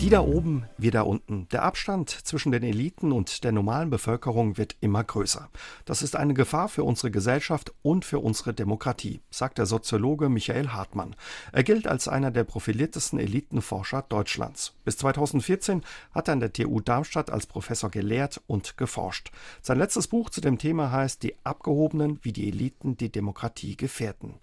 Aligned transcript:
Die 0.00 0.08
da 0.08 0.20
oben, 0.20 0.64
wir 0.78 0.92
da 0.92 1.02
unten. 1.02 1.46
Der 1.52 1.62
Abstand 1.62 2.08
zwischen 2.08 2.52
den 2.52 2.62
Eliten 2.62 3.12
und 3.12 3.44
der 3.44 3.52
normalen 3.52 3.90
Bevölkerung 3.90 4.56
wird 4.56 4.74
immer 4.80 5.04
größer. 5.04 5.50
Das 5.84 6.00
ist 6.00 6.16
eine 6.16 6.32
Gefahr 6.32 6.70
für 6.70 6.84
unsere 6.84 7.10
Gesellschaft 7.10 7.74
und 7.82 8.06
für 8.06 8.18
unsere 8.18 8.54
Demokratie, 8.54 9.20
sagt 9.28 9.58
der 9.58 9.66
Soziologe 9.66 10.30
Michael 10.30 10.68
Hartmann. 10.68 11.14
Er 11.52 11.64
gilt 11.64 11.86
als 11.86 12.08
einer 12.08 12.30
der 12.30 12.44
profiliertesten 12.44 13.18
Elitenforscher 13.18 14.06
Deutschlands. 14.08 14.72
Bis 14.86 14.96
2014 14.96 15.82
hat 16.14 16.28
er 16.28 16.32
an 16.32 16.40
der 16.40 16.54
TU 16.54 16.80
Darmstadt 16.80 17.28
als 17.28 17.46
Professor 17.46 17.90
gelehrt 17.90 18.40
und 18.46 18.78
geforscht. 18.78 19.30
Sein 19.60 19.76
letztes 19.76 20.08
Buch 20.08 20.30
zu 20.30 20.40
dem 20.40 20.56
Thema 20.56 20.90
heißt 20.90 21.22
Die 21.22 21.34
Abgehobenen, 21.44 22.20
wie 22.22 22.32
die 22.32 22.48
Eliten 22.48 22.96
die 22.96 23.12
Demokratie 23.12 23.76
gefährden. 23.76 24.36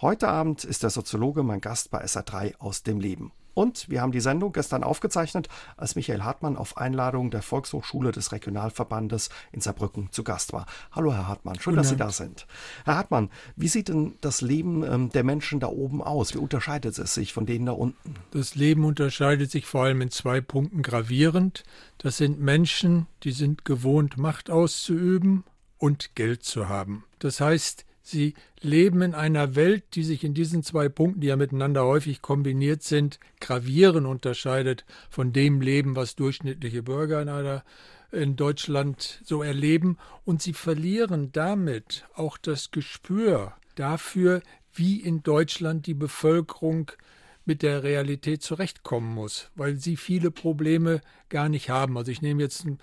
Heute 0.00 0.28
Abend 0.28 0.62
ist 0.62 0.84
der 0.84 0.90
Soziologe 0.90 1.42
mein 1.42 1.60
Gast 1.60 1.90
bei 1.90 2.04
SA3 2.04 2.54
aus 2.58 2.84
dem 2.84 3.00
Leben. 3.00 3.32
Und 3.54 3.88
wir 3.88 4.00
haben 4.00 4.12
die 4.12 4.20
Sendung 4.20 4.52
gestern 4.52 4.84
aufgezeichnet, 4.84 5.48
als 5.76 5.96
Michael 5.96 6.22
Hartmann 6.22 6.56
auf 6.56 6.76
Einladung 6.76 7.30
der 7.30 7.42
Volkshochschule 7.42 8.12
des 8.12 8.32
Regionalverbandes 8.32 9.30
in 9.52 9.60
Saarbrücken 9.60 10.08
zu 10.12 10.24
Gast 10.24 10.52
war. 10.52 10.66
Hallo, 10.92 11.12
Herr 11.12 11.28
Hartmann, 11.28 11.58
schön, 11.60 11.76
dass 11.76 11.88
Sie 11.88 11.96
da 11.96 12.10
sind. 12.10 12.46
Herr 12.84 12.96
Hartmann, 12.96 13.30
wie 13.56 13.68
sieht 13.68 13.88
denn 13.88 14.14
das 14.20 14.40
Leben 14.40 14.82
ähm, 14.82 15.10
der 15.10 15.24
Menschen 15.24 15.60
da 15.60 15.68
oben 15.68 16.02
aus? 16.02 16.34
Wie 16.34 16.38
unterscheidet 16.38 16.98
es 16.98 17.14
sich 17.14 17.32
von 17.32 17.46
denen 17.46 17.66
da 17.66 17.72
unten? 17.72 18.14
Das 18.30 18.54
Leben 18.54 18.84
unterscheidet 18.84 19.50
sich 19.50 19.66
vor 19.66 19.84
allem 19.84 20.00
in 20.00 20.10
zwei 20.10 20.40
Punkten 20.40 20.82
gravierend. 20.82 21.64
Das 21.98 22.16
sind 22.16 22.40
Menschen, 22.40 23.06
die 23.22 23.32
sind 23.32 23.64
gewohnt, 23.64 24.16
Macht 24.16 24.50
auszuüben 24.50 25.44
und 25.78 26.14
Geld 26.14 26.44
zu 26.44 26.68
haben. 26.68 27.04
Das 27.18 27.40
heißt, 27.40 27.84
Sie 28.02 28.34
leben 28.60 29.02
in 29.02 29.14
einer 29.14 29.54
Welt, 29.54 29.84
die 29.94 30.02
sich 30.02 30.24
in 30.24 30.34
diesen 30.34 30.62
zwei 30.62 30.88
Punkten, 30.88 31.20
die 31.20 31.28
ja 31.28 31.36
miteinander 31.36 31.84
häufig 31.84 32.22
kombiniert 32.22 32.82
sind, 32.82 33.20
gravierend 33.40 34.06
unterscheidet 34.06 34.84
von 35.10 35.32
dem 35.32 35.60
Leben, 35.60 35.96
was 35.96 36.16
durchschnittliche 36.16 36.82
Bürger 36.82 37.20
in, 37.22 37.28
einer, 37.28 37.64
in 38.10 38.36
Deutschland 38.36 39.20
so 39.24 39.42
erleben. 39.42 39.98
Und 40.24 40.42
sie 40.42 40.54
verlieren 40.54 41.30
damit 41.32 42.06
auch 42.14 42.38
das 42.38 42.70
Gespür 42.70 43.54
dafür, 43.74 44.42
wie 44.72 45.00
in 45.00 45.22
Deutschland 45.22 45.86
die 45.86 45.94
Bevölkerung 45.94 46.90
mit 47.44 47.62
der 47.62 47.82
Realität 47.82 48.42
zurechtkommen 48.42 49.12
muss, 49.14 49.50
weil 49.56 49.76
sie 49.76 49.96
viele 49.96 50.30
Probleme 50.30 51.00
gar 51.28 51.48
nicht 51.48 51.70
haben. 51.70 51.96
Also 51.96 52.12
ich 52.12 52.22
nehme 52.22 52.42
jetzt 52.42 52.64
ein 52.64 52.78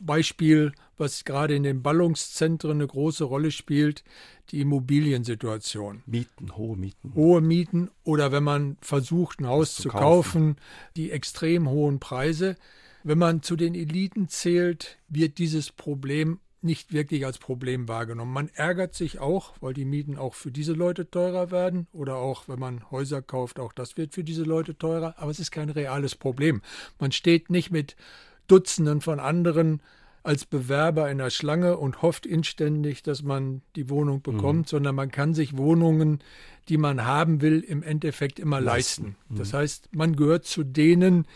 Beispiel, 0.00 0.72
was 0.96 1.24
gerade 1.24 1.54
in 1.54 1.62
den 1.62 1.82
Ballungszentren 1.82 2.72
eine 2.72 2.86
große 2.86 3.24
Rolle 3.24 3.50
spielt, 3.50 4.04
die 4.50 4.60
Immobiliensituation. 4.60 6.02
Mieten, 6.06 6.56
hohe 6.56 6.76
Mieten. 6.76 7.14
Hohe 7.14 7.40
Mieten 7.40 7.90
oder 8.04 8.32
wenn 8.32 8.44
man 8.44 8.76
versucht, 8.80 9.40
ein 9.40 9.46
Haus 9.46 9.74
zu, 9.74 9.82
zu 9.82 9.88
kaufen. 9.90 10.00
kaufen, 10.02 10.56
die 10.96 11.10
extrem 11.10 11.68
hohen 11.68 12.00
Preise. 12.00 12.56
Wenn 13.04 13.18
man 13.18 13.42
zu 13.42 13.56
den 13.56 13.74
Eliten 13.74 14.28
zählt, 14.28 14.98
wird 15.08 15.38
dieses 15.38 15.70
Problem 15.70 16.40
nicht 16.60 16.92
wirklich 16.92 17.24
als 17.24 17.38
Problem 17.38 17.88
wahrgenommen. 17.88 18.32
Man 18.32 18.50
ärgert 18.54 18.94
sich 18.94 19.20
auch, 19.20 19.54
weil 19.60 19.74
die 19.74 19.84
Mieten 19.84 20.18
auch 20.18 20.34
für 20.34 20.50
diese 20.50 20.72
Leute 20.72 21.08
teurer 21.10 21.50
werden 21.50 21.86
oder 21.92 22.16
auch 22.16 22.48
wenn 22.48 22.58
man 22.58 22.90
Häuser 22.90 23.22
kauft, 23.22 23.60
auch 23.60 23.72
das 23.72 23.96
wird 23.96 24.14
für 24.14 24.24
diese 24.24 24.42
Leute 24.42 24.76
teurer, 24.76 25.14
aber 25.18 25.30
es 25.30 25.38
ist 25.38 25.52
kein 25.52 25.70
reales 25.70 26.16
Problem. 26.16 26.62
Man 26.98 27.12
steht 27.12 27.50
nicht 27.50 27.70
mit 27.70 27.96
Dutzenden 28.48 29.00
von 29.00 29.20
anderen 29.20 29.80
als 30.24 30.44
Bewerber 30.44 31.10
in 31.10 31.18
der 31.18 31.30
Schlange 31.30 31.78
und 31.78 32.02
hofft 32.02 32.26
inständig, 32.26 33.02
dass 33.02 33.22
man 33.22 33.62
die 33.76 33.88
Wohnung 33.88 34.20
bekommt, 34.20 34.66
mhm. 34.66 34.68
sondern 34.68 34.94
man 34.94 35.10
kann 35.10 35.32
sich 35.32 35.56
Wohnungen, 35.56 36.18
die 36.68 36.76
man 36.76 37.06
haben 37.06 37.40
will, 37.40 37.60
im 37.60 37.82
Endeffekt 37.82 38.38
immer 38.38 38.60
leisten. 38.60 39.04
leisten. 39.04 39.16
Mhm. 39.28 39.38
Das 39.38 39.54
heißt, 39.54 39.88
man 39.92 40.16
gehört 40.16 40.44
zu 40.44 40.64
denen, 40.64 41.26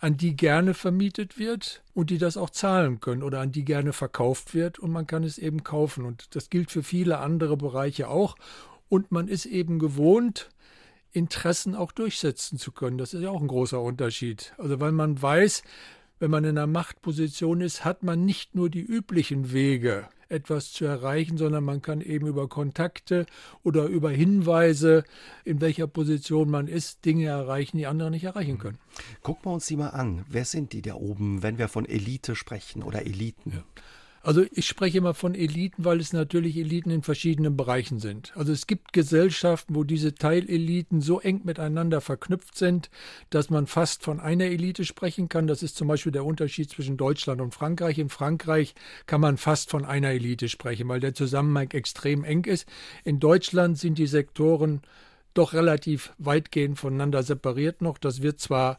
an 0.00 0.16
die 0.16 0.34
gerne 0.34 0.72
vermietet 0.72 1.38
wird 1.38 1.82
und 1.92 2.08
die 2.08 2.18
das 2.18 2.38
auch 2.38 2.50
zahlen 2.50 3.00
können 3.00 3.22
oder 3.22 3.40
an 3.40 3.52
die 3.52 3.64
gerne 3.64 3.92
verkauft 3.92 4.54
wird 4.54 4.78
und 4.78 4.90
man 4.90 5.06
kann 5.06 5.24
es 5.24 5.36
eben 5.36 5.62
kaufen. 5.62 6.06
Und 6.06 6.34
das 6.34 6.48
gilt 6.48 6.70
für 6.70 6.82
viele 6.82 7.18
andere 7.18 7.56
Bereiche 7.58 8.08
auch. 8.08 8.36
Und 8.88 9.12
man 9.12 9.28
ist 9.28 9.44
eben 9.44 9.78
gewohnt, 9.78 10.48
Interessen 11.12 11.74
auch 11.74 11.92
durchsetzen 11.92 12.58
zu 12.58 12.72
können. 12.72 12.96
Das 12.96 13.14
ist 13.14 13.22
ja 13.22 13.30
auch 13.30 13.42
ein 13.42 13.48
großer 13.48 13.80
Unterschied. 13.80 14.54
Also 14.56 14.80
weil 14.80 14.92
man 14.92 15.20
weiß, 15.20 15.62
wenn 16.20 16.30
man 16.30 16.44
in 16.44 16.56
einer 16.56 16.66
Machtposition 16.66 17.60
ist, 17.60 17.84
hat 17.84 18.02
man 18.02 18.24
nicht 18.24 18.54
nur 18.54 18.70
die 18.70 18.82
üblichen 18.82 19.52
Wege, 19.52 20.08
etwas 20.28 20.72
zu 20.72 20.84
erreichen, 20.84 21.36
sondern 21.36 21.64
man 21.64 21.82
kann 21.82 22.00
eben 22.00 22.26
über 22.26 22.48
Kontakte 22.48 23.26
oder 23.64 23.86
über 23.86 24.10
Hinweise, 24.10 25.02
in 25.44 25.60
welcher 25.60 25.86
Position 25.86 26.48
man 26.48 26.68
ist, 26.68 27.04
Dinge 27.04 27.26
erreichen, 27.26 27.78
die 27.78 27.86
andere 27.86 28.10
nicht 28.10 28.24
erreichen 28.24 28.58
können. 28.58 28.78
Gucken 29.22 29.46
wir 29.46 29.54
uns 29.54 29.66
die 29.66 29.76
mal 29.76 29.88
an. 29.88 30.24
Wer 30.28 30.44
sind 30.44 30.72
die 30.72 30.82
da 30.82 30.94
oben, 30.94 31.42
wenn 31.42 31.58
wir 31.58 31.68
von 31.68 31.84
Elite 31.84 32.36
sprechen 32.36 32.82
oder 32.82 33.04
Eliten? 33.04 33.52
Ja. 33.56 33.64
Also 34.22 34.44
ich 34.52 34.66
spreche 34.66 34.98
immer 34.98 35.14
von 35.14 35.34
Eliten, 35.34 35.84
weil 35.84 35.98
es 35.98 36.12
natürlich 36.12 36.56
Eliten 36.58 36.90
in 36.90 37.02
verschiedenen 37.02 37.56
Bereichen 37.56 38.00
sind. 38.00 38.32
Also 38.36 38.52
es 38.52 38.66
gibt 38.66 38.92
Gesellschaften, 38.92 39.74
wo 39.74 39.82
diese 39.82 40.14
Teileliten 40.14 41.00
so 41.00 41.20
eng 41.20 41.40
miteinander 41.44 42.02
verknüpft 42.02 42.56
sind, 42.56 42.90
dass 43.30 43.48
man 43.48 43.66
fast 43.66 44.02
von 44.02 44.20
einer 44.20 44.44
Elite 44.44 44.84
sprechen 44.84 45.30
kann. 45.30 45.46
Das 45.46 45.62
ist 45.62 45.76
zum 45.76 45.88
Beispiel 45.88 46.12
der 46.12 46.26
Unterschied 46.26 46.68
zwischen 46.68 46.98
Deutschland 46.98 47.40
und 47.40 47.54
Frankreich. 47.54 47.98
In 47.98 48.10
Frankreich 48.10 48.74
kann 49.06 49.22
man 49.22 49.38
fast 49.38 49.70
von 49.70 49.86
einer 49.86 50.10
Elite 50.10 50.50
sprechen, 50.50 50.88
weil 50.88 51.00
der 51.00 51.14
Zusammenhang 51.14 51.70
extrem 51.70 52.22
eng 52.22 52.44
ist. 52.44 52.68
In 53.04 53.20
Deutschland 53.20 53.78
sind 53.78 53.96
die 53.96 54.06
Sektoren 54.06 54.82
doch 55.32 55.54
relativ 55.54 56.12
weitgehend 56.18 56.78
voneinander 56.78 57.22
separiert 57.22 57.80
noch. 57.80 57.96
Das 57.96 58.20
wird 58.20 58.38
zwar 58.38 58.76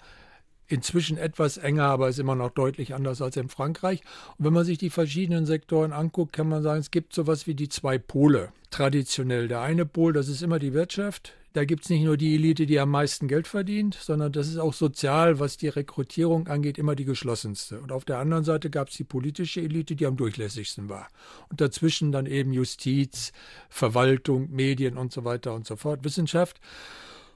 inzwischen 0.71 1.17
etwas 1.17 1.57
enger, 1.57 1.85
aber 1.85 2.09
ist 2.09 2.19
immer 2.19 2.35
noch 2.35 2.51
deutlich 2.51 2.93
anders 2.93 3.21
als 3.21 3.37
in 3.37 3.49
Frankreich. 3.49 4.01
Und 4.37 4.45
wenn 4.45 4.53
man 4.53 4.65
sich 4.65 4.77
die 4.77 4.89
verschiedenen 4.89 5.45
Sektoren 5.45 5.91
anguckt, 5.91 6.33
kann 6.33 6.49
man 6.49 6.63
sagen, 6.63 6.79
es 6.79 6.91
gibt 6.91 7.13
sowas 7.13 7.47
wie 7.47 7.55
die 7.55 7.69
zwei 7.69 7.97
Pole 7.97 8.51
traditionell. 8.69 9.47
Der 9.47 9.61
eine 9.61 9.85
Pol, 9.85 10.13
das 10.13 10.27
ist 10.27 10.41
immer 10.41 10.59
die 10.59 10.73
Wirtschaft. 10.73 11.33
Da 11.53 11.65
gibt 11.65 11.83
es 11.83 11.89
nicht 11.89 12.03
nur 12.03 12.15
die 12.15 12.35
Elite, 12.35 12.65
die 12.65 12.79
am 12.79 12.89
meisten 12.89 13.27
Geld 13.27 13.45
verdient, 13.45 13.95
sondern 13.95 14.31
das 14.31 14.47
ist 14.47 14.57
auch 14.57 14.73
sozial, 14.73 15.39
was 15.39 15.57
die 15.57 15.67
Rekrutierung 15.67 16.47
angeht, 16.47 16.77
immer 16.77 16.95
die 16.95 17.03
geschlossenste. 17.03 17.81
Und 17.81 17.91
auf 17.91 18.05
der 18.05 18.19
anderen 18.19 18.45
Seite 18.45 18.69
gab 18.69 18.87
es 18.87 18.95
die 18.95 19.03
politische 19.03 19.59
Elite, 19.59 19.97
die 19.97 20.05
am 20.05 20.15
durchlässigsten 20.15 20.87
war. 20.87 21.09
Und 21.49 21.59
dazwischen 21.59 22.13
dann 22.13 22.25
eben 22.25 22.53
Justiz, 22.53 23.33
Verwaltung, 23.69 24.49
Medien 24.51 24.97
und 24.97 25.11
so 25.11 25.25
weiter 25.25 25.53
und 25.53 25.67
so 25.67 25.75
fort, 25.75 26.05
Wissenschaft. 26.05 26.61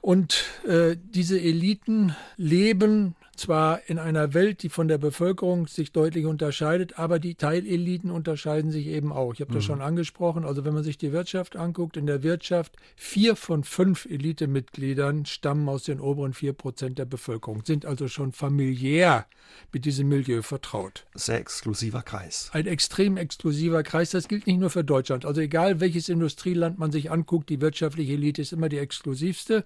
Und 0.00 0.44
äh, 0.66 0.96
diese 0.96 1.38
Eliten 1.38 2.14
leben 2.36 3.16
zwar 3.36 3.80
in 3.88 3.98
einer 3.98 4.34
Welt, 4.34 4.62
die 4.62 4.68
von 4.68 4.88
der 4.88 4.98
Bevölkerung 4.98 5.66
sich 5.66 5.92
deutlich 5.92 6.26
unterscheidet, 6.26 6.98
aber 6.98 7.18
die 7.18 7.34
Teileliten 7.34 8.10
unterscheiden 8.10 8.70
sich 8.70 8.86
eben 8.86 9.12
auch. 9.12 9.34
Ich 9.34 9.40
habe 9.40 9.50
mhm. 9.52 9.56
das 9.56 9.64
schon 9.64 9.80
angesprochen. 9.80 10.44
Also 10.44 10.64
wenn 10.64 10.74
man 10.74 10.84
sich 10.84 10.98
die 10.98 11.12
Wirtschaft 11.12 11.56
anguckt, 11.56 11.96
in 11.96 12.06
der 12.06 12.22
Wirtschaft 12.22 12.76
vier 12.96 13.36
von 13.36 13.64
fünf 13.64 14.06
Elitemitgliedern 14.06 15.26
stammen 15.26 15.68
aus 15.68 15.84
den 15.84 16.00
oberen 16.00 16.32
vier 16.32 16.52
Prozent 16.52 16.98
der 16.98 17.04
Bevölkerung, 17.04 17.64
sind 17.64 17.86
also 17.86 18.08
schon 18.08 18.32
familiär 18.32 19.26
mit 19.72 19.84
diesem 19.84 20.08
Milieu 20.08 20.42
vertraut. 20.42 21.06
Sehr 21.14 21.38
exklusiver 21.38 22.02
Kreis. 22.02 22.50
Ein 22.52 22.66
extrem 22.66 23.16
exklusiver 23.16 23.82
Kreis. 23.82 24.10
Das 24.10 24.28
gilt 24.28 24.46
nicht 24.46 24.58
nur 24.58 24.70
für 24.70 24.84
Deutschland. 24.84 25.24
Also 25.24 25.40
egal 25.40 25.80
welches 25.80 26.08
Industrieland 26.08 26.78
man 26.78 26.92
sich 26.92 27.10
anguckt, 27.10 27.48
die 27.48 27.60
wirtschaftliche 27.60 28.14
Elite 28.14 28.42
ist 28.42 28.52
immer 28.52 28.68
die 28.68 28.78
exklusivste. 28.78 29.64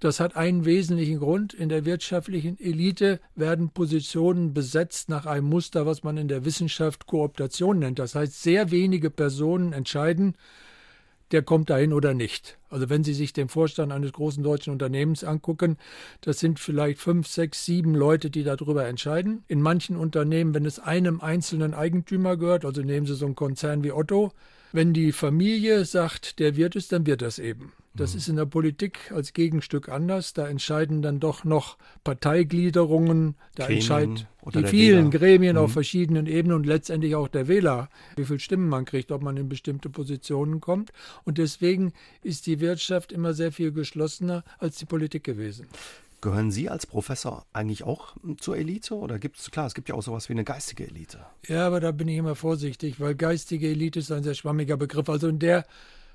Das 0.00 0.20
hat 0.20 0.36
einen 0.36 0.64
wesentlichen 0.64 1.18
Grund. 1.18 1.54
In 1.54 1.68
der 1.68 1.84
wirtschaftlichen 1.86 2.60
Elite 2.60 3.18
werden 3.34 3.70
Positionen 3.70 4.52
besetzt 4.52 5.08
nach 5.08 5.24
einem 5.24 5.48
Muster, 5.48 5.86
was 5.86 6.02
man 6.02 6.18
in 6.18 6.28
der 6.28 6.44
Wissenschaft 6.44 7.06
Kooptation 7.06 7.78
nennt. 7.78 7.98
Das 7.98 8.14
heißt, 8.14 8.42
sehr 8.42 8.70
wenige 8.70 9.10
Personen 9.10 9.72
entscheiden, 9.72 10.36
der 11.32 11.42
kommt 11.42 11.70
dahin 11.70 11.92
oder 11.92 12.14
nicht. 12.14 12.58
Also 12.68 12.88
wenn 12.88 13.04
Sie 13.04 13.14
sich 13.14 13.32
den 13.32 13.48
Vorstand 13.48 13.90
eines 13.90 14.12
großen 14.12 14.42
deutschen 14.42 14.72
Unternehmens 14.72 15.24
angucken, 15.24 15.76
das 16.20 16.38
sind 16.38 16.60
vielleicht 16.60 16.98
fünf, 16.98 17.26
sechs, 17.26 17.64
sieben 17.64 17.94
Leute, 17.94 18.30
die 18.30 18.44
darüber 18.44 18.86
entscheiden. 18.86 19.44
In 19.48 19.60
manchen 19.60 19.96
Unternehmen, 19.96 20.54
wenn 20.54 20.66
es 20.66 20.78
einem 20.78 21.20
einzelnen 21.20 21.74
Eigentümer 21.74 22.36
gehört, 22.36 22.64
also 22.64 22.82
nehmen 22.82 23.06
Sie 23.06 23.14
so 23.14 23.26
einen 23.26 23.34
Konzern 23.34 23.82
wie 23.82 23.92
Otto, 23.92 24.32
wenn 24.72 24.92
die 24.92 25.12
Familie 25.12 25.84
sagt, 25.84 26.38
der 26.38 26.54
wird 26.54 26.76
es, 26.76 26.88
dann 26.88 27.06
wird 27.06 27.22
das 27.22 27.38
eben. 27.38 27.72
Das 27.96 28.12
mhm. 28.12 28.18
ist 28.18 28.28
in 28.28 28.36
der 28.36 28.46
Politik 28.46 29.12
als 29.14 29.32
Gegenstück 29.32 29.88
anders. 29.88 30.32
Da 30.34 30.46
entscheiden 30.46 31.02
dann 31.02 31.20
doch 31.20 31.44
noch 31.44 31.78
Parteigliederungen, 32.04 33.34
da 33.54 33.66
entscheiden 33.66 34.26
die 34.54 34.64
vielen 34.64 35.12
Wähler. 35.12 35.18
Gremien 35.18 35.56
mhm. 35.56 35.62
auf 35.62 35.72
verschiedenen 35.72 36.26
Ebenen 36.26 36.56
und 36.56 36.66
letztendlich 36.66 37.14
auch 37.16 37.28
der 37.28 37.48
Wähler, 37.48 37.88
wie 38.16 38.24
viele 38.24 38.38
Stimmen 38.38 38.68
man 38.68 38.84
kriegt, 38.84 39.10
ob 39.10 39.22
man 39.22 39.36
in 39.36 39.48
bestimmte 39.48 39.90
Positionen 39.90 40.60
kommt. 40.60 40.92
Und 41.24 41.38
deswegen 41.38 41.92
ist 42.22 42.46
die 42.46 42.60
Wirtschaft 42.60 43.12
immer 43.12 43.34
sehr 43.34 43.50
viel 43.50 43.72
geschlossener 43.72 44.44
als 44.58 44.76
die 44.76 44.86
Politik 44.86 45.24
gewesen. 45.24 45.66
Gehören 46.22 46.50
Sie 46.50 46.68
als 46.68 46.86
Professor 46.86 47.44
eigentlich 47.52 47.84
auch 47.84 48.16
zur 48.38 48.56
Elite 48.56 48.94
oder 48.94 49.18
gibt 49.18 49.38
es, 49.38 49.50
klar, 49.50 49.66
es 49.66 49.74
gibt 49.74 49.88
ja 49.88 49.94
auch 49.94 50.02
sowas 50.02 50.28
wie 50.28 50.32
eine 50.32 50.44
geistige 50.44 50.86
Elite? 50.86 51.20
Ja, 51.46 51.66
aber 51.66 51.78
da 51.78 51.92
bin 51.92 52.08
ich 52.08 52.16
immer 52.16 52.34
vorsichtig, 52.34 53.00
weil 53.00 53.14
geistige 53.14 53.68
Elite 53.68 53.98
ist 53.98 54.10
ein 54.10 54.22
sehr 54.22 54.34
schwammiger 54.34 54.76
Begriff. 54.76 55.08
Also 55.08 55.28
in 55.28 55.38
der 55.38 55.66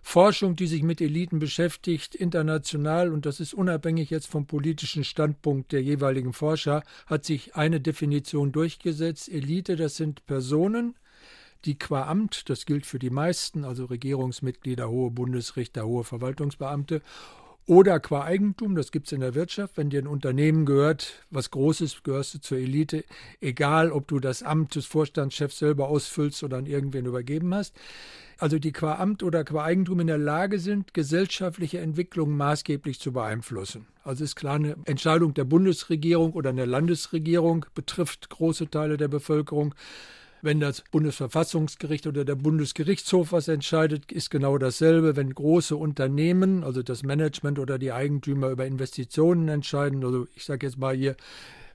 Forschung, 0.01 0.55
die 0.55 0.67
sich 0.67 0.83
mit 0.83 0.99
Eliten 0.99 1.39
beschäftigt, 1.39 2.15
international, 2.15 3.13
und 3.13 3.25
das 3.25 3.39
ist 3.39 3.53
unabhängig 3.53 4.09
jetzt 4.09 4.27
vom 4.27 4.47
politischen 4.47 5.03
Standpunkt 5.03 5.71
der 5.71 5.81
jeweiligen 5.81 6.33
Forscher, 6.33 6.83
hat 7.05 7.23
sich 7.23 7.55
eine 7.55 7.79
Definition 7.79 8.51
durchgesetzt. 8.51 9.29
Elite, 9.29 9.75
das 9.75 9.95
sind 9.95 10.25
Personen, 10.25 10.95
die 11.65 11.77
qua 11.77 12.07
Amt, 12.07 12.49
das 12.49 12.65
gilt 12.65 12.85
für 12.85 12.99
die 12.99 13.11
meisten, 13.11 13.63
also 13.63 13.85
Regierungsmitglieder, 13.85 14.89
hohe 14.89 15.11
Bundesrichter, 15.11 15.85
hohe 15.85 16.03
Verwaltungsbeamte, 16.03 17.01
oder 17.67 17.99
qua 17.99 18.23
Eigentum, 18.23 18.75
das 18.75 18.91
gibt 18.91 19.07
es 19.07 19.13
in 19.13 19.21
der 19.21 19.35
Wirtschaft, 19.35 19.77
wenn 19.77 19.89
dir 19.89 20.01
ein 20.01 20.07
Unternehmen 20.07 20.65
gehört, 20.65 21.23
was 21.29 21.51
Großes, 21.51 22.03
gehörst 22.03 22.33
du 22.33 22.41
zur 22.41 22.57
Elite, 22.57 23.03
egal 23.39 23.91
ob 23.91 24.07
du 24.07 24.19
das 24.19 24.43
Amt 24.43 24.75
des 24.75 24.85
Vorstandschefs 24.85 25.59
selber 25.59 25.87
ausfüllst 25.87 26.43
oder 26.43 26.57
an 26.57 26.65
irgendwen 26.65 27.05
übergeben 27.05 27.53
hast. 27.53 27.75
Also 28.37 28.57
die 28.57 28.71
qua 28.71 28.95
Amt 28.95 29.21
oder 29.21 29.43
qua 29.43 29.63
Eigentum 29.63 29.99
in 29.99 30.07
der 30.07 30.17
Lage 30.17 30.57
sind, 30.57 30.95
gesellschaftliche 30.95 31.79
Entwicklungen 31.79 32.35
maßgeblich 32.35 32.99
zu 32.99 33.13
beeinflussen. 33.13 33.85
Also 34.03 34.23
ist 34.23 34.35
klar, 34.35 34.55
eine 34.55 34.75
Entscheidung 34.85 35.35
der 35.35 35.43
Bundesregierung 35.43 36.33
oder 36.33 36.51
der 36.51 36.65
Landesregierung 36.65 37.67
betrifft 37.75 38.29
große 38.29 38.71
Teile 38.71 38.97
der 38.97 39.09
Bevölkerung. 39.09 39.75
Wenn 40.41 40.59
das 40.59 40.83
Bundesverfassungsgericht 40.91 42.07
oder 42.07 42.25
der 42.25 42.35
Bundesgerichtshof 42.35 43.31
was 43.31 43.47
entscheidet, 43.47 44.11
ist 44.11 44.31
genau 44.31 44.57
dasselbe. 44.57 45.15
Wenn 45.15 45.33
große 45.33 45.75
Unternehmen, 45.75 46.63
also 46.63 46.81
das 46.81 47.03
Management 47.03 47.59
oder 47.59 47.77
die 47.77 47.91
Eigentümer 47.91 48.49
über 48.49 48.65
Investitionen 48.65 49.47
entscheiden, 49.49 50.03
also 50.03 50.27
ich 50.35 50.45
sage 50.45 50.65
jetzt 50.65 50.77
mal 50.77 50.95
hier 50.95 51.15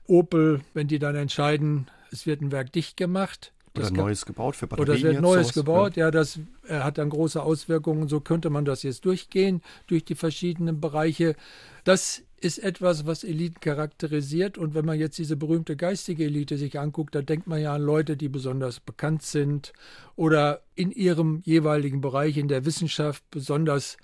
Opel, 0.05 0.61
wenn 0.73 0.87
die 0.87 0.99
dann 0.99 1.15
entscheiden, 1.15 1.87
es 2.11 2.25
wird 2.25 2.41
ein 2.41 2.51
Werk 2.51 2.71
dicht 2.71 2.97
gemacht, 2.97 3.51
oder 3.77 3.91
Neues 3.91 4.25
gebaut 4.25 4.55
für 4.55 4.67
Batterien. 4.67 4.89
Oder 4.89 4.97
es 4.97 5.03
wird 5.03 5.21
Neues 5.21 5.53
gebaut, 5.53 5.95
ja, 5.97 6.11
das 6.11 6.39
äh, 6.67 6.79
hat 6.79 6.97
dann 6.97 7.09
große 7.09 7.41
Auswirkungen. 7.41 8.07
So 8.07 8.19
könnte 8.19 8.49
man 8.49 8.65
das 8.65 8.83
jetzt 8.83 9.05
durchgehen 9.05 9.61
durch 9.87 10.03
die 10.03 10.15
verschiedenen 10.15 10.81
Bereiche. 10.81 11.35
Das 11.83 12.23
ist 12.39 12.59
etwas, 12.59 13.05
was 13.05 13.23
Eliten 13.23 13.59
charakterisiert. 13.59 14.57
Und 14.57 14.75
wenn 14.75 14.85
man 14.85 14.99
jetzt 14.99 15.17
diese 15.17 15.35
berühmte 15.35 15.75
geistige 15.75 16.25
Elite 16.25 16.57
sich 16.57 16.79
anguckt, 16.79 17.15
da 17.15 17.21
denkt 17.21 17.47
man 17.47 17.61
ja 17.61 17.73
an 17.73 17.81
Leute, 17.81 18.15
die 18.15 18.29
besonders 18.29 18.79
bekannt 18.79 19.23
sind 19.23 19.73
oder 20.15 20.61
in 20.75 20.91
ihrem 20.91 21.41
jeweiligen 21.43 22.01
Bereich 22.01 22.37
in 22.37 22.47
der 22.47 22.65
Wissenschaft 22.65 23.23
besonders 23.31 23.97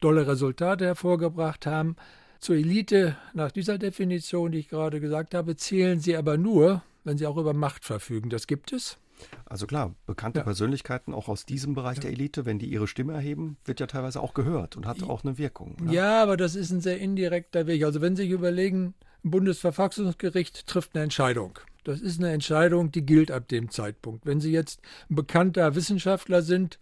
tolle 0.00 0.26
Resultate 0.26 0.84
hervorgebracht 0.86 1.66
haben. 1.66 1.96
Zur 2.38 2.56
Elite 2.56 3.16
nach 3.34 3.50
dieser 3.50 3.76
Definition, 3.76 4.52
die 4.52 4.58
ich 4.58 4.68
gerade 4.68 5.00
gesagt 5.00 5.34
habe, 5.34 5.56
zählen 5.56 6.00
sie 6.00 6.16
aber 6.16 6.38
nur, 6.38 6.82
wenn 7.04 7.18
sie 7.18 7.26
auch 7.26 7.36
über 7.36 7.52
Macht 7.52 7.84
verfügen. 7.84 8.30
Das 8.30 8.46
gibt 8.46 8.72
es. 8.72 8.98
Also 9.46 9.66
klar, 9.66 9.94
bekannte 10.06 10.40
ja. 10.40 10.44
Persönlichkeiten 10.44 11.14
auch 11.14 11.28
aus 11.28 11.46
diesem 11.46 11.74
Bereich 11.74 11.98
ja. 11.98 12.02
der 12.02 12.12
Elite, 12.12 12.46
wenn 12.46 12.58
die 12.58 12.66
ihre 12.66 12.86
Stimme 12.86 13.12
erheben, 13.12 13.56
wird 13.64 13.80
ja 13.80 13.86
teilweise 13.86 14.20
auch 14.20 14.34
gehört 14.34 14.76
und 14.76 14.86
hat 14.86 15.02
auch 15.02 15.24
eine 15.24 15.38
Wirkung. 15.38 15.76
Ne? 15.80 15.94
Ja, 15.94 16.22
aber 16.22 16.36
das 16.36 16.54
ist 16.54 16.70
ein 16.70 16.80
sehr 16.80 16.98
indirekter 16.98 17.66
Weg. 17.66 17.84
Also 17.84 18.00
wenn 18.00 18.16
Sie 18.16 18.22
sich 18.22 18.32
überlegen, 18.32 18.94
ein 19.24 19.30
Bundesverfassungsgericht 19.30 20.66
trifft 20.66 20.94
eine 20.94 21.04
Entscheidung. 21.04 21.58
Das 21.84 22.00
ist 22.00 22.18
eine 22.20 22.32
Entscheidung, 22.32 22.92
die 22.92 23.04
gilt 23.04 23.30
ab 23.30 23.48
dem 23.48 23.70
Zeitpunkt. 23.70 24.26
Wenn 24.26 24.40
Sie 24.40 24.52
jetzt 24.52 24.80
ein 25.10 25.16
bekannter 25.16 25.74
Wissenschaftler 25.74 26.42
sind, 26.42 26.78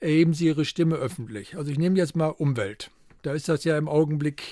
erheben 0.00 0.34
Sie 0.34 0.46
Ihre 0.46 0.64
Stimme 0.64 0.96
öffentlich. 0.96 1.56
Also 1.56 1.70
ich 1.70 1.78
nehme 1.78 1.96
jetzt 1.96 2.16
mal 2.16 2.28
Umwelt. 2.28 2.90
Da 3.22 3.34
ist 3.34 3.48
das 3.48 3.64
ja 3.64 3.76
im 3.76 3.88
Augenblick 3.88 4.42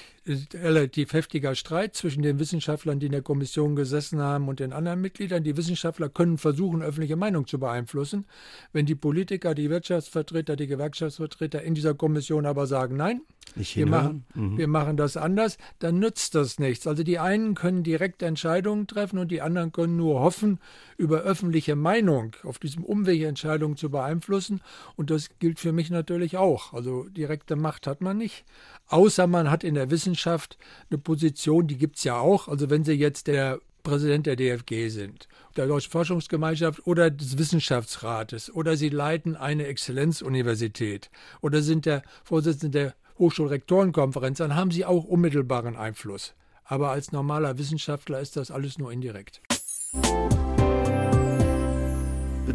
relativ 0.55 1.13
heftiger 1.13 1.55
Streit 1.55 1.95
zwischen 1.95 2.23
den 2.23 2.39
Wissenschaftlern, 2.39 3.01
die 3.01 3.07
in 3.07 3.13
der 3.13 3.23
Kommission 3.23 3.77
gesessen 3.77 4.21
haben, 4.21 4.49
und 4.49 4.61
den 4.61 4.73
anderen 4.73 5.01
Mitgliedern. 5.01 5.45
Die 5.45 5.57
Wissenschaftler 5.57 6.09
können 6.09 6.39
versuchen, 6.39 6.83
öffentliche 6.83 7.17
Meinung 7.17 7.47
zu 7.47 7.59
beeinflussen. 7.59 8.27
Wenn 8.73 8.87
die 8.87 8.95
Politiker, 8.95 9.55
die 9.55 9.71
Wirtschaftsvertreter, 9.71 10.57
die 10.57 10.67
Gewerkschaftsvertreter 10.67 11.63
in 11.63 11.75
dieser 11.75 11.95
Kommission 11.95 12.47
aber 12.47 12.67
sagen, 12.67 12.97
nein, 12.97 13.23
wir 13.55 13.87
machen, 13.87 14.25
mhm. 14.35 14.59
wir 14.59 14.69
machen 14.69 14.97
das 14.97 15.17
anders, 15.17 15.59
dann 15.79 15.99
nützt 15.99 16.35
das 16.35 16.59
nichts. 16.59 16.87
Also 16.87 17.03
die 17.03 17.19
einen 17.19 17.55
können 17.55 17.83
direkt 17.83 18.23
Entscheidungen 18.23 18.87
treffen 18.87 19.19
und 19.19 19.31
die 19.31 19.43
anderen 19.43 19.73
können 19.73 19.97
nur 19.97 20.21
hoffen, 20.21 20.61
über 20.97 21.21
öffentliche 21.21 21.77
Meinung 21.77 22.37
auf 22.45 22.59
diesem 22.59 22.85
Umweg 22.85 23.23
Entscheidungen 23.23 23.77
zu 23.77 23.91
beeinflussen. 23.91 24.61
Und 24.97 25.11
das 25.11 25.31
gilt 25.39 25.59
für 25.59 25.73
mich 25.73 25.91
natürlich 25.91 26.37
auch. 26.37 26.73
Also 26.73 27.05
direkte 27.05 27.57
Macht 27.57 27.87
hat 27.87 28.01
man 28.01 28.19
nicht, 28.19 28.45
außer 28.88 29.26
man 29.26 29.50
hat 29.50 29.64
in 29.64 29.75
der 29.75 29.90
Wissenschaft 29.90 30.58
eine 30.90 30.99
Position, 30.99 31.67
die 31.67 31.76
gibt 31.76 31.99
es 31.99 32.05
ja 32.05 32.19
auch. 32.19 32.49
Also 32.49 32.70
wenn 32.70 32.85
Sie 32.85 32.93
jetzt 32.93 33.26
der 33.26 33.61
Präsident 33.82 34.26
der 34.26 34.37
DFG 34.37 34.88
sind, 34.88 35.29
der 35.56 35.67
Deutschen 35.67 35.90
Forschungsgemeinschaft 35.90 36.87
oder 36.87 37.11
des 37.11 37.38
Wissenschaftsrates 37.38 38.52
oder 38.55 38.76
Sie 38.76 38.88
leiten 38.88 39.37
eine 39.37 39.67
Exzellenzuniversität 39.67 41.11
oder 41.40 41.62
sind 41.62 41.87
der 41.87 42.02
Vorsitzende 42.25 42.79
der 42.79 42.94
Hochschulrektorenkonferenz, 43.19 44.38
dann 44.38 44.55
haben 44.55 44.70
Sie 44.70 44.85
auch 44.85 45.05
unmittelbaren 45.05 45.76
Einfluss. 45.76 46.35
Aber 46.64 46.90
als 46.90 47.12
normaler 47.12 47.58
Wissenschaftler 47.58 48.20
ist 48.20 48.37
das 48.37 48.50
alles 48.50 48.79
nur 48.79 48.93
indirekt. 48.93 49.40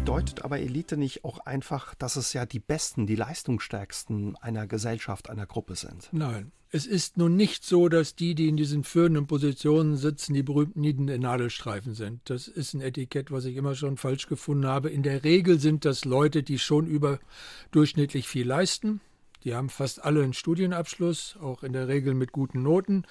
Bedeutet 0.04 0.44
aber 0.44 0.60
Elite 0.60 0.98
nicht 0.98 1.24
auch 1.24 1.38
einfach, 1.38 1.94
dass 1.94 2.16
es 2.16 2.34
ja 2.34 2.44
die 2.44 2.60
Besten, 2.60 3.06
die 3.06 3.16
Leistungsstärksten 3.16 4.36
einer 4.36 4.66
Gesellschaft, 4.66 5.30
einer 5.30 5.46
Gruppe 5.46 5.76
sind? 5.76 6.10
Nein. 6.12 6.52
Es 6.68 6.84
ist 6.84 7.16
nun 7.16 7.36
nicht 7.36 7.64
so, 7.64 7.88
dass 7.88 8.14
die, 8.14 8.34
die 8.34 8.48
in 8.48 8.58
diesen 8.58 8.84
führenden 8.84 9.26
Positionen 9.26 9.96
sitzen, 9.96 10.34
die 10.34 10.42
berühmten 10.42 10.82
Nieden 10.82 11.06
der 11.06 11.18
Nadelstreifen 11.18 11.94
sind. 11.94 12.20
Das 12.26 12.48
ist 12.48 12.74
ein 12.74 12.82
Etikett, 12.82 13.30
was 13.30 13.46
ich 13.46 13.56
immer 13.56 13.74
schon 13.74 13.96
falsch 13.96 14.26
gefunden 14.26 14.66
habe. 14.66 14.90
In 14.90 15.02
der 15.02 15.24
Regel 15.24 15.58
sind 15.58 15.86
das 15.86 16.04
Leute, 16.04 16.42
die 16.42 16.58
schon 16.58 16.86
überdurchschnittlich 16.86 18.28
viel 18.28 18.46
leisten, 18.46 19.00
die 19.44 19.54
haben 19.54 19.68
fast 19.68 20.02
alle 20.02 20.22
einen 20.22 20.32
Studienabschluss, 20.32 21.36
auch 21.40 21.62
in 21.62 21.72
der 21.72 21.86
Regel 21.86 22.14
mit 22.14 22.32
guten 22.32 22.62
Noten. 22.62 23.04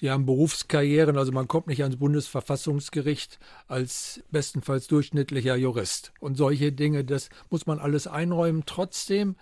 Die 0.00 0.10
haben 0.10 0.26
Berufskarrieren, 0.26 1.16
also 1.16 1.32
man 1.32 1.48
kommt 1.48 1.66
nicht 1.66 1.82
ans 1.82 1.96
Bundesverfassungsgericht 1.96 3.38
als 3.66 4.22
bestenfalls 4.30 4.86
durchschnittlicher 4.86 5.56
Jurist. 5.56 6.12
Und 6.20 6.36
solche 6.36 6.72
Dinge, 6.72 7.04
das 7.04 7.30
muss 7.48 7.66
man 7.66 7.78
alles 7.78 8.06
einräumen. 8.06 8.64
Trotzdem 8.66 9.36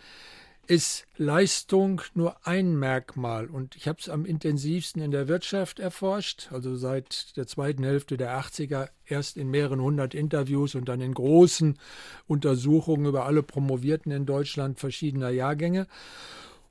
ist 0.69 1.07
Leistung 1.17 2.03
nur 2.15 2.47
ein 2.47 2.79
Merkmal. 2.79 3.47
Und 3.47 3.75
ich 3.75 3.89
habe 3.89 3.99
es 4.01 4.11
am 4.11 4.27
intensivsten 4.27 5.01
in 5.01 5.11
der 5.11 5.27
Wirtschaft 5.27 5.81
erforscht, 5.81 6.49
also 6.53 6.77
seit 6.77 7.37
der 7.39 7.47
zweiten 7.47 7.83
Hälfte 7.85 8.19
der 8.19 8.39
80er, 8.39 8.91
erst 9.07 9.39
in 9.39 9.51
mehreren 9.51 9.81
hundert 9.81 10.15
Interviews 10.15 10.75
und 10.75 10.87
dann 10.87 11.01
in 11.01 11.15
großen 11.15 11.79
Untersuchungen 12.27 13.07
über 13.07 13.25
alle 13.25 13.43
Promovierten 13.43 14.13
in 14.13 14.27
Deutschland 14.27 14.79
verschiedener 14.79 15.31
Jahrgänge. 15.31 15.87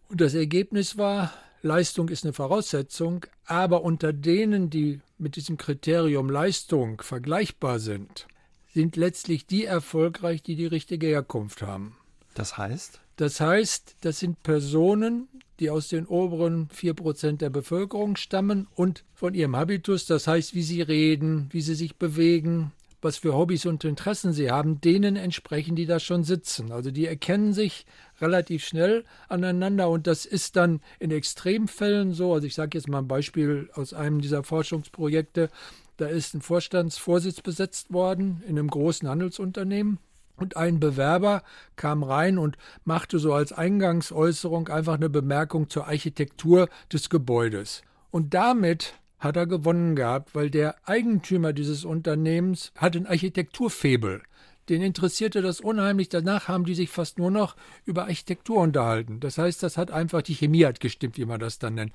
Und 0.09 0.21
das 0.21 0.35
Ergebnis 0.35 0.97
war, 0.99 1.33
Leistung 1.63 2.09
ist 2.09 2.23
eine 2.23 2.33
Voraussetzung, 2.33 3.25
aber 3.45 3.81
unter 3.81 4.13
denen, 4.13 4.69
die 4.69 5.01
mit 5.17 5.35
diesem 5.35 5.57
Kriterium 5.57 6.29
Leistung 6.29 7.01
vergleichbar 7.01 7.79
sind, 7.79 8.27
sind 8.75 8.95
letztlich 8.95 9.47
die 9.47 9.65
erfolgreich, 9.65 10.43
die 10.43 10.55
die 10.55 10.67
richtige 10.67 11.07
Herkunft 11.07 11.63
haben. 11.63 11.97
Das 12.35 12.59
heißt? 12.59 13.01
Das 13.17 13.41
heißt, 13.41 13.97
das 14.01 14.19
sind 14.19 14.41
Personen, 14.43 15.27
die 15.59 15.69
aus 15.69 15.89
den 15.89 16.05
oberen 16.05 16.69
4% 16.69 17.37
der 17.37 17.49
Bevölkerung 17.49 18.15
stammen 18.15 18.67
und 18.75 19.03
von 19.13 19.33
ihrem 19.33 19.55
Habitus, 19.55 20.05
das 20.05 20.27
heißt, 20.27 20.53
wie 20.53 20.61
sie 20.61 20.83
reden, 20.83 21.49
wie 21.51 21.61
sie 21.61 21.73
sich 21.73 21.95
bewegen, 21.95 22.71
was 23.01 23.17
für 23.17 23.35
Hobbys 23.35 23.65
und 23.65 23.83
Interessen 23.83 24.33
sie 24.33 24.51
haben, 24.51 24.81
denen 24.81 25.15
entsprechen, 25.15 25.75
die 25.75 25.87
da 25.87 25.99
schon 25.99 26.23
sitzen. 26.23 26.71
Also 26.71 26.91
die 26.91 27.07
erkennen 27.07 27.53
sich 27.53 27.85
relativ 28.21 28.65
schnell 28.65 29.03
aneinander 29.29 29.89
und 29.89 30.07
das 30.07 30.25
ist 30.25 30.55
dann 30.55 30.81
in 30.99 31.11
Extremfällen 31.11 32.13
so. 32.13 32.33
Also 32.33 32.45
ich 32.45 32.55
sage 32.55 32.77
jetzt 32.77 32.87
mal 32.87 32.99
ein 32.99 33.07
Beispiel 33.07 33.69
aus 33.73 33.93
einem 33.93 34.21
dieser 34.21 34.43
Forschungsprojekte. 34.43 35.49
Da 35.97 36.07
ist 36.07 36.35
ein 36.35 36.41
Vorstandsvorsitz 36.41 37.41
besetzt 37.41 37.91
worden 37.91 38.43
in 38.47 38.59
einem 38.59 38.69
großen 38.69 39.07
Handelsunternehmen. 39.07 39.97
Und 40.37 40.55
ein 40.55 40.79
Bewerber 40.79 41.43
kam 41.75 42.03
rein 42.03 42.37
und 42.37 42.57
machte 42.85 43.19
so 43.19 43.33
als 43.33 43.51
Eingangsäußerung 43.51 44.69
einfach 44.69 44.93
eine 44.93 45.09
Bemerkung 45.09 45.69
zur 45.69 45.87
Architektur 45.87 46.69
des 46.93 47.09
Gebäudes. 47.09 47.81
Und 48.11 48.33
damit 48.33 48.93
hat 49.19 49.35
er 49.35 49.47
gewonnen 49.47 49.95
gehabt, 49.95 50.35
weil 50.35 50.49
der 50.49 50.75
Eigentümer 50.87 51.53
dieses 51.53 51.85
Unternehmens 51.85 52.71
hat 52.75 52.95
ein 52.95 53.07
Architekturfebel. 53.07 54.21
Den 54.69 54.81
interessierte 54.81 55.41
das 55.41 55.61
unheimlich. 55.61 56.09
Danach 56.09 56.47
haben 56.49 56.65
die 56.65 56.75
sich 56.75 56.89
fast 56.89 57.17
nur 57.17 57.31
noch 57.31 57.55
über 57.85 58.03
Architektur 58.03 58.57
unterhalten. 58.57 59.19
Das 59.19 59.37
heißt, 59.37 59.63
das 59.63 59.77
hat 59.77 59.91
einfach 59.91 60.21
die 60.21 60.35
Chemie 60.35 60.65
hat 60.65 60.81
gestimmt, 60.81 61.17
wie 61.17 61.25
man 61.25 61.39
das 61.39 61.57
dann 61.57 61.75
nennt. 61.75 61.93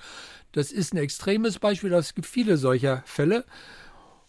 Das 0.53 0.73
ist 0.73 0.95
ein 0.95 0.99
extremes 0.99 1.59
Beispiel. 1.59 1.93
Es 1.93 2.15
gibt 2.15 2.27
viele 2.27 2.57
solcher 2.57 3.03
Fälle. 3.05 3.45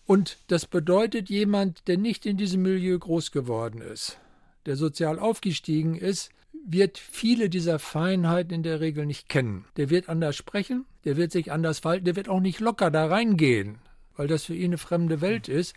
Und 0.06 0.38
das 0.48 0.66
bedeutet 0.66 1.30
jemand, 1.30 1.88
der 1.88 1.98
nicht 1.98 2.26
in 2.26 2.38
diesem 2.38 2.62
Milieu 2.62 2.98
groß 2.98 3.32
geworden 3.32 3.82
ist, 3.82 4.20
der 4.66 4.76
sozial 4.76 5.20
aufgestiegen 5.20 5.96
ist, 5.96 6.30
wird 6.66 6.98
viele 6.98 7.50
dieser 7.50 7.80
Feinheiten 7.80 8.54
in 8.54 8.64
der 8.64 8.80
Regel 8.80 9.06
nicht 9.06 9.30
kennen. 9.30 9.66
Der 9.78 9.90
wird 9.90 10.10
anders 10.10 10.36
sprechen, 10.36 10.86
der 11.06 11.18
wird 11.18 11.32
sich 11.32 11.52
anders 11.52 11.80
verhalten, 11.80 12.06
der 12.06 12.16
wird 12.16 12.30
auch 12.30 12.40
nicht 12.40 12.60
locker 12.60 12.92
da 12.92 13.08
reingehen, 13.08 13.80
weil 14.16 14.28
das 14.28 14.46
für 14.46 14.56
ihn 14.56 14.72
eine 14.72 14.78
fremde 14.78 15.22
Welt 15.22 15.48
ist. 15.48 15.76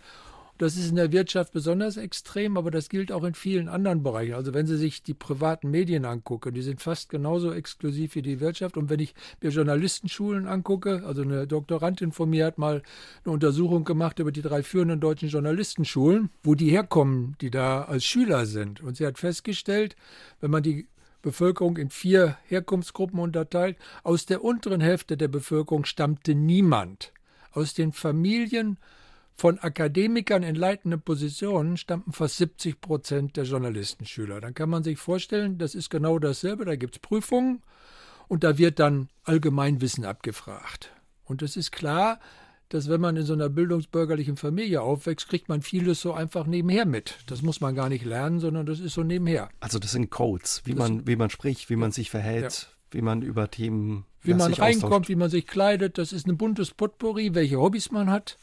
Das 0.57 0.75
ist 0.75 0.89
in 0.89 0.95
der 0.95 1.11
Wirtschaft 1.11 1.53
besonders 1.53 1.97
extrem, 1.97 2.57
aber 2.57 2.71
das 2.71 2.89
gilt 2.89 3.11
auch 3.11 3.23
in 3.23 3.35
vielen 3.35 3.69
anderen 3.69 4.01
Bereichen. 4.01 4.33
Also 4.33 4.55
wenn 4.55 4.65
Sie 4.65 4.77
sich 4.77 5.03
die 5.03 5.13
privaten 5.13 5.69
Medien 5.69 6.03
angucken, 6.03 6.53
die 6.53 6.63
sind 6.63 6.81
fast 6.81 7.09
genauso 7.09 7.51
exklusiv 7.51 8.15
wie 8.15 8.23
die 8.23 8.39
Wirtschaft. 8.39 8.75
Und 8.75 8.89
wenn 8.89 8.99
ich 8.99 9.13
mir 9.39 9.51
Journalistenschulen 9.51 10.47
angucke, 10.47 11.03
also 11.05 11.21
eine 11.21 11.45
Doktorandin 11.45 12.11
von 12.11 12.31
mir 12.31 12.47
hat 12.47 12.57
mal 12.57 12.81
eine 13.23 13.33
Untersuchung 13.33 13.83
gemacht 13.83 14.17
über 14.17 14.31
die 14.31 14.41
drei 14.41 14.63
führenden 14.63 14.99
deutschen 14.99 15.29
Journalistenschulen, 15.29 16.31
wo 16.43 16.55
die 16.55 16.71
herkommen, 16.71 17.35
die 17.39 17.51
da 17.51 17.83
als 17.83 18.05
Schüler 18.05 18.47
sind. 18.47 18.81
Und 18.81 18.97
sie 18.97 19.05
hat 19.05 19.19
festgestellt, 19.19 19.95
wenn 20.41 20.49
man 20.49 20.63
die 20.63 20.87
Bevölkerung 21.21 21.77
in 21.77 21.89
vier 21.91 22.37
Herkunftsgruppen 22.45 23.19
unterteilt, 23.19 23.77
aus 24.03 24.25
der 24.25 24.43
unteren 24.43 24.81
Hälfte 24.81 25.17
der 25.17 25.27
Bevölkerung 25.27 25.85
stammte 25.85 26.33
niemand. 26.33 27.11
Aus 27.51 27.75
den 27.75 27.91
Familien 27.91 28.77
von 29.37 29.59
Akademikern 29.59 30.41
in 30.41 30.55
leitenden 30.55 31.01
Positionen 31.01 31.77
stammten 31.77 32.11
fast 32.11 32.37
70 32.37 32.81
Prozent 32.81 33.37
der 33.37 33.43
Journalistenschüler. 33.43 34.41
Dann 34.41 34.55
kann 34.55 34.69
man 34.69 34.83
sich 34.83 34.97
vorstellen, 34.97 35.59
das 35.59 35.75
ist 35.75 35.89
genau 35.89 36.17
dasselbe. 36.17 36.65
Da 36.65 36.75
gibt 36.75 36.95
es 36.95 36.99
Prüfungen 36.99 37.61
und 38.27 38.43
da 38.43 38.57
wird 38.57 38.79
dann 38.79 39.09
Allgemeinwissen 39.23 40.05
abgefragt. 40.05 40.91
Und 41.23 41.43
es 41.43 41.55
ist 41.55 41.71
klar, 41.71 42.19
dass 42.69 42.89
wenn 42.89 42.99
man 42.99 43.15
in 43.15 43.25
so 43.25 43.33
einer 43.33 43.47
bildungsbürgerlichen 43.47 44.37
Familie 44.37 44.81
aufwächst, 44.81 45.29
kriegt 45.29 45.49
man 45.49 45.61
vieles 45.61 46.01
so 46.01 46.13
einfach 46.13 46.47
nebenher 46.47 46.85
mit. 46.85 47.19
Das 47.27 47.41
muss 47.41 47.61
man 47.61 47.75
gar 47.75 47.89
nicht 47.89 48.05
lernen, 48.05 48.39
sondern 48.39 48.65
das 48.65 48.79
ist 48.79 48.93
so 48.93 49.03
nebenher. 49.03 49.49
Also 49.59 49.77
das 49.77 49.91
sind 49.91 50.09
Codes, 50.09 50.63
wie, 50.65 50.73
man, 50.73 51.07
wie 51.07 51.15
man 51.15 51.29
spricht, 51.29 51.69
wie 51.69 51.75
ja. 51.75 51.79
man 51.79 51.91
sich 51.91 52.09
verhält, 52.09 52.43
ja. 52.63 52.67
wie 52.91 53.01
man 53.01 53.21
über 53.21 53.49
Themen. 53.49 54.05
Wie 54.21 54.33
man 54.33 54.51
reinkommt, 54.51 54.83
austauscht. 54.85 55.09
wie 55.09 55.15
man 55.15 55.29
sich 55.29 55.47
kleidet. 55.47 55.97
Das 55.97 56.11
ist 56.11 56.27
ein 56.27 56.37
buntes 56.37 56.71
Potpourri, 56.71 57.33
welche 57.35 57.59
Hobbys 57.59 57.91
man 57.91 58.09
hat. 58.09 58.37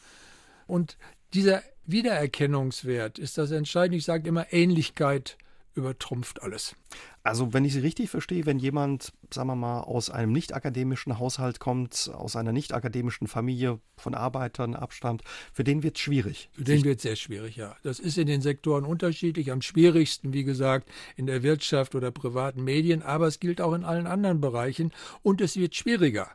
Und 0.66 0.96
dieser 1.32 1.62
Wiedererkennungswert 1.86 3.18
ist 3.18 3.38
das 3.38 3.50
Entscheidende. 3.50 3.98
Ich 3.98 4.04
sage 4.04 4.28
immer, 4.28 4.52
Ähnlichkeit 4.52 5.36
übertrumpft 5.74 6.42
alles. 6.42 6.76
Also, 7.22 7.52
wenn 7.52 7.64
ich 7.64 7.72
Sie 7.72 7.80
richtig 7.80 8.10
verstehe, 8.10 8.46
wenn 8.46 8.58
jemand, 8.58 9.12
sagen 9.32 9.48
wir 9.48 9.56
mal, 9.56 9.80
aus 9.80 10.10
einem 10.10 10.32
nicht 10.32 10.54
akademischen 10.54 11.18
Haushalt 11.18 11.58
kommt, 11.58 12.10
aus 12.14 12.36
einer 12.36 12.52
nicht 12.52 12.72
akademischen 12.72 13.26
Familie 13.26 13.80
von 13.96 14.14
Arbeitern 14.14 14.74
abstammt, 14.74 15.22
für 15.52 15.64
den 15.64 15.82
wird 15.82 15.96
es 15.96 16.02
schwierig. 16.02 16.50
Für 16.52 16.64
den 16.64 16.84
wird 16.84 16.98
es 16.98 17.02
sehr 17.02 17.16
schwierig, 17.16 17.56
ja. 17.56 17.76
Das 17.82 17.98
ist 17.98 18.18
in 18.18 18.26
den 18.26 18.42
Sektoren 18.42 18.84
unterschiedlich. 18.84 19.50
Am 19.50 19.62
schwierigsten, 19.62 20.32
wie 20.32 20.44
gesagt, 20.44 20.88
in 21.16 21.26
der 21.26 21.42
Wirtschaft 21.42 21.94
oder 21.94 22.10
privaten 22.10 22.62
Medien, 22.62 23.02
aber 23.02 23.26
es 23.26 23.40
gilt 23.40 23.60
auch 23.60 23.72
in 23.72 23.84
allen 23.84 24.06
anderen 24.06 24.40
Bereichen 24.40 24.92
und 25.22 25.40
es 25.40 25.56
wird 25.56 25.74
schwieriger. 25.74 26.30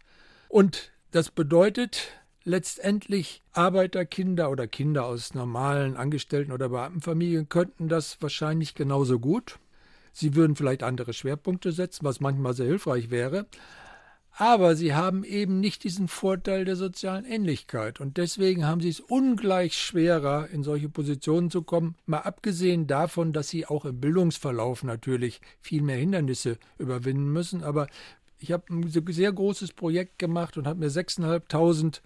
Und 0.50 0.92
das 1.12 1.30
bedeutet, 1.32 2.19
letztendlich 2.44 3.42
Arbeiterkinder 3.54 4.50
oder 4.50 4.68
Kinder 4.68 5.06
aus 5.06 5.34
normalen 5.34 5.98
Angestellten- 5.98 6.52
oder 6.52 6.70
Beamtenfamilien 6.70 7.50
könnten 7.50 7.90
das 7.90 8.22
wahrscheinlich 8.22 8.76
genauso 8.76 9.20
gut. 9.20 9.60
Sie 10.12 10.36
würden 10.36 10.56
vielleicht 10.56 10.84
andere 10.84 11.14
Schwerpunkte 11.14 11.72
setzen, 11.72 12.06
was 12.06 12.20
manchmal 12.20 12.54
sehr 12.54 12.66
hilfreich 12.68 13.10
wäre. 13.10 13.46
Aber 14.40 14.78
sie 14.78 14.94
haben 14.94 15.26
eben 15.26 15.60
nicht 15.60 15.84
diesen 15.84 16.08
Vorteil 16.08 16.64
der 16.64 16.78
sozialen 16.78 17.26
Ähnlichkeit. 17.26 18.00
Und 18.00 18.16
deswegen 18.16 18.66
haben 18.66 18.80
sie 18.80 18.88
es 18.88 19.02
ungleich 19.02 19.76
schwerer, 19.76 20.48
in 20.50 20.64
solche 20.64 20.88
Positionen 20.88 21.52
zu 21.52 21.62
kommen. 21.62 21.96
Mal 22.06 22.20
abgesehen 22.20 22.88
davon, 22.88 23.34
dass 23.34 23.50
sie 23.50 23.66
auch 23.66 23.84
im 23.84 24.00
Bildungsverlauf 24.00 24.84
natürlich 24.84 25.42
viel 25.60 25.82
mehr 25.82 25.98
Hindernisse 25.98 26.58
überwinden 26.78 27.34
müssen. 27.34 27.64
Aber 27.64 27.88
ich 28.40 28.52
habe 28.52 28.64
ein 28.70 28.90
sehr 28.90 29.32
großes 29.32 29.74
Projekt 29.74 30.20
gemacht 30.20 30.58
und 30.58 30.68
habe 30.68 30.80
mir 30.80 30.90
6.500 30.90 32.02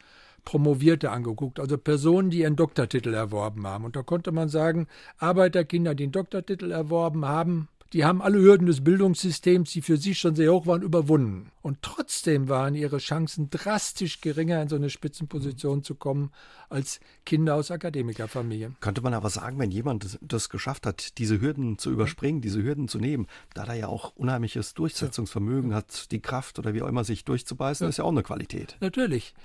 Promovierte 0.45 1.09
angeguckt, 1.09 1.59
also 1.59 1.77
Personen, 1.77 2.29
die 2.29 2.39
ihren 2.39 2.57
Doktortitel 2.57 3.13
erworben 3.13 3.65
haben. 3.65 3.85
Und 3.85 3.95
da 3.95 4.03
konnte 4.03 4.33
man 4.33 4.49
sagen, 4.49 4.87
Arbeiterkinder, 5.17 5.95
die 5.95 6.03
einen 6.03 6.11
Doktortitel 6.11 6.71
erworben 6.71 7.25
haben, 7.25 7.69
die 7.93 8.05
haben 8.05 8.21
alle 8.23 8.39
Hürden 8.39 8.65
des 8.65 8.83
Bildungssystems, 8.83 9.71
die 9.71 9.83
für 9.83 9.97
sie 9.97 10.15
schon 10.15 10.35
sehr 10.35 10.51
hoch 10.51 10.65
waren, 10.65 10.81
überwunden. 10.81 11.51
Und 11.61 11.77
trotzdem 11.83 12.49
waren 12.49 12.73
ihre 12.73 12.97
Chancen 12.97 13.51
drastisch 13.51 14.19
geringer, 14.19 14.61
in 14.61 14.67
so 14.67 14.75
eine 14.75 14.89
Spitzenposition 14.89 15.83
zu 15.83 15.93
kommen, 15.93 16.31
als 16.69 16.99
Kinder 17.23 17.53
aus 17.53 17.69
Akademikerfamilien. 17.69 18.75
Könnte 18.79 19.01
man 19.01 19.13
aber 19.13 19.29
sagen, 19.29 19.59
wenn 19.59 19.69
jemand 19.69 20.17
das 20.21 20.49
geschafft 20.49 20.87
hat, 20.87 21.19
diese 21.19 21.39
Hürden 21.39 21.77
zu 21.77 21.91
überspringen, 21.91 22.41
diese 22.41 22.63
Hürden 22.63 22.87
zu 22.87 22.97
nehmen, 22.97 23.27
da 23.53 23.65
er 23.65 23.75
ja 23.75 23.87
auch 23.87 24.15
unheimliches 24.15 24.73
Durchsetzungsvermögen 24.73 25.69
ja. 25.69 25.77
hat, 25.77 26.11
die 26.11 26.19
Kraft 26.19 26.57
oder 26.57 26.73
wie 26.73 26.81
auch 26.81 26.87
immer 26.87 27.03
sich 27.03 27.25
durchzubeißen, 27.25 27.85
ja. 27.85 27.89
ist 27.89 27.97
ja 27.97 28.03
auch 28.03 28.11
eine 28.11 28.23
Qualität. 28.23 28.75
Natürlich. 28.81 29.35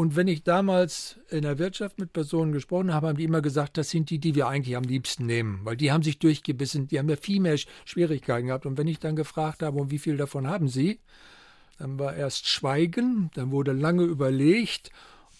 Und 0.00 0.16
wenn 0.16 0.28
ich 0.28 0.44
damals 0.44 1.20
in 1.28 1.42
der 1.42 1.58
Wirtschaft 1.58 1.98
mit 1.98 2.14
Personen 2.14 2.52
gesprochen 2.52 2.94
habe, 2.94 3.08
haben 3.08 3.18
die 3.18 3.24
immer 3.24 3.42
gesagt, 3.42 3.76
das 3.76 3.90
sind 3.90 4.08
die, 4.08 4.18
die 4.18 4.34
wir 4.34 4.48
eigentlich 4.48 4.74
am 4.74 4.84
liebsten 4.84 5.26
nehmen, 5.26 5.60
weil 5.64 5.76
die 5.76 5.92
haben 5.92 6.02
sich 6.02 6.18
durchgebissen, 6.18 6.88
die 6.88 6.98
haben 6.98 7.10
ja 7.10 7.16
viel 7.16 7.38
mehr 7.38 7.58
Schwierigkeiten 7.84 8.46
gehabt. 8.46 8.64
Und 8.64 8.78
wenn 8.78 8.88
ich 8.88 8.98
dann 8.98 9.14
gefragt 9.14 9.62
habe, 9.62 9.78
und 9.78 9.90
wie 9.90 9.98
viel 9.98 10.16
davon 10.16 10.46
haben 10.46 10.68
sie, 10.68 11.00
dann 11.78 11.98
war 11.98 12.16
erst 12.16 12.48
Schweigen, 12.48 13.30
dann 13.34 13.50
wurde 13.50 13.72
lange 13.72 14.04
überlegt, 14.04 14.90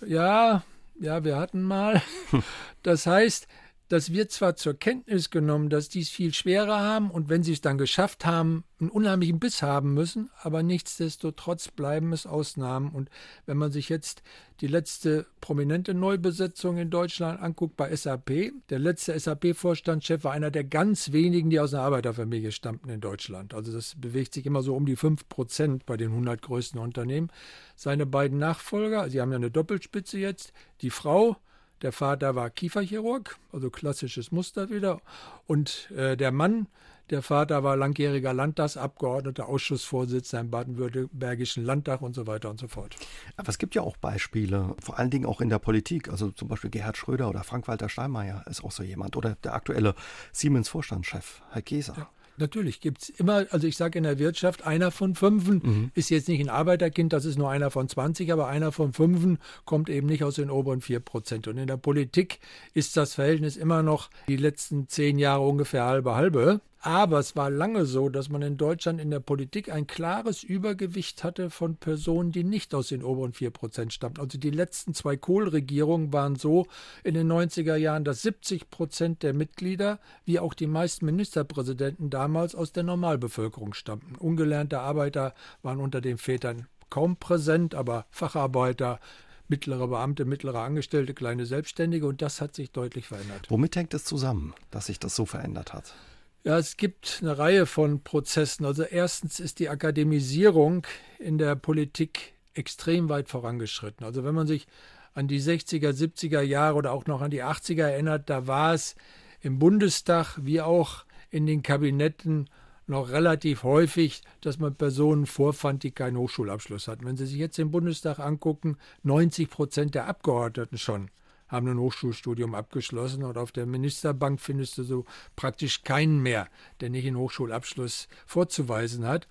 ja, 0.07 0.63
ja, 1.01 1.25
wir 1.25 1.39
hatten 1.39 1.63
mal. 1.63 2.03
Das 2.83 3.07
heißt, 3.07 3.49
das 3.91 4.13
wird 4.13 4.31
zwar 4.31 4.55
zur 4.55 4.75
Kenntnis 4.75 5.31
genommen, 5.31 5.69
dass 5.69 5.89
die 5.89 6.01
es 6.01 6.11
viel 6.11 6.33
schwerer 6.33 6.79
haben 6.79 7.11
und 7.11 7.29
wenn 7.29 7.43
sie 7.43 7.53
es 7.53 7.61
dann 7.61 7.77
geschafft 7.77 8.25
haben, 8.25 8.63
einen 8.79 8.89
unheimlichen 8.89 9.41
Biss 9.41 9.63
haben 9.63 9.95
müssen, 9.95 10.31
aber 10.41 10.63
nichtsdestotrotz 10.63 11.73
bleiben 11.73 12.13
es 12.13 12.25
Ausnahmen. 12.25 12.93
Und 12.93 13.11
wenn 13.47 13.57
man 13.57 13.73
sich 13.73 13.89
jetzt 13.89 14.23
die 14.61 14.69
letzte 14.69 15.27
prominente 15.41 15.93
Neubesetzung 15.93 16.79
in 16.79 16.91
Deutschland 16.91 17.43
anguckt 17.43 17.77
bei 17.77 17.95
SAP, 17.95 18.53
der 18.69 18.79
letzte 18.79 19.19
SAP-Vorstandschef 19.19 20.23
war 20.23 20.33
einer 20.35 20.53
der 20.53 20.63
ganz 20.63 21.11
wenigen, 21.11 21.51
die 21.51 21.59
aus 21.59 21.75
einer 21.75 21.83
Arbeiterfamilie 21.83 22.53
stammten 22.53 22.91
in 22.91 23.01
Deutschland. 23.01 23.55
Also 23.55 23.73
das 23.73 23.97
bewegt 24.01 24.35
sich 24.35 24.47
immer 24.47 24.63
so 24.63 24.77
um 24.77 24.87
die 24.87 24.95
5 24.95 25.29
Prozent 25.29 25.85
bei 25.85 25.97
den 25.97 26.11
100 26.11 26.41
größten 26.41 26.79
Unternehmen. 26.79 27.33
Seine 27.75 28.07
beiden 28.07 28.39
Nachfolger, 28.39 29.11
sie 29.11 29.21
haben 29.21 29.33
ja 29.33 29.37
eine 29.37 29.51
Doppelspitze 29.51 30.17
jetzt, 30.17 30.53
die 30.81 30.91
Frau, 30.91 31.39
der 31.83 31.93
Vater 31.93 32.35
war 32.35 32.51
Kieferchirurg, 32.51 33.39
also 33.53 33.71
klassisches 33.71 34.33
Muster 34.33 34.71
wieder. 34.71 35.01
Und 35.47 35.91
äh, 35.93 36.17
der 36.17 36.31
Mann, 36.33 36.67
der 37.11 37.23
Vater 37.23 37.65
war 37.65 37.77
langjähriger 37.77 38.33
Landtagsabgeordneter, 38.33 39.49
Ausschussvorsitzender 39.49 40.41
im 40.43 40.51
baden-württembergischen 40.51 41.65
Landtag 41.65 42.03
und 42.03 42.15
so 42.15 42.27
weiter 42.27 42.51
und 42.51 42.61
so 42.61 42.69
fort. 42.69 42.95
Aber 43.37 43.49
es 43.49 43.59
gibt 43.59 43.75
ja 43.75 43.83
auch 43.83 43.97
Beispiele, 43.97 44.77
vor 44.81 44.99
allen 44.99 45.11
Dingen 45.11 45.27
auch 45.27 45.41
in 45.41 45.49
der 45.49 45.59
Politik. 45.59 46.09
Also 46.09 46.31
zum 46.31 46.49
Beispiel 46.49 46.71
Gerhard 46.71 46.97
Schröder 46.97 47.29
oder 47.29 47.43
Frank-Walter 47.43 47.89
Steinmeier 47.89 48.45
ist 48.49 48.63
auch 48.63 48.73
so 48.73 48.83
jemand. 48.83 49.17
Oder 49.17 49.37
der 49.43 49.55
aktuelle 49.55 49.95
Siemens-Vorstandschef, 50.33 51.43
Herr 51.51 51.63
Geser. 51.63 51.95
Ja. 51.97 52.11
Natürlich 52.41 52.81
gibt 52.81 53.03
es 53.03 53.09
immer, 53.11 53.47
also 53.51 53.67
ich 53.67 53.77
sage 53.77 53.99
in 53.99 54.05
der 54.05 54.19
Wirtschaft, 54.19 54.67
einer 54.67 54.91
von 54.91 55.15
fünfen 55.15 55.61
mhm. 55.63 55.91
ist 55.95 56.11
jetzt 56.11 56.29
nicht 56.29 56.41
ein 56.41 56.49
Arbeiterkind, 56.49 57.13
das 57.13 57.25
ist 57.25 57.39
nur 57.39 57.51
einer 57.51 57.71
von 57.71 57.89
20, 57.89 58.33
aber 58.33 58.49
einer 58.49 58.73
von 58.73 58.93
fünfen 58.93 59.39
kommt 59.65 59.89
eben 59.91 60.07
nicht 60.07 60.25
aus 60.25 60.37
den 60.37 60.51
oberen 60.51 60.81
vier 60.81 61.01
Prozent. 61.01 61.47
Und 61.49 61.59
in 61.59 61.67
der 61.67 61.77
Politik 61.77 62.41
ist 62.75 62.97
das 62.97 63.15
Verhältnis 63.15 63.57
immer 63.57 63.83
noch 63.83 64.11
die 64.29 64.37
letzten 64.37 64.89
zehn 64.89 65.19
Jahre 65.19 65.47
ungefähr 65.47 65.85
halbe 65.85 66.15
halbe. 66.15 66.61
Aber 66.83 67.19
es 67.19 67.37
war 67.37 67.51
lange 67.51 67.85
so, 67.85 68.09
dass 68.09 68.31
man 68.31 68.41
in 68.41 68.57
Deutschland 68.57 69.03
in 69.03 69.11
der 69.11 69.21
Politik 69.21 69.71
ein 69.71 69.87
klares 69.87 70.43
Übergewicht 70.43 71.23
hatte 71.25 71.51
von 71.51 71.77
Personen, 71.77 72.33
die 72.33 72.43
nicht 72.43 72.75
aus 72.75 72.89
den 72.89 73.05
oberen 73.05 73.35
4 73.35 73.51
Prozent 73.51 73.93
stammten. 73.93 74.21
Also 74.21 74.39
die 74.39 74.51
letzten 74.51 74.95
zwei 74.95 75.19
Kohl-Regierungen 75.19 76.13
waren 76.15 76.37
so 76.37 76.67
in 77.05 77.13
den 77.13 77.31
90er 77.31 77.77
Jahren, 77.77 78.05
dass 78.05 78.23
70 78.23 78.71
Prozent 78.71 79.23
der 79.23 79.35
Mitglieder, 79.35 80.01
wie 80.25 80.39
auch 80.39 80.55
die 80.55 80.67
meisten 80.67 81.05
Ministerpräsidenten 81.05 82.09
damals, 82.09 82.55
aus 82.55 82.73
der 82.73 82.85
Normalbevölkerung 82.85 83.75
stammten. 83.75 84.17
Ungelernte 84.17 84.81
Arbeiter 84.81 85.35
waren 85.63 85.81
unter 85.81 86.01
den 86.01 86.17
Vätern 86.17 86.67
kaum 86.89 87.17
präsent, 87.17 87.75
aber 87.75 88.07
Facharbeiter, 88.11 89.01
mittlere 89.49 89.87
Beamte, 89.89 90.25
mittlere 90.25 90.61
Angestellte, 90.61 91.13
kleine 91.13 91.45
Selbstständige 91.45 92.07
und 92.07 92.23
das 92.23 92.41
hat 92.41 92.55
sich 92.55 92.71
deutlich 92.71 93.07
verändert. 93.07 93.47
Womit 93.51 93.77
hängt 93.77 93.93
es 93.93 94.05
zusammen, 94.05 94.55
dass 94.71 94.87
sich 94.87 94.99
das 94.99 95.15
so 95.15 95.27
verändert 95.27 95.75
hat? 95.75 95.95
Ja, 96.43 96.59
es 96.59 96.79
gibt 96.79 97.19
eine 97.21 97.37
Reihe 97.37 97.67
von 97.67 98.03
Prozessen. 98.03 98.65
Also 98.65 98.83
erstens 98.83 99.41
ist 99.41 99.59
die 99.59 99.69
Akademisierung 99.69 100.87
in 101.19 101.37
der 101.37 101.55
Politik 101.55 102.33
extrem 102.55 103.11
weit 103.11 103.29
vorangeschritten. 103.29 104.07
Also 104.07 104.25
wenn 104.25 104.35
man 104.35 104.47
sich 104.47 104.67
an 105.13 105.29
die 105.29 105.41
60er, 105.41 105.91
70er 105.91 106.41
Jahre 106.41 106.77
oder 106.77 106.93
auch 106.93 107.05
noch 107.05 107.21
an 107.21 107.31
die 107.31 107.45
80er 107.45 107.83
erinnert, 107.83 108.31
da 108.31 108.47
war 108.47 108.73
es 108.73 108.95
im 109.43 109.59
Bundestag 109.59 110.39
wie 110.41 110.63
auch 110.63 111.05
in 111.29 111.47
den 111.47 111.63
Kabinetten 111.63 112.49
noch 112.87 113.11
relativ 113.11 113.63
häufig, 113.63 114.23
dass 114.41 114.59
man 114.59 114.75
Personen 114.75 115.27
vorfand, 115.27 115.83
die 115.83 115.91
keinen 115.91 116.17
Hochschulabschluss 116.17 116.89
hatten. 116.89 117.05
Wenn 117.05 117.19
Sie 117.19 117.27
sich 117.27 117.39
jetzt 117.39 117.59
den 117.59 117.71
Bundestag 117.71 118.19
angucken, 118.19 118.79
90 119.03 119.51
Prozent 119.51 119.95
der 119.95 120.07
Abgeordneten 120.07 120.79
schon 120.79 121.11
haben 121.51 121.69
ein 121.69 121.79
Hochschulstudium 121.79 122.55
abgeschlossen 122.55 123.25
und 123.25 123.37
auf 123.37 123.53
der 123.53 123.67
Ministerbank 123.67 124.41
findest 124.41 124.79
du 124.79 124.85
so 124.85 125.05
praktisch 125.37 125.83
keinen 125.83 126.21
mehr, 126.21 126.49
der 126.81 126.91
nicht 126.91 127.07
einen 127.07 127.19
Hochschulabschluss 127.19 128.09
vorzuweisen 128.27 129.07
hat. 129.07 129.27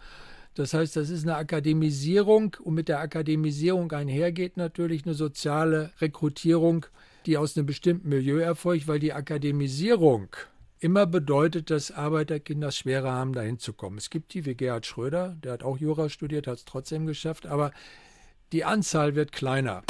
Das 0.55 0.73
heißt, 0.73 0.95
das 0.95 1.09
ist 1.09 1.23
eine 1.23 1.37
Akademisierung 1.37 2.57
und 2.61 2.73
mit 2.73 2.89
der 2.89 2.99
Akademisierung 2.99 3.91
einhergeht 3.91 4.57
natürlich 4.57 5.05
eine 5.05 5.13
soziale 5.13 5.91
Rekrutierung, 6.01 6.85
die 7.25 7.37
aus 7.37 7.55
einem 7.55 7.65
bestimmten 7.65 8.09
Milieu 8.09 8.39
erfolgt, 8.39 8.87
weil 8.87 8.99
die 8.99 9.13
Akademisierung 9.13 10.27
immer 10.79 11.05
bedeutet, 11.05 11.69
dass 11.69 11.91
Arbeiterkinder 11.91 12.69
es 12.69 12.77
schwerer 12.77 13.11
haben, 13.11 13.33
dahin 13.33 13.59
zu 13.59 13.73
kommen. 13.73 13.97
Es 13.97 14.09
gibt 14.09 14.33
die 14.33 14.45
wie 14.45 14.55
Gerhard 14.55 14.85
Schröder, 14.85 15.37
der 15.43 15.53
hat 15.53 15.63
auch 15.63 15.77
Jura 15.77 16.09
studiert, 16.09 16.47
hat 16.47 16.57
es 16.57 16.65
trotzdem 16.65 17.05
geschafft, 17.05 17.45
aber 17.45 17.71
die 18.51 18.65
Anzahl 18.65 19.15
wird 19.15 19.31
kleiner. 19.31 19.83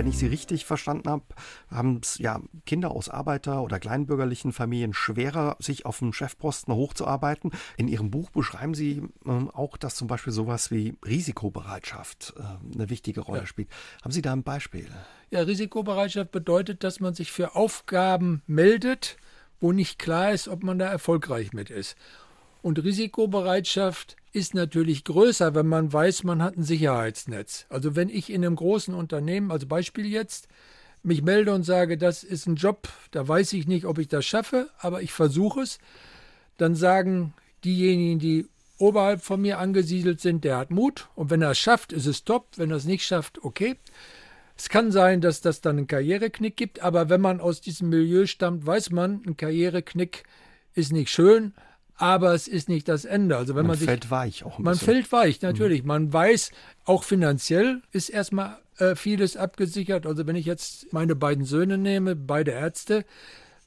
Wenn 0.00 0.08
ich 0.08 0.16
Sie 0.16 0.28
richtig 0.28 0.64
verstanden 0.64 1.10
habe, 1.10 1.24
haben 1.70 2.00
es 2.02 2.16
ja 2.16 2.40
Kinder 2.64 2.90
aus 2.90 3.10
Arbeiter- 3.10 3.62
oder 3.62 3.78
kleinbürgerlichen 3.78 4.50
Familien 4.50 4.94
schwerer, 4.94 5.58
sich 5.58 5.84
auf 5.84 5.98
dem 5.98 6.14
Chefposten 6.14 6.72
hochzuarbeiten. 6.72 7.50
In 7.76 7.86
Ihrem 7.86 8.10
Buch 8.10 8.30
beschreiben 8.30 8.72
Sie 8.72 9.02
äh, 9.26 9.30
auch, 9.52 9.76
dass 9.76 9.96
zum 9.96 10.08
Beispiel 10.08 10.32
sowas 10.32 10.70
wie 10.70 10.94
Risikobereitschaft 11.04 12.32
äh, 12.38 12.74
eine 12.74 12.88
wichtige 12.88 13.20
Rolle 13.20 13.40
ja. 13.40 13.46
spielt. 13.46 13.68
Haben 14.02 14.12
Sie 14.12 14.22
da 14.22 14.32
ein 14.32 14.42
Beispiel? 14.42 14.86
Ja, 15.30 15.40
Risikobereitschaft 15.40 16.30
bedeutet, 16.30 16.82
dass 16.82 17.00
man 17.00 17.12
sich 17.12 17.30
für 17.30 17.54
Aufgaben 17.54 18.40
meldet, 18.46 19.18
wo 19.60 19.70
nicht 19.70 19.98
klar 19.98 20.32
ist, 20.32 20.48
ob 20.48 20.62
man 20.62 20.78
da 20.78 20.86
erfolgreich 20.86 21.52
mit 21.52 21.68
ist. 21.68 21.94
Und 22.62 22.82
Risikobereitschaft 22.82 24.16
ist 24.32 24.54
natürlich 24.54 25.04
größer, 25.04 25.54
wenn 25.54 25.66
man 25.66 25.92
weiß, 25.92 26.24
man 26.24 26.42
hat 26.42 26.56
ein 26.56 26.62
Sicherheitsnetz. 26.62 27.66
Also 27.68 27.96
wenn 27.96 28.08
ich 28.08 28.30
in 28.30 28.44
einem 28.44 28.56
großen 28.56 28.94
Unternehmen, 28.94 29.50
als 29.50 29.66
Beispiel 29.66 30.06
jetzt, 30.06 30.48
mich 31.02 31.22
melde 31.22 31.54
und 31.54 31.62
sage, 31.62 31.96
das 31.96 32.22
ist 32.22 32.46
ein 32.46 32.56
Job, 32.56 32.88
da 33.10 33.26
weiß 33.26 33.54
ich 33.54 33.66
nicht, 33.66 33.86
ob 33.86 33.98
ich 33.98 34.08
das 34.08 34.26
schaffe, 34.26 34.68
aber 34.78 35.02
ich 35.02 35.12
versuche 35.12 35.62
es, 35.62 35.78
dann 36.58 36.74
sagen 36.74 37.32
diejenigen, 37.64 38.18
die 38.18 38.46
oberhalb 38.78 39.22
von 39.22 39.40
mir 39.40 39.58
angesiedelt 39.58 40.20
sind, 40.20 40.44
der 40.44 40.58
hat 40.58 40.70
Mut 40.70 41.08
und 41.14 41.30
wenn 41.30 41.42
er 41.42 41.52
es 41.52 41.58
schafft, 41.58 41.92
ist 41.92 42.06
es 42.06 42.24
top, 42.24 42.48
wenn 42.56 42.70
er 42.70 42.76
es 42.76 42.84
nicht 42.84 43.04
schafft, 43.04 43.42
okay. 43.42 43.76
Es 44.56 44.68
kann 44.68 44.92
sein, 44.92 45.22
dass 45.22 45.40
das 45.40 45.62
dann 45.62 45.78
einen 45.78 45.86
Karriereknick 45.86 46.54
gibt, 46.54 46.80
aber 46.80 47.08
wenn 47.08 47.22
man 47.22 47.40
aus 47.40 47.62
diesem 47.62 47.88
Milieu 47.88 48.26
stammt, 48.26 48.66
weiß 48.66 48.90
man, 48.90 49.22
ein 49.26 49.38
Karriereknick 49.38 50.24
ist 50.74 50.92
nicht 50.92 51.10
schön, 51.10 51.54
aber 52.00 52.32
es 52.32 52.48
ist 52.48 52.70
nicht 52.70 52.88
das 52.88 53.04
Ende. 53.04 53.36
Also 53.36 53.54
wenn 53.54 53.62
man, 53.62 53.72
man 53.72 53.78
sich, 53.78 53.86
fällt 53.86 54.10
weich 54.10 54.42
auch 54.44 54.58
ein 54.58 54.62
Man 54.64 54.72
bisschen. 54.72 54.86
fällt 54.86 55.12
weich, 55.12 55.42
natürlich. 55.42 55.82
Mhm. 55.82 55.88
Man 55.88 56.12
weiß, 56.12 56.50
auch 56.86 57.04
finanziell 57.04 57.82
ist 57.92 58.08
erstmal 58.08 58.56
äh, 58.78 58.96
vieles 58.96 59.36
abgesichert. 59.36 60.06
Also 60.06 60.26
wenn 60.26 60.34
ich 60.34 60.46
jetzt 60.46 60.92
meine 60.94 61.14
beiden 61.14 61.44
Söhne 61.44 61.76
nehme, 61.76 62.16
beide 62.16 62.52
Ärzte, 62.52 63.04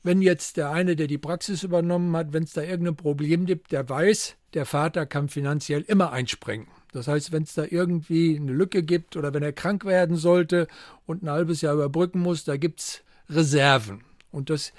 wenn 0.01 0.23
jetzt 0.23 0.57
der 0.57 0.71
eine, 0.71 0.95
der 0.95 1.05
die 1.05 1.19
Praxis 1.19 1.61
übernommen 1.61 2.15
hat, 2.17 2.33
wenn 2.33 2.43
es 2.43 2.53
da 2.53 2.63
irgendein 2.63 2.95
Problem 2.95 3.45
gibt, 3.45 3.71
der 3.71 3.87
weiß, 3.87 4.35
der 4.55 4.65
Vater 4.65 5.05
kann 5.05 5.29
finanziell 5.29 5.81
immer 5.81 6.11
einspringen. 6.11 6.67
Das 6.91 7.07
heißt, 7.07 7.31
wenn 7.31 7.43
es 7.43 7.53
da 7.53 7.65
irgendwie 7.69 8.35
eine 8.35 8.51
Lücke 8.51 8.81
gibt 8.81 9.15
oder 9.15 9.31
wenn 9.35 9.43
er 9.43 9.53
krank 9.53 9.85
werden 9.85 10.15
sollte 10.15 10.67
und 11.05 11.21
ein 11.21 11.29
halbes 11.29 11.61
Jahr 11.61 11.75
überbrücken 11.75 12.19
muss, 12.19 12.45
da 12.45 12.57
gibt 12.57 12.79
es 12.79 13.03
Reserven. 13.29 14.01
Und 14.31 14.49
das 14.49 14.73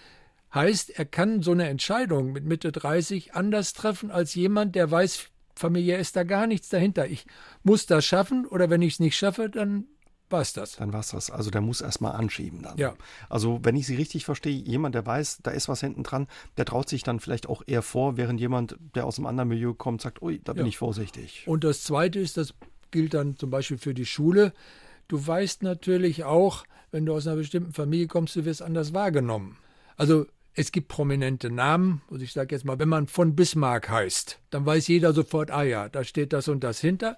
Heißt, 0.54 0.90
er 0.90 1.04
kann 1.04 1.42
so 1.42 1.50
eine 1.50 1.68
Entscheidung 1.68 2.32
mit 2.32 2.44
Mitte 2.44 2.70
30 2.70 3.34
anders 3.34 3.72
treffen 3.72 4.10
als 4.10 4.34
jemand, 4.34 4.76
der 4.76 4.90
weiß, 4.90 5.26
familiär 5.56 5.98
ist 5.98 6.16
da 6.16 6.22
gar 6.22 6.46
nichts 6.46 6.68
dahinter. 6.68 7.06
Ich 7.08 7.26
muss 7.62 7.86
das 7.86 8.04
schaffen 8.04 8.46
oder 8.46 8.70
wenn 8.70 8.82
ich 8.82 8.94
es 8.94 9.00
nicht 9.00 9.16
schaffe, 9.16 9.50
dann 9.50 9.86
war 10.30 10.40
es 10.40 10.52
das. 10.52 10.76
Dann 10.76 10.92
war 10.92 11.00
es 11.00 11.08
das. 11.08 11.30
Also 11.30 11.50
der 11.50 11.60
muss 11.60 11.80
erstmal 11.80 12.12
anschieben 12.12 12.62
dann. 12.62 12.78
Ja. 12.78 12.94
Also 13.28 13.60
wenn 13.62 13.76
ich 13.76 13.86
Sie 13.86 13.96
richtig 13.96 14.24
verstehe, 14.24 14.56
jemand, 14.56 14.94
der 14.94 15.04
weiß, 15.04 15.40
da 15.42 15.50
ist 15.50 15.68
was 15.68 15.80
hinten 15.80 16.02
dran, 16.02 16.28
der 16.56 16.64
traut 16.64 16.88
sich 16.88 17.02
dann 17.02 17.20
vielleicht 17.20 17.48
auch 17.48 17.62
eher 17.66 17.82
vor, 17.82 18.16
während 18.16 18.40
jemand, 18.40 18.76
der 18.94 19.06
aus 19.06 19.18
einem 19.18 19.26
anderen 19.26 19.48
Milieu 19.48 19.74
kommt, 19.74 20.02
sagt, 20.02 20.22
ui, 20.22 20.40
da 20.42 20.52
bin 20.52 20.64
ja. 20.64 20.68
ich 20.68 20.78
vorsichtig. 20.78 21.44
Und 21.46 21.64
das 21.64 21.82
Zweite 21.82 22.20
ist, 22.20 22.36
das 22.36 22.54
gilt 22.90 23.14
dann 23.14 23.36
zum 23.36 23.50
Beispiel 23.50 23.78
für 23.78 23.94
die 23.94 24.06
Schule. 24.06 24.52
Du 25.08 25.24
weißt 25.24 25.62
natürlich 25.62 26.24
auch, 26.24 26.64
wenn 26.90 27.06
du 27.06 27.14
aus 27.14 27.26
einer 27.26 27.36
bestimmten 27.36 27.72
Familie 27.72 28.06
kommst, 28.06 28.36
du 28.36 28.44
wirst 28.44 28.62
anders 28.62 28.94
wahrgenommen. 28.94 29.58
Also 29.96 30.26
es 30.54 30.72
gibt 30.72 30.88
prominente 30.88 31.50
Namen. 31.50 32.02
Also 32.10 32.24
ich 32.24 32.32
sage 32.32 32.54
jetzt 32.54 32.64
mal, 32.64 32.78
wenn 32.78 32.88
man 32.88 33.06
von 33.06 33.34
Bismarck 33.34 33.88
heißt, 33.88 34.40
dann 34.50 34.64
weiß 34.64 34.88
jeder 34.88 35.12
sofort, 35.12 35.50
ah 35.50 35.62
ja, 35.62 35.88
da 35.88 36.04
steht 36.04 36.32
das 36.32 36.48
und 36.48 36.62
das 36.64 36.80
hinter. 36.80 37.16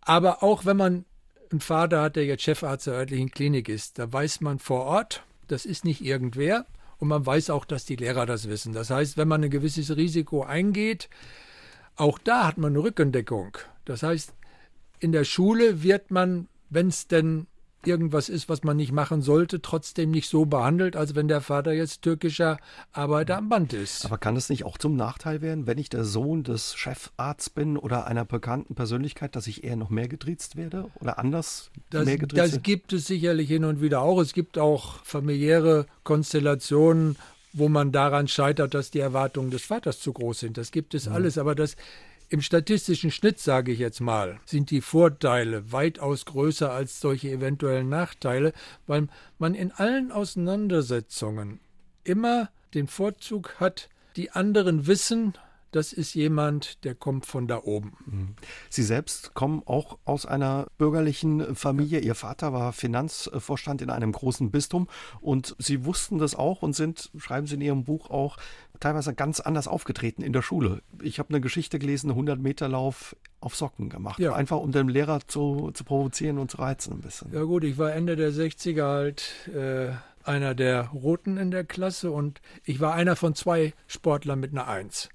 Aber 0.00 0.42
auch 0.42 0.64
wenn 0.64 0.76
man 0.76 1.04
einen 1.50 1.60
Vater 1.60 2.02
hat, 2.02 2.16
der 2.16 2.24
jetzt 2.24 2.42
Chefarzt 2.42 2.86
der 2.86 2.94
örtlichen 2.94 3.30
Klinik 3.30 3.68
ist, 3.68 3.98
da 3.98 4.10
weiß 4.10 4.40
man 4.40 4.58
vor 4.58 4.84
Ort, 4.84 5.22
das 5.46 5.66
ist 5.66 5.84
nicht 5.84 6.04
irgendwer. 6.04 6.66
Und 6.98 7.08
man 7.08 7.26
weiß 7.26 7.50
auch, 7.50 7.64
dass 7.64 7.84
die 7.84 7.96
Lehrer 7.96 8.24
das 8.24 8.48
wissen. 8.48 8.72
Das 8.72 8.88
heißt, 8.88 9.16
wenn 9.16 9.28
man 9.28 9.44
ein 9.44 9.50
gewisses 9.50 9.94
Risiko 9.96 10.42
eingeht, 10.42 11.10
auch 11.96 12.18
da 12.18 12.46
hat 12.46 12.56
man 12.56 12.72
eine 12.72 12.82
Rückendeckung. 12.82 13.58
Das 13.84 14.02
heißt, 14.02 14.32
in 15.00 15.12
der 15.12 15.24
Schule 15.24 15.82
wird 15.82 16.10
man, 16.10 16.48
wenn 16.70 16.88
es 16.88 17.06
denn 17.08 17.46
irgendwas 17.86 18.28
ist, 18.28 18.48
was 18.48 18.62
man 18.62 18.76
nicht 18.76 18.92
machen 18.92 19.22
sollte, 19.22 19.60
trotzdem 19.62 20.10
nicht 20.10 20.28
so 20.28 20.46
behandelt, 20.46 20.96
als 20.96 21.14
wenn 21.14 21.28
der 21.28 21.40
Vater 21.40 21.72
jetzt 21.72 22.02
türkischer 22.02 22.58
Arbeiter 22.92 23.38
am 23.38 23.48
Band 23.48 23.72
ist. 23.72 24.04
Aber 24.04 24.18
kann 24.18 24.36
es 24.36 24.48
nicht 24.48 24.64
auch 24.64 24.78
zum 24.78 24.96
Nachteil 24.96 25.40
werden, 25.40 25.66
wenn 25.66 25.78
ich 25.78 25.88
der 25.88 26.04
Sohn 26.04 26.42
des 26.42 26.74
Chefarztes 26.74 27.50
bin 27.50 27.76
oder 27.76 28.06
einer 28.06 28.24
bekannten 28.24 28.74
Persönlichkeit, 28.74 29.36
dass 29.36 29.46
ich 29.46 29.64
eher 29.64 29.76
noch 29.76 29.90
mehr 29.90 30.08
getriezt 30.08 30.56
werde 30.56 30.90
oder 31.00 31.18
anders 31.18 31.70
das, 31.90 32.04
mehr 32.04 32.18
getriezt 32.18 32.54
Das 32.54 32.62
gibt 32.62 32.92
es 32.92 33.06
sicherlich 33.06 33.48
hin 33.48 33.64
und 33.64 33.80
wieder 33.80 34.00
auch. 34.00 34.20
Es 34.20 34.32
gibt 34.32 34.58
auch 34.58 35.04
familiäre 35.04 35.86
Konstellationen, 36.02 37.16
wo 37.52 37.68
man 37.68 37.92
daran 37.92 38.28
scheitert, 38.28 38.74
dass 38.74 38.90
die 38.90 38.98
Erwartungen 38.98 39.50
des 39.50 39.64
Vaters 39.64 40.00
zu 40.00 40.12
groß 40.12 40.40
sind. 40.40 40.58
Das 40.58 40.72
gibt 40.72 40.94
es 40.94 41.08
mhm. 41.08 41.14
alles, 41.14 41.38
aber 41.38 41.54
das 41.54 41.76
im 42.34 42.42
statistischen 42.42 43.12
Schnitt, 43.12 43.38
sage 43.38 43.70
ich 43.70 43.78
jetzt 43.78 44.00
mal, 44.00 44.40
sind 44.44 44.72
die 44.72 44.80
Vorteile 44.80 45.70
weitaus 45.70 46.24
größer 46.24 46.68
als 46.68 46.98
solche 46.98 47.30
eventuellen 47.30 47.88
Nachteile, 47.88 48.52
weil 48.88 49.06
man 49.38 49.54
in 49.54 49.70
allen 49.70 50.10
Auseinandersetzungen 50.10 51.60
immer 52.02 52.50
den 52.74 52.88
Vorzug 52.88 53.60
hat, 53.60 53.88
die 54.16 54.32
anderen 54.32 54.88
wissen, 54.88 55.34
das 55.74 55.92
ist 55.92 56.14
jemand, 56.14 56.84
der 56.84 56.94
kommt 56.94 57.26
von 57.26 57.48
da 57.48 57.62
oben. 57.62 57.92
Mhm. 58.06 58.28
Sie 58.68 58.82
selbst 58.82 59.34
kommen 59.34 59.62
auch 59.66 59.98
aus 60.04 60.24
einer 60.24 60.66
bürgerlichen 60.78 61.56
Familie. 61.56 62.00
Ihr 62.00 62.14
Vater 62.14 62.52
war 62.52 62.72
Finanzvorstand 62.72 63.82
in 63.82 63.90
einem 63.90 64.12
großen 64.12 64.50
Bistum 64.50 64.88
und 65.20 65.56
Sie 65.58 65.84
wussten 65.84 66.18
das 66.18 66.34
auch 66.34 66.62
und 66.62 66.74
sind, 66.74 67.10
schreiben 67.16 67.46
Sie 67.46 67.54
in 67.54 67.60
Ihrem 67.60 67.84
Buch 67.84 68.10
auch, 68.10 68.36
teilweise 68.80 69.14
ganz 69.14 69.40
anders 69.40 69.66
aufgetreten 69.66 70.22
in 70.22 70.32
der 70.32 70.42
Schule. 70.42 70.82
Ich 71.02 71.18
habe 71.18 71.30
eine 71.30 71.40
Geschichte 71.40 71.78
gelesen, 71.78 72.10
100 72.10 72.38
Meter 72.38 72.68
Lauf 72.68 73.16
auf 73.40 73.56
Socken 73.56 73.88
gemacht. 73.88 74.18
Ja. 74.18 74.34
Einfach 74.34 74.58
um 74.58 74.72
den 74.72 74.88
Lehrer 74.88 75.20
zu, 75.26 75.70
zu 75.74 75.84
provozieren 75.84 76.38
und 76.38 76.50
zu 76.50 76.58
reizen 76.58 76.94
ein 76.94 77.00
bisschen. 77.00 77.32
Ja 77.32 77.42
gut, 77.42 77.64
ich 77.64 77.78
war 77.78 77.92
Ende 77.92 78.16
der 78.16 78.30
60er 78.30 78.84
halt 78.84 79.48
äh, 79.54 79.92
einer 80.24 80.54
der 80.54 80.88
Roten 80.88 81.36
in 81.36 81.50
der 81.50 81.64
Klasse 81.64 82.10
und 82.10 82.40
ich 82.64 82.80
war 82.80 82.94
einer 82.94 83.16
von 83.16 83.34
zwei 83.34 83.74
Sportlern 83.86 84.40
mit 84.40 84.52
einer 84.52 84.66
Eins. 84.66 85.10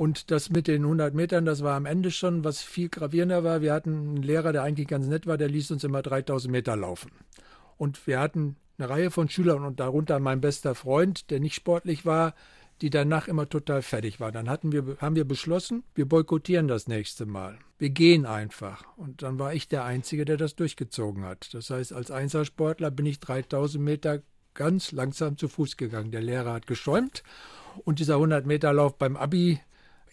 Und 0.00 0.30
das 0.30 0.48
mit 0.48 0.66
den 0.66 0.84
100 0.84 1.12
Metern, 1.12 1.44
das 1.44 1.62
war 1.62 1.76
am 1.76 1.84
Ende 1.84 2.10
schon, 2.10 2.42
was 2.42 2.62
viel 2.62 2.88
gravierender 2.88 3.44
war. 3.44 3.60
Wir 3.60 3.74
hatten 3.74 3.92
einen 3.92 4.22
Lehrer, 4.22 4.50
der 4.50 4.62
eigentlich 4.62 4.88
ganz 4.88 5.06
nett 5.06 5.26
war, 5.26 5.36
der 5.36 5.50
ließ 5.50 5.72
uns 5.72 5.84
immer 5.84 6.00
3000 6.00 6.50
Meter 6.50 6.74
laufen. 6.74 7.10
Und 7.76 8.06
wir 8.06 8.18
hatten 8.18 8.56
eine 8.78 8.88
Reihe 8.88 9.10
von 9.10 9.28
Schülern 9.28 9.62
und 9.62 9.78
darunter 9.78 10.18
mein 10.18 10.40
bester 10.40 10.74
Freund, 10.74 11.30
der 11.30 11.38
nicht 11.38 11.54
sportlich 11.54 12.06
war, 12.06 12.34
die 12.80 12.88
danach 12.88 13.28
immer 13.28 13.46
total 13.46 13.82
fertig 13.82 14.20
war. 14.20 14.32
Dann 14.32 14.48
hatten 14.48 14.72
wir, 14.72 14.96
haben 15.02 15.16
wir 15.16 15.26
beschlossen, 15.26 15.84
wir 15.94 16.08
boykottieren 16.08 16.66
das 16.66 16.88
nächste 16.88 17.26
Mal. 17.26 17.58
Wir 17.76 17.90
gehen 17.90 18.24
einfach. 18.24 18.86
Und 18.96 19.20
dann 19.20 19.38
war 19.38 19.52
ich 19.52 19.68
der 19.68 19.84
Einzige, 19.84 20.24
der 20.24 20.38
das 20.38 20.56
durchgezogen 20.56 21.26
hat. 21.26 21.52
Das 21.52 21.68
heißt, 21.68 21.92
als 21.92 22.10
Einzelsportler 22.10 22.90
bin 22.90 23.04
ich 23.04 23.20
3000 23.20 23.84
Meter 23.84 24.22
ganz 24.54 24.92
langsam 24.92 25.36
zu 25.36 25.46
Fuß 25.46 25.76
gegangen. 25.76 26.10
Der 26.10 26.22
Lehrer 26.22 26.54
hat 26.54 26.66
geschäumt 26.66 27.22
und 27.84 27.98
dieser 27.98 28.14
100 28.14 28.46
Meter 28.46 28.72
Lauf 28.72 28.96
beim 28.96 29.18
Abi, 29.18 29.60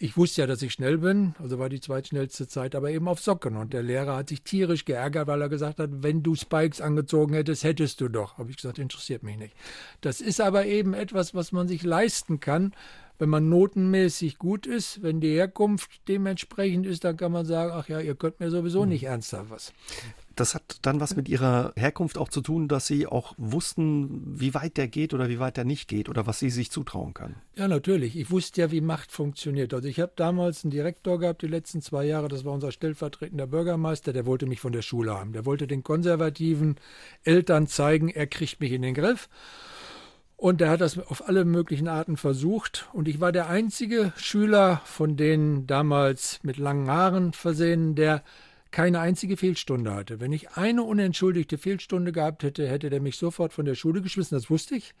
ich 0.00 0.16
wusste 0.16 0.42
ja, 0.42 0.46
dass 0.46 0.62
ich 0.62 0.72
schnell 0.72 0.98
bin, 0.98 1.34
also 1.40 1.58
war 1.58 1.68
die 1.68 1.80
zweitschnellste 1.80 2.46
Zeit, 2.46 2.74
aber 2.74 2.90
eben 2.90 3.08
auf 3.08 3.20
Socken. 3.20 3.56
Und 3.56 3.72
der 3.72 3.82
Lehrer 3.82 4.16
hat 4.16 4.28
sich 4.28 4.42
tierisch 4.42 4.84
geärgert, 4.84 5.26
weil 5.26 5.42
er 5.42 5.48
gesagt 5.48 5.78
hat, 5.78 5.90
wenn 6.02 6.22
du 6.22 6.36
Spikes 6.36 6.80
angezogen 6.80 7.34
hättest, 7.34 7.64
hättest 7.64 8.00
du 8.00 8.08
doch. 8.08 8.38
Habe 8.38 8.50
ich 8.50 8.56
gesagt, 8.56 8.78
interessiert 8.78 9.22
mich 9.22 9.36
nicht. 9.36 9.54
Das 10.00 10.20
ist 10.20 10.40
aber 10.40 10.66
eben 10.66 10.94
etwas, 10.94 11.34
was 11.34 11.52
man 11.52 11.66
sich 11.66 11.82
leisten 11.82 12.38
kann, 12.38 12.72
wenn 13.18 13.28
man 13.28 13.48
notenmäßig 13.48 14.38
gut 14.38 14.66
ist, 14.66 15.02
wenn 15.02 15.20
die 15.20 15.34
Herkunft 15.34 15.90
dementsprechend 16.06 16.86
ist, 16.86 17.02
dann 17.02 17.16
kann 17.16 17.32
man 17.32 17.46
sagen, 17.46 17.72
ach 17.74 17.88
ja, 17.88 18.00
ihr 18.00 18.14
könnt 18.14 18.38
mir 18.38 18.50
sowieso 18.50 18.82
hm. 18.82 18.90
nicht 18.90 19.04
ernsthaft 19.04 19.50
was. 19.50 19.72
Das 20.38 20.54
hat 20.54 20.78
dann 20.82 21.00
was 21.00 21.16
mit 21.16 21.28
ihrer 21.28 21.72
Herkunft 21.74 22.16
auch 22.16 22.28
zu 22.28 22.40
tun, 22.40 22.68
dass 22.68 22.86
sie 22.86 23.08
auch 23.08 23.34
wussten, 23.38 24.22
wie 24.38 24.54
weit 24.54 24.76
der 24.76 24.86
geht 24.86 25.12
oder 25.12 25.28
wie 25.28 25.40
weit 25.40 25.56
der 25.56 25.64
nicht 25.64 25.88
geht 25.88 26.08
oder 26.08 26.28
was 26.28 26.38
sie 26.38 26.50
sich 26.50 26.70
zutrauen 26.70 27.12
kann. 27.12 27.34
Ja, 27.56 27.66
natürlich. 27.66 28.16
Ich 28.16 28.30
wusste 28.30 28.60
ja, 28.60 28.70
wie 28.70 28.80
Macht 28.80 29.10
funktioniert. 29.10 29.74
Also 29.74 29.88
ich 29.88 29.98
habe 29.98 30.12
damals 30.14 30.62
einen 30.62 30.70
Direktor 30.70 31.18
gehabt, 31.18 31.42
die 31.42 31.48
letzten 31.48 31.82
zwei 31.82 32.04
Jahre, 32.04 32.28
das 32.28 32.44
war 32.44 32.52
unser 32.52 32.70
stellvertretender 32.70 33.48
Bürgermeister, 33.48 34.12
der 34.12 34.26
wollte 34.26 34.46
mich 34.46 34.60
von 34.60 34.72
der 34.72 34.82
Schule 34.82 35.12
haben. 35.12 35.32
Der 35.32 35.44
wollte 35.44 35.66
den 35.66 35.82
konservativen 35.82 36.76
Eltern 37.24 37.66
zeigen, 37.66 38.08
er 38.08 38.28
kriegt 38.28 38.60
mich 38.60 38.70
in 38.70 38.82
den 38.82 38.94
Griff. 38.94 39.28
Und 40.36 40.60
er 40.60 40.70
hat 40.70 40.80
das 40.80 40.96
auf 41.00 41.26
alle 41.26 41.44
möglichen 41.44 41.88
Arten 41.88 42.16
versucht. 42.16 42.88
Und 42.92 43.08
ich 43.08 43.18
war 43.18 43.32
der 43.32 43.48
einzige 43.48 44.12
Schüler 44.16 44.80
von 44.84 45.16
denen 45.16 45.66
damals 45.66 46.38
mit 46.44 46.58
langen 46.58 46.88
Haaren 46.88 47.32
versehen, 47.32 47.96
der 47.96 48.22
keine 48.70 49.00
einzige 49.00 49.36
Fehlstunde 49.36 49.94
hatte. 49.94 50.20
Wenn 50.20 50.32
ich 50.32 50.50
eine 50.52 50.82
unentschuldigte 50.82 51.58
Fehlstunde 51.58 52.12
gehabt 52.12 52.42
hätte, 52.42 52.68
hätte 52.68 52.90
er 52.90 53.00
mich 53.00 53.16
sofort 53.16 53.52
von 53.52 53.64
der 53.64 53.74
Schule 53.74 54.02
geschmissen, 54.02 54.36
das 54.36 54.50
wusste 54.50 54.76
ich. 54.76 54.94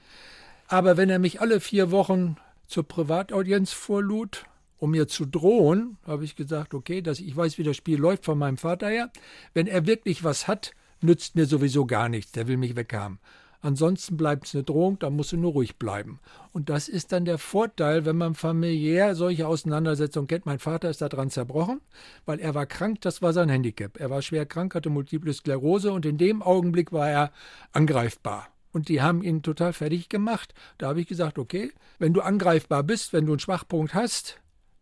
Aber 0.68 0.96
wenn 0.96 1.10
er 1.10 1.18
mich 1.18 1.40
alle 1.40 1.60
vier 1.60 1.90
Wochen 1.90 2.36
zur 2.66 2.86
Privataudienz 2.86 3.72
vorlud, 3.72 4.44
um 4.78 4.92
mir 4.92 5.08
zu 5.08 5.24
drohen, 5.26 5.96
habe 6.06 6.24
ich 6.24 6.36
gesagt, 6.36 6.74
okay, 6.74 7.02
dass 7.02 7.20
ich 7.20 7.36
weiß, 7.36 7.58
wie 7.58 7.64
das 7.64 7.76
Spiel 7.76 7.98
läuft 7.98 8.24
von 8.24 8.38
meinem 8.38 8.58
Vater 8.58 8.88
her. 8.88 9.10
Wenn 9.54 9.66
er 9.66 9.86
wirklich 9.86 10.22
was 10.24 10.46
hat, 10.46 10.72
nützt 11.00 11.34
mir 11.34 11.46
sowieso 11.46 11.86
gar 11.86 12.08
nichts, 12.08 12.32
der 12.32 12.48
will 12.48 12.56
mich 12.56 12.76
weghaben. 12.76 13.18
Ansonsten 13.60 14.16
bleibt 14.16 14.46
es 14.46 14.54
eine 14.54 14.62
Drohung, 14.62 14.98
da 14.98 15.10
musst 15.10 15.32
du 15.32 15.36
nur 15.36 15.52
ruhig 15.52 15.76
bleiben. 15.76 16.20
Und 16.52 16.68
das 16.68 16.88
ist 16.88 17.10
dann 17.12 17.24
der 17.24 17.38
Vorteil, 17.38 18.04
wenn 18.04 18.16
man 18.16 18.34
familiär 18.34 19.14
solche 19.16 19.48
Auseinandersetzungen 19.48 20.28
kennt. 20.28 20.46
Mein 20.46 20.60
Vater 20.60 20.90
ist 20.90 21.02
daran 21.02 21.30
zerbrochen, 21.30 21.80
weil 22.24 22.38
er 22.38 22.54
war 22.54 22.66
krank, 22.66 23.00
das 23.00 23.20
war 23.20 23.32
sein 23.32 23.48
Handicap. 23.48 23.98
Er 23.98 24.10
war 24.10 24.22
schwer 24.22 24.46
krank, 24.46 24.74
hatte 24.74 24.90
multiple 24.90 25.32
Sklerose 25.32 25.92
und 25.92 26.06
in 26.06 26.18
dem 26.18 26.42
Augenblick 26.42 26.92
war 26.92 27.10
er 27.10 27.32
angreifbar. 27.72 28.48
Und 28.70 28.88
die 28.88 29.02
haben 29.02 29.22
ihn 29.22 29.42
total 29.42 29.72
fertig 29.72 30.08
gemacht. 30.08 30.54
Da 30.76 30.88
habe 30.88 31.00
ich 31.00 31.08
gesagt, 31.08 31.38
okay, 31.38 31.72
wenn 31.98 32.12
du 32.12 32.20
angreifbar 32.20 32.84
bist, 32.84 33.12
wenn 33.12 33.26
du 33.26 33.32
einen 33.32 33.40
Schwachpunkt 33.40 33.94
hast, 33.94 34.38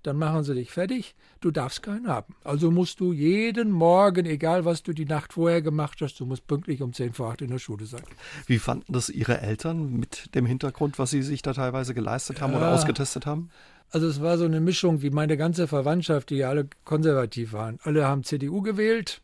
dann 0.07 0.17
machen 0.17 0.45
sie 0.45 0.55
dich 0.55 0.71
fertig. 0.71 1.15
Du 1.41 1.51
darfst 1.51 1.83
keinen 1.83 2.09
haben. 2.09 2.35
Also 2.45 2.71
musst 2.71 3.01
du 3.01 3.13
jeden 3.13 3.71
Morgen, 3.71 4.25
egal 4.27 4.65
was 4.65 4.83
du 4.83 4.93
die 4.93 5.05
Nacht 5.05 5.33
vorher 5.33 5.63
gemacht 5.63 5.99
hast, 6.01 6.21
du 6.21 6.27
musst 6.27 6.47
pünktlich 6.47 6.83
um 6.83 6.93
10 6.93 7.13
vor 7.13 7.31
8 7.31 7.43
in 7.43 7.51
der 7.51 7.59
Schule 7.59 7.87
sein. 7.87 8.03
Wie 8.47 8.59
fanden 8.59 8.93
das 8.93 9.09
Ihre 9.09 9.41
Eltern 9.41 9.93
mit 9.93 10.35
dem 10.35 10.47
Hintergrund, 10.47 10.99
was 10.99 11.11
Sie 11.11 11.23
sich 11.23 11.43
da 11.43 11.53
teilweise 11.53 11.95
geleistet 11.95 12.41
haben 12.41 12.53
ja. 12.53 12.59
oder 12.59 12.73
ausgetestet 12.73 13.27
haben? 13.27 13.51
Also 13.91 14.07
es 14.07 14.21
war 14.21 14.39
so 14.39 14.45
eine 14.45 14.61
Mischung 14.61 15.03
wie 15.03 15.11
meine 15.11 15.37
ganze 15.37 15.69
Verwandtschaft, 15.69 16.31
die 16.31 16.37
ja 16.37 16.49
alle 16.49 16.69
konservativ 16.85 17.53
waren. 17.53 17.79
Alle 17.83 18.07
haben 18.07 18.25
CDU 18.25 18.63
gewählt. 18.63 19.23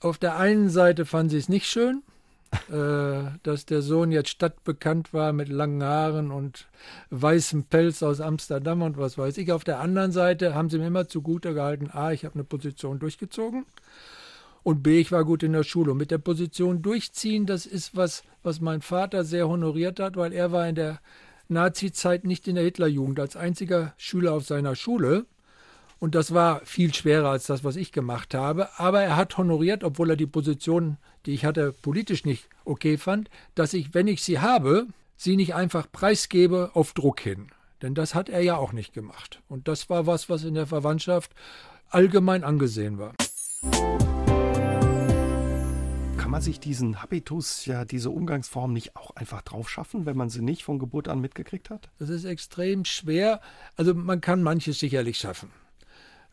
Auf 0.00 0.18
der 0.18 0.36
einen 0.36 0.70
Seite 0.70 1.04
fanden 1.04 1.30
sie 1.30 1.38
es 1.38 1.48
nicht 1.48 1.66
schön, 1.66 2.02
dass 2.68 3.66
der 3.66 3.82
Sohn 3.82 4.10
jetzt 4.10 4.30
stadtbekannt 4.30 5.14
war 5.14 5.32
mit 5.32 5.48
langen 5.48 5.82
Haaren 5.82 6.30
und 6.32 6.66
weißem 7.10 7.64
Pelz 7.64 8.02
aus 8.02 8.20
Amsterdam 8.20 8.82
und 8.82 8.96
was 8.96 9.18
weiß 9.18 9.38
ich. 9.38 9.52
Auf 9.52 9.62
der 9.62 9.78
anderen 9.78 10.10
Seite 10.10 10.54
haben 10.54 10.68
sie 10.68 10.78
mir 10.78 10.88
immer 10.88 11.06
zugute 11.06 11.54
gehalten, 11.54 11.90
a, 11.92 12.10
ich 12.12 12.24
habe 12.24 12.34
eine 12.34 12.44
Position 12.44 12.98
durchgezogen 12.98 13.66
und 14.62 14.82
b, 14.82 15.00
ich 15.00 15.12
war 15.12 15.24
gut 15.24 15.42
in 15.42 15.52
der 15.52 15.64
Schule. 15.64 15.92
Und 15.92 15.98
mit 15.98 16.10
der 16.10 16.18
Position 16.18 16.82
durchziehen, 16.82 17.46
das 17.46 17.66
ist 17.66 17.96
was, 17.96 18.24
was 18.42 18.60
mein 18.60 18.82
Vater 18.82 19.24
sehr 19.24 19.48
honoriert 19.48 20.00
hat, 20.00 20.16
weil 20.16 20.32
er 20.32 20.52
war 20.52 20.68
in 20.68 20.74
der 20.74 21.00
Nazi-Zeit 21.48 22.24
nicht 22.24 22.46
in 22.46 22.56
der 22.56 22.64
Hitlerjugend 22.64 23.18
als 23.20 23.36
einziger 23.36 23.94
Schüler 23.96 24.32
auf 24.34 24.44
seiner 24.44 24.76
Schule. 24.76 25.24
Und 26.00 26.14
das 26.14 26.32
war 26.32 26.64
viel 26.64 26.94
schwerer 26.94 27.28
als 27.28 27.46
das, 27.46 27.62
was 27.62 27.76
ich 27.76 27.92
gemacht 27.92 28.32
habe. 28.32 28.70
Aber 28.78 29.02
er 29.02 29.16
hat 29.16 29.36
honoriert, 29.36 29.84
obwohl 29.84 30.08
er 30.08 30.16
die 30.16 30.26
Position, 30.26 30.96
die 31.26 31.34
ich 31.34 31.44
hatte, 31.44 31.72
politisch 31.72 32.24
nicht 32.24 32.48
okay 32.64 32.96
fand, 32.96 33.28
dass 33.54 33.74
ich, 33.74 33.92
wenn 33.92 34.08
ich 34.08 34.22
sie 34.22 34.38
habe, 34.40 34.86
sie 35.18 35.36
nicht 35.36 35.54
einfach 35.54 35.92
preisgebe 35.92 36.70
auf 36.72 36.94
Druck 36.94 37.20
hin. 37.20 37.48
Denn 37.82 37.94
das 37.94 38.14
hat 38.14 38.30
er 38.30 38.40
ja 38.40 38.56
auch 38.56 38.72
nicht 38.72 38.94
gemacht. 38.94 39.42
Und 39.46 39.68
das 39.68 39.90
war 39.90 40.06
was, 40.06 40.30
was 40.30 40.42
in 40.42 40.54
der 40.54 40.66
Verwandtschaft 40.66 41.32
allgemein 41.90 42.44
angesehen 42.44 42.98
war. 42.98 43.12
Kann 46.16 46.30
man 46.30 46.40
sich 46.40 46.60
diesen 46.60 47.02
Habitus, 47.02 47.66
ja, 47.66 47.84
diese 47.84 48.08
Umgangsform 48.08 48.72
nicht 48.72 48.96
auch 48.96 49.10
einfach 49.16 49.42
drauf 49.42 49.68
schaffen, 49.68 50.06
wenn 50.06 50.16
man 50.16 50.30
sie 50.30 50.40
nicht 50.40 50.64
von 50.64 50.78
Geburt 50.78 51.08
an 51.08 51.20
mitgekriegt 51.20 51.68
hat? 51.68 51.90
Das 51.98 52.08
ist 52.08 52.24
extrem 52.24 52.86
schwer. 52.86 53.42
Also 53.76 53.92
man 53.92 54.22
kann 54.22 54.42
manches 54.42 54.78
sicherlich 54.78 55.18
schaffen 55.18 55.50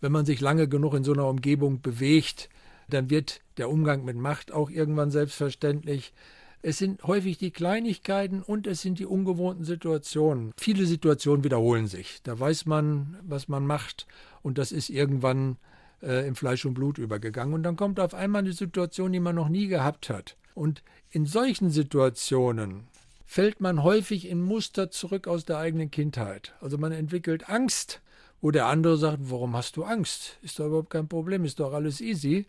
wenn 0.01 0.11
man 0.11 0.25
sich 0.25 0.41
lange 0.41 0.67
genug 0.67 0.93
in 0.93 1.03
so 1.03 1.13
einer 1.13 1.27
Umgebung 1.27 1.81
bewegt, 1.81 2.49
dann 2.89 3.09
wird 3.09 3.41
der 3.57 3.69
Umgang 3.69 4.05
mit 4.05 4.15
Macht 4.15 4.51
auch 4.51 4.69
irgendwann 4.69 5.11
selbstverständlich. 5.11 6.13
Es 6.61 6.77
sind 6.77 7.03
häufig 7.03 7.37
die 7.37 7.51
Kleinigkeiten 7.51 8.41
und 8.41 8.67
es 8.67 8.81
sind 8.81 8.99
die 8.99 9.05
ungewohnten 9.05 9.63
Situationen. 9.63 10.53
Viele 10.57 10.85
Situationen 10.85 11.43
wiederholen 11.43 11.87
sich. 11.87 12.21
Da 12.23 12.39
weiß 12.39 12.65
man, 12.65 13.17
was 13.23 13.47
man 13.47 13.65
macht 13.65 14.07
und 14.41 14.57
das 14.57 14.71
ist 14.71 14.89
irgendwann 14.89 15.57
äh, 16.01 16.27
in 16.27 16.35
Fleisch 16.35 16.65
und 16.65 16.73
Blut 16.73 16.97
übergegangen. 16.97 17.53
Und 17.53 17.63
dann 17.63 17.75
kommt 17.75 17.99
auf 17.99 18.13
einmal 18.13 18.41
eine 18.41 18.53
Situation, 18.53 19.11
die 19.11 19.19
man 19.19 19.35
noch 19.35 19.49
nie 19.49 19.67
gehabt 19.67 20.09
hat. 20.09 20.37
Und 20.55 20.83
in 21.11 21.25
solchen 21.25 21.69
Situationen 21.69 22.87
fällt 23.25 23.61
man 23.61 23.83
häufig 23.83 24.27
in 24.27 24.41
Muster 24.41 24.89
zurück 24.89 25.27
aus 25.27 25.45
der 25.45 25.57
eigenen 25.57 25.91
Kindheit. 25.91 26.55
Also 26.61 26.77
man 26.77 26.91
entwickelt 26.91 27.49
Angst 27.49 28.01
wo 28.41 28.51
der 28.51 28.67
andere 28.67 28.97
sagt, 28.97 29.19
warum 29.21 29.55
hast 29.55 29.77
du 29.77 29.83
Angst? 29.83 30.37
Ist 30.41 30.59
doch 30.59 30.67
überhaupt 30.67 30.89
kein 30.89 31.07
Problem, 31.07 31.45
ist 31.45 31.59
doch 31.59 31.73
alles 31.73 32.01
easy. 32.01 32.45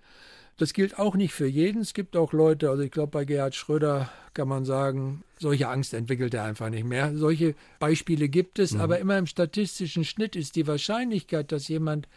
Das 0.59 0.73
gilt 0.73 0.99
auch 0.99 1.15
nicht 1.15 1.33
für 1.33 1.47
jeden. 1.47 1.83
Es 1.83 1.95
gibt 1.95 2.17
auch 2.17 2.33
Leute, 2.33 2.69
also 2.69 2.83
ich 2.83 2.91
glaube, 2.91 3.13
bei 3.13 3.25
Gerhard 3.25 3.55
Schröder 3.55 4.11
kann 4.35 4.49
man 4.49 4.65
sagen, 4.65 5.23
solche 5.39 5.69
Angst 5.69 5.95
entwickelt 5.95 6.35
er 6.35 6.45
einfach 6.45 6.69
nicht 6.69 6.85
mehr. 6.85 7.17
Solche 7.17 7.55
Beispiele 7.79 8.29
gibt 8.29 8.59
es, 8.59 8.73
mhm. 8.73 8.81
aber 8.81 8.99
immer 8.99 9.17
im 9.19 9.27
statistischen 9.27 10.05
Schnitt 10.05 10.35
ist 10.35 10.57
die 10.57 10.67
Wahrscheinlichkeit, 10.67 11.53
dass 11.53 11.69
jemand 11.69 12.09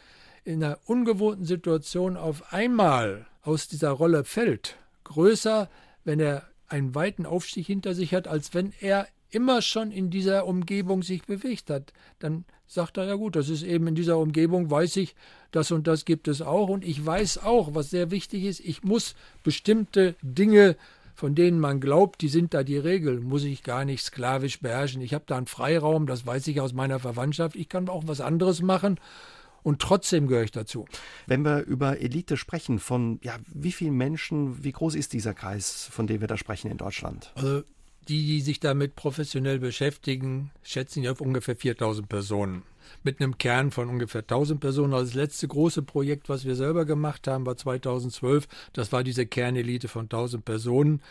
in 0.43 0.63
einer 0.63 0.79
ungewohnten 0.85 1.45
Situation 1.45 2.17
auf 2.17 2.51
einmal 2.51 3.27
aus 3.43 3.67
dieser 3.67 3.91
Rolle 3.91 4.23
fällt, 4.23 4.75
größer, 5.03 5.69
wenn 6.03 6.19
er 6.19 6.47
einen 6.67 6.95
weiten 6.95 7.27
Aufstieg 7.27 7.67
hinter 7.67 7.93
sich 7.93 8.13
hat, 8.13 8.27
als 8.27 8.53
wenn 8.53 8.73
er 8.79 9.07
immer 9.29 9.61
schon 9.61 9.91
in 9.91 10.09
dieser 10.09 10.45
Umgebung 10.45 11.03
sich 11.03 11.23
bewegt 11.25 11.69
hat, 11.69 11.93
dann 12.19 12.45
sagt 12.73 12.97
er, 12.97 13.05
ja 13.05 13.15
gut, 13.15 13.35
das 13.35 13.49
ist 13.49 13.63
eben 13.63 13.87
in 13.87 13.95
dieser 13.95 14.17
Umgebung, 14.17 14.71
weiß 14.71 14.95
ich, 14.95 15.13
das 15.51 15.71
und 15.71 15.87
das 15.87 16.05
gibt 16.05 16.29
es 16.29 16.41
auch. 16.41 16.69
Und 16.69 16.85
ich 16.85 17.05
weiß 17.05 17.39
auch, 17.39 17.75
was 17.75 17.89
sehr 17.89 18.11
wichtig 18.11 18.45
ist, 18.45 18.61
ich 18.61 18.83
muss 18.83 19.15
bestimmte 19.43 20.15
Dinge, 20.21 20.77
von 21.13 21.35
denen 21.35 21.59
man 21.59 21.81
glaubt, 21.81 22.21
die 22.21 22.29
sind 22.29 22.53
da 22.53 22.63
die 22.63 22.77
Regel, 22.77 23.19
muss 23.19 23.43
ich 23.43 23.63
gar 23.63 23.83
nicht 23.83 24.03
sklavisch 24.03 24.61
beherrschen. 24.61 25.01
Ich 25.01 25.13
habe 25.13 25.25
da 25.27 25.35
einen 25.35 25.47
Freiraum, 25.47 26.07
das 26.07 26.25
weiß 26.25 26.47
ich 26.47 26.61
aus 26.61 26.71
meiner 26.71 26.99
Verwandtschaft. 26.99 27.57
Ich 27.57 27.67
kann 27.67 27.89
auch 27.89 28.03
was 28.07 28.21
anderes 28.21 28.61
machen. 28.61 28.99
Und 29.63 29.79
trotzdem 29.79 30.27
gehöre 30.27 30.45
ich 30.45 30.51
dazu. 30.51 30.85
Wenn 31.27 31.43
wir 31.43 31.63
über 31.65 31.99
Elite 31.99 32.37
sprechen, 32.37 32.79
von 32.79 33.19
ja, 33.21 33.35
wie 33.53 33.73
vielen 33.73 33.95
Menschen, 33.95 34.63
wie 34.63 34.71
groß 34.71 34.95
ist 34.95 35.11
dieser 35.11 35.33
Kreis, 35.33 35.89
von 35.91 36.07
dem 36.07 36.21
wir 36.21 36.27
da 36.27 36.37
sprechen 36.37 36.71
in 36.71 36.77
Deutschland? 36.77 37.31
Also 37.35 37.63
die, 38.11 38.25
die 38.25 38.41
sich 38.41 38.59
damit 38.59 38.97
professionell 38.97 39.57
beschäftigen, 39.57 40.51
schätzen 40.63 41.01
ja 41.01 41.11
auf 41.11 41.21
ungefähr 41.21 41.55
4000 41.55 42.09
Personen. 42.09 42.63
Mit 43.03 43.21
einem 43.21 43.37
Kern 43.37 43.71
von 43.71 43.87
ungefähr 43.87 44.21
1000 44.21 44.59
Personen. 44.59 44.93
Also 44.93 45.05
das 45.05 45.13
letzte 45.13 45.47
große 45.47 45.81
Projekt, 45.81 46.27
was 46.27 46.43
wir 46.43 46.55
selber 46.57 46.83
gemacht 46.83 47.25
haben, 47.29 47.45
war 47.45 47.55
2012. 47.55 48.49
Das 48.73 48.91
war 48.91 49.05
diese 49.05 49.25
Kernelite 49.25 49.87
von 49.87 50.03
1000 50.03 50.43
Personen. 50.43 51.01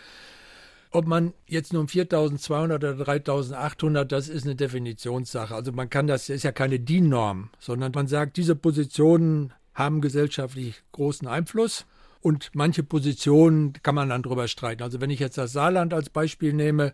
Ob 0.90 1.06
man 1.06 1.32
jetzt 1.46 1.72
nun 1.72 1.88
4200 1.88 2.76
oder 2.76 2.94
3800, 3.02 4.12
das 4.12 4.28
ist 4.28 4.44
eine 4.44 4.56
Definitionssache. 4.56 5.54
Also 5.54 5.72
man 5.72 5.88
kann 5.88 6.06
das, 6.06 6.26
das 6.26 6.36
ist 6.36 6.42
ja 6.42 6.52
keine 6.52 6.80
DIN-Norm, 6.80 7.48
sondern 7.60 7.92
man 7.94 8.08
sagt, 8.08 8.36
diese 8.36 8.56
Positionen 8.56 9.54
haben 9.72 10.02
gesellschaftlich 10.02 10.82
großen 10.92 11.26
Einfluss. 11.26 11.86
Und 12.20 12.50
manche 12.52 12.82
Positionen 12.82 13.72
kann 13.82 13.94
man 13.94 14.10
dann 14.10 14.22
drüber 14.22 14.48
streiten. 14.48 14.82
Also 14.82 15.00
wenn 15.00 15.10
ich 15.10 15.20
jetzt 15.20 15.38
das 15.38 15.52
Saarland 15.52 15.94
als 15.94 16.10
Beispiel 16.10 16.52
nehme, 16.52 16.92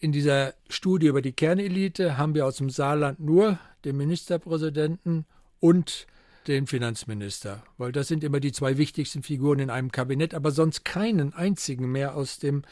in 0.00 0.12
dieser 0.12 0.54
Studie 0.68 1.06
über 1.06 1.22
die 1.22 1.32
Kernelite 1.32 2.18
haben 2.18 2.34
wir 2.34 2.46
aus 2.46 2.56
dem 2.56 2.70
Saarland 2.70 3.20
nur 3.20 3.58
den 3.84 3.96
Ministerpräsidenten 3.96 5.24
und 5.60 6.06
den 6.46 6.66
Finanzminister, 6.66 7.62
weil 7.78 7.92
das 7.92 8.08
sind 8.08 8.22
immer 8.22 8.38
die 8.38 8.52
zwei 8.52 8.76
wichtigsten 8.76 9.22
Figuren 9.22 9.60
in 9.60 9.70
einem 9.70 9.90
Kabinett, 9.90 10.34
aber 10.34 10.50
sonst 10.50 10.84
keinen 10.84 11.32
einzigen 11.32 11.90
mehr 11.90 12.16
aus 12.16 12.38
dem 12.38 12.62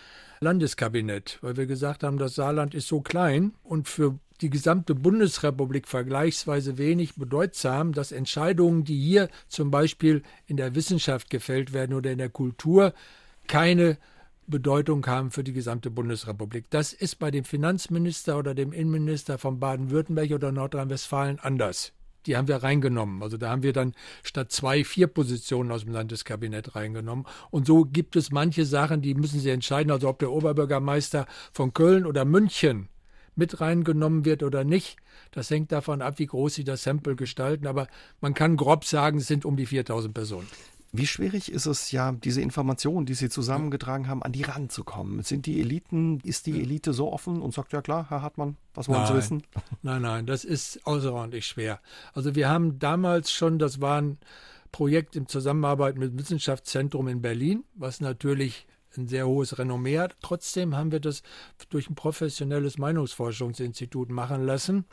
Landeskabinett, 0.40 1.38
weil 1.40 1.56
wir 1.56 1.66
gesagt 1.66 2.02
haben, 2.02 2.18
das 2.18 2.34
Saarland 2.34 2.74
ist 2.74 2.88
so 2.88 3.00
klein 3.00 3.54
und 3.62 3.88
für 3.88 4.18
die 4.42 4.50
gesamte 4.50 4.94
Bundesrepublik 4.94 5.86
vergleichsweise 5.88 6.76
wenig 6.76 7.14
bedeutsam, 7.14 7.92
dass 7.92 8.12
Entscheidungen, 8.12 8.84
die 8.84 9.00
hier 9.00 9.28
zum 9.48 9.70
Beispiel 9.70 10.22
in 10.46 10.56
der 10.56 10.74
Wissenschaft 10.74 11.30
gefällt 11.30 11.72
werden 11.72 11.94
oder 11.94 12.10
in 12.10 12.18
der 12.18 12.28
Kultur, 12.28 12.92
keine 13.46 13.98
Bedeutung 14.46 15.06
haben 15.06 15.30
für 15.30 15.44
die 15.44 15.52
gesamte 15.52 15.90
Bundesrepublik. 15.90 16.66
Das 16.70 16.92
ist 16.92 17.18
bei 17.18 17.30
dem 17.30 17.44
Finanzminister 17.44 18.36
oder 18.38 18.54
dem 18.54 18.72
Innenminister 18.72 19.38
von 19.38 19.60
Baden-Württemberg 19.60 20.32
oder 20.32 20.52
Nordrhein-Westfalen 20.52 21.38
anders. 21.38 21.92
Die 22.26 22.36
haben 22.36 22.48
wir 22.48 22.62
reingenommen. 22.62 23.22
Also 23.22 23.36
da 23.36 23.50
haben 23.50 23.62
wir 23.62 23.72
dann 23.72 23.94
statt 24.22 24.52
zwei, 24.52 24.84
vier 24.84 25.08
Positionen 25.08 25.72
aus 25.72 25.84
dem 25.84 25.92
Landeskabinett 25.92 26.76
reingenommen. 26.76 27.26
Und 27.50 27.66
so 27.66 27.84
gibt 27.84 28.14
es 28.16 28.30
manche 28.30 28.64
Sachen, 28.64 29.02
die 29.02 29.14
müssen 29.14 29.40
Sie 29.40 29.50
entscheiden. 29.50 29.90
Also 29.90 30.08
ob 30.08 30.18
der 30.20 30.30
Oberbürgermeister 30.30 31.26
von 31.52 31.72
Köln 31.72 32.06
oder 32.06 32.24
München 32.24 32.88
mit 33.34 33.60
reingenommen 33.60 34.24
wird 34.24 34.42
oder 34.42 34.64
nicht. 34.64 34.96
Das 35.30 35.50
hängt 35.50 35.72
davon 35.72 36.02
ab, 36.02 36.18
wie 36.18 36.26
groß 36.26 36.54
sie 36.54 36.64
das 36.64 36.82
Sample 36.82 37.16
gestalten. 37.16 37.66
Aber 37.66 37.88
man 38.20 38.34
kann 38.34 38.56
grob 38.56 38.84
sagen, 38.84 39.18
es 39.18 39.26
sind 39.26 39.44
um 39.44 39.56
die 39.56 39.66
4000 39.66 40.12
Personen. 40.12 40.48
Wie 40.94 41.06
schwierig 41.06 41.50
ist 41.50 41.64
es 41.64 41.90
ja, 41.90 42.12
diese 42.12 42.42
Informationen, 42.42 43.06
die 43.06 43.14
Sie 43.14 43.30
zusammengetragen 43.30 44.08
haben, 44.08 44.22
an 44.22 44.32
die 44.32 44.42
ranzukommen? 44.42 45.22
Sind 45.22 45.46
die 45.46 45.58
Eliten, 45.58 46.20
ist 46.20 46.44
die 46.44 46.60
Elite 46.60 46.92
so 46.92 47.10
offen 47.10 47.40
und 47.40 47.54
sagt, 47.54 47.72
ja 47.72 47.80
klar, 47.80 48.10
Herr 48.10 48.20
Hartmann, 48.20 48.58
was 48.74 48.90
wollen 48.90 48.98
nein, 48.98 49.08
Sie 49.08 49.14
wissen? 49.14 49.42
Nein, 49.82 50.02
nein, 50.02 50.26
das 50.26 50.44
ist 50.44 50.86
außerordentlich 50.86 51.46
schwer. 51.46 51.80
Also 52.12 52.34
wir 52.34 52.50
haben 52.50 52.78
damals 52.78 53.32
schon, 53.32 53.58
das 53.58 53.80
waren 53.80 54.18
Projekt 54.70 55.16
in 55.16 55.26
Zusammenarbeit 55.28 55.96
mit 55.96 56.12
dem 56.12 56.18
Wissenschaftszentrum 56.18 57.08
in 57.08 57.22
Berlin, 57.22 57.64
was 57.74 58.02
natürlich 58.02 58.66
ein 58.96 59.08
sehr 59.08 59.26
hohes 59.26 59.58
Renommee 59.58 59.98
hat. 59.98 60.16
Trotzdem 60.22 60.76
haben 60.76 60.92
wir 60.92 61.00
das 61.00 61.22
durch 61.70 61.88
ein 61.88 61.94
professionelles 61.94 62.78
Meinungsforschungsinstitut 62.78 64.10
machen 64.10 64.44
lassen. 64.44 64.84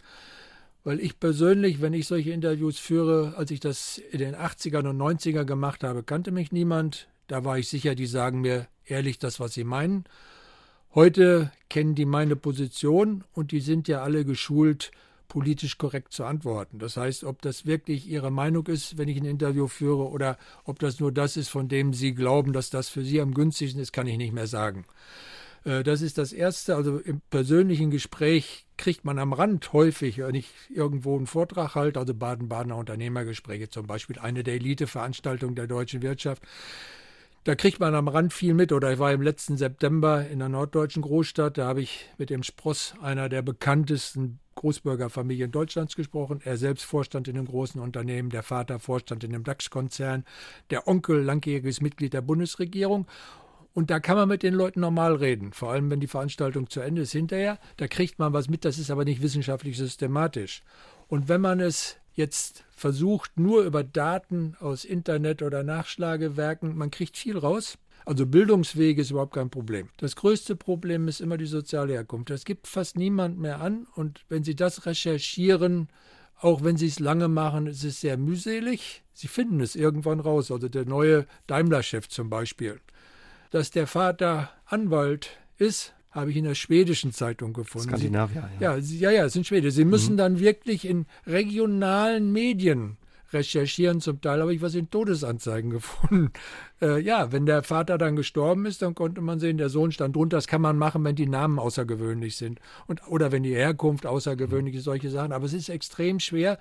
Weil 0.84 1.00
ich 1.00 1.20
persönlich, 1.20 1.82
wenn 1.82 1.94
ich 1.94 2.08
solche 2.08 2.32
Interviews 2.32 2.80
führe, 2.80 3.34
als 3.36 3.52
ich 3.52 3.60
das 3.60 3.98
in 4.12 4.20
den 4.20 4.36
80ern 4.36 4.88
und 4.88 4.98
90ern 4.98 5.44
gemacht 5.44 5.84
habe, 5.84 6.04
kannte 6.04 6.32
mich 6.32 6.52
niemand. 6.52 7.08
Da 7.28 7.44
war 7.44 7.58
ich 7.58 7.68
sicher, 7.68 7.96
die 7.96 8.08
sagen 8.08 8.42
mir 8.42 8.68
ehrlich 8.86 9.20
das, 9.20 9.40
was 9.40 9.54
sie 9.54 9.64
meinen. 9.64 10.06
Heute 10.96 11.52
kennen 11.70 11.94
die 11.94 12.06
meine 12.06 12.36
Position 12.36 13.24
und 13.34 13.52
die 13.52 13.60
sind 13.60 13.88
ja 13.88 14.02
alle 14.02 14.26
geschult, 14.26 14.92
politisch 15.30 15.78
korrekt 15.78 16.12
zu 16.12 16.26
antworten. 16.26 16.80
Das 16.80 16.98
heißt, 16.98 17.24
ob 17.24 17.42
das 17.42 17.66
wirklich 17.66 18.10
ihre 18.10 18.32
Meinung 18.32 18.68
ist, 18.68 18.98
wenn 18.98 19.08
ich 19.08 19.18
ein 19.18 19.26
Interview 19.26 19.68
führe, 19.68 20.10
oder 20.10 20.38
ob 20.66 20.80
das 20.80 21.00
nur 21.00 21.14
das 21.14 21.38
ist, 21.38 21.48
von 21.48 21.70
dem 21.70 21.94
sie 21.94 22.14
glauben, 22.14 22.52
dass 22.52 22.70
das 22.70 22.90
für 22.90 23.06
sie 23.06 23.22
am 23.22 23.34
günstigsten 23.34 23.82
ist, 23.82 23.94
kann 23.94 24.08
ich 24.08 24.18
nicht 24.18 24.34
mehr 24.34 24.48
sagen. 24.48 24.86
Äh, 25.64 25.84
das 25.84 26.02
ist 26.02 26.18
das 26.18 26.34
Erste. 26.34 26.76
Also 26.76 26.98
im 26.98 27.22
persönlichen 27.30 27.92
Gespräch 27.92 28.66
kriegt 28.78 29.06
man 29.06 29.20
am 29.20 29.34
Rand 29.34 29.72
häufig, 29.74 30.18
wenn 30.18 30.36
ich 30.36 30.50
irgendwo 30.70 31.16
einen 31.16 31.28
Vortrag 31.28 31.76
halte, 31.76 32.00
also 32.00 32.14
Baden-Badener 32.14 32.78
Unternehmergespräche 32.78 33.70
zum 33.70 33.88
Beispiel, 33.88 34.20
eine 34.20 34.44
der 34.44 34.56
Eliteveranstaltungen 34.56 35.56
der 35.56 35.68
deutschen 35.68 36.02
Wirtschaft, 36.02 36.44
da 37.44 37.56
kriegt 37.56 37.80
man 37.80 37.96
am 37.96 38.08
Rand 38.08 38.34
viel 38.34 38.54
mit. 38.54 38.72
Oder 38.72 38.94
ich 38.94 39.00
war 39.00 39.12
im 39.12 39.22
letzten 39.22 39.58
September 39.58 40.28
in 40.28 40.42
einer 40.42 40.50
norddeutschen 40.50 41.02
Großstadt, 41.02 41.58
da 41.58 41.68
habe 41.68 41.82
ich 41.82 42.10
mit 42.18 42.30
dem 42.30 42.44
Spross 42.44 42.94
einer 43.02 43.30
der 43.30 43.42
bekanntesten 43.42 44.40
Großbürgerfamilien 44.56 45.52
Deutschlands 45.52 45.96
gesprochen. 45.96 46.42
Er 46.44 46.58
selbst 46.58 46.84
Vorstand 46.84 47.28
in 47.30 47.38
einem 47.38 47.48
großen 47.48 47.80
Unternehmen, 47.80 48.30
der 48.30 48.44
Vater 48.44 48.80
Vorstand 48.80 49.24
in 49.24 49.34
einem 49.34 49.46
DAX-Konzern, 49.46 50.26
der 50.70 50.88
Onkel 50.88 51.22
langjähriges 51.22 51.80
Mitglied 51.80 52.14
der 52.14 52.22
Bundesregierung. 52.22 53.08
Und 53.74 53.90
da 53.90 54.02
kann 54.02 54.18
man 54.18 54.28
mit 54.28 54.44
den 54.44 54.54
Leuten 54.54 54.82
normal 54.82 55.16
reden, 55.16 55.54
vor 55.54 55.72
allem 55.72 55.90
wenn 55.90 56.02
die 56.02 56.08
Veranstaltung 56.08 56.70
zu 56.70 56.82
Ende 56.82 57.04
ist 57.04 57.14
hinterher. 57.14 57.60
Da 57.78 57.88
kriegt 57.88 58.20
man 58.20 58.34
was 58.34 58.50
mit, 58.50 58.66
das 58.66 58.80
ist 58.80 58.92
aber 58.92 59.06
nicht 59.06 59.22
wissenschaftlich 59.22 59.78
systematisch. 59.78 60.64
Und 61.08 61.30
wenn 61.30 61.40
man 61.40 61.62
es 61.62 61.96
jetzt 62.20 62.66
versucht, 62.70 63.40
nur 63.40 63.64
über 63.64 63.84
Daten 63.84 64.56
aus 64.60 64.86
Internet 64.86 65.42
oder 65.42 65.64
Nachschlagewerken, 65.64 66.78
man 66.78 66.92
kriegt 66.92 67.18
viel 67.18 67.38
raus. 67.38 67.80
Also 68.06 68.26
Bildungswege 68.26 69.02
ist 69.02 69.12
überhaupt 69.12 69.34
kein 69.34 69.50
Problem. 69.50 69.90
Das 69.98 70.16
größte 70.16 70.56
Problem 70.56 71.08
ist 71.08 71.22
immer 71.22 71.38
die 71.38 71.46
soziale 71.46 71.94
Herkunft. 71.94 72.30
Es 72.30 72.46
gibt 72.46 72.68
fast 72.68 72.98
niemand 72.98 73.40
mehr 73.40 73.62
an 73.62 73.88
und 73.96 74.26
wenn 74.30 74.44
Sie 74.44 74.56
das 74.56 74.86
recherchieren, 74.86 75.90
auch 76.40 76.64
wenn 76.64 76.78
Sie 76.78 76.88
es 76.88 77.00
lange 77.00 77.28
machen, 77.28 77.68
ist 77.68 77.84
es 77.84 78.02
sehr 78.02 78.18
mühselig. 78.18 79.04
Sie 79.14 79.28
finden 79.28 79.60
es 79.60 79.76
irgendwann 79.76 80.20
raus. 80.20 80.52
Also 80.52 80.70
der 80.70 80.86
neue 80.86 81.26
Daimler-Chef 81.48 82.08
zum 82.08 82.30
Beispiel. 82.30 82.80
Dass 83.52 83.72
der 83.72 83.88
Vater 83.88 84.50
Anwalt 84.66 85.32
ist, 85.58 85.94
habe 86.12 86.32
ich 86.32 86.38
in 86.38 86.46
der 86.46 86.56
schwedischen 86.56 87.12
Zeitung 87.12 87.54
gefunden. 87.54 87.90
Skandinavier, 87.90 88.50
ja. 88.60 88.76
Ja, 88.76 88.78
ja, 88.78 89.12
ja, 89.12 89.26
es 89.26 89.34
sind 89.34 89.46
Schwede. 89.46 89.72
Sie 89.72 89.86
müssen 89.86 90.14
mhm. 90.14 90.18
dann 90.18 90.40
wirklich 90.40 90.86
in 90.86 91.06
regionalen 91.28 92.32
Medien 92.32 92.98
recherchieren. 93.34 94.02
Zum 94.02 94.22
Teil 94.22 94.42
habe 94.42 94.54
ich 94.54 94.62
was 94.62 94.76
in 94.76 94.90
Todesanzeigen 94.90 95.70
gefunden. 95.70 96.32
Äh, 96.82 97.00
ja, 97.02 97.32
wenn 97.32 97.46
der 97.46 97.64
Vater 97.64 97.98
dann 97.98 98.16
gestorben 98.16 98.66
ist, 98.66 98.82
dann 98.82 98.96
konnte 98.96 99.22
man 99.22 99.40
sehen, 99.40 99.58
der 99.58 99.70
Sohn 99.70 99.92
stand 99.92 100.16
drunter. 100.16 100.38
Das 100.38 100.48
kann 100.48 100.62
man 100.62 100.78
machen, 100.78 101.04
wenn 101.04 101.16
die 101.16 101.28
Namen 101.28 101.60
außergewöhnlich 101.60 102.38
sind. 102.38 102.60
Und, 102.88 103.08
oder 103.08 103.32
wenn 103.32 103.44
die 103.44 103.54
Herkunft 103.54 104.06
außergewöhnlich 104.06 104.76
ist, 104.76 104.86
solche 104.86 105.10
Sachen. 105.10 105.32
Aber 105.32 105.46
es 105.46 105.54
ist 105.54 105.70
extrem 105.70 106.20
schwer, 106.20 106.58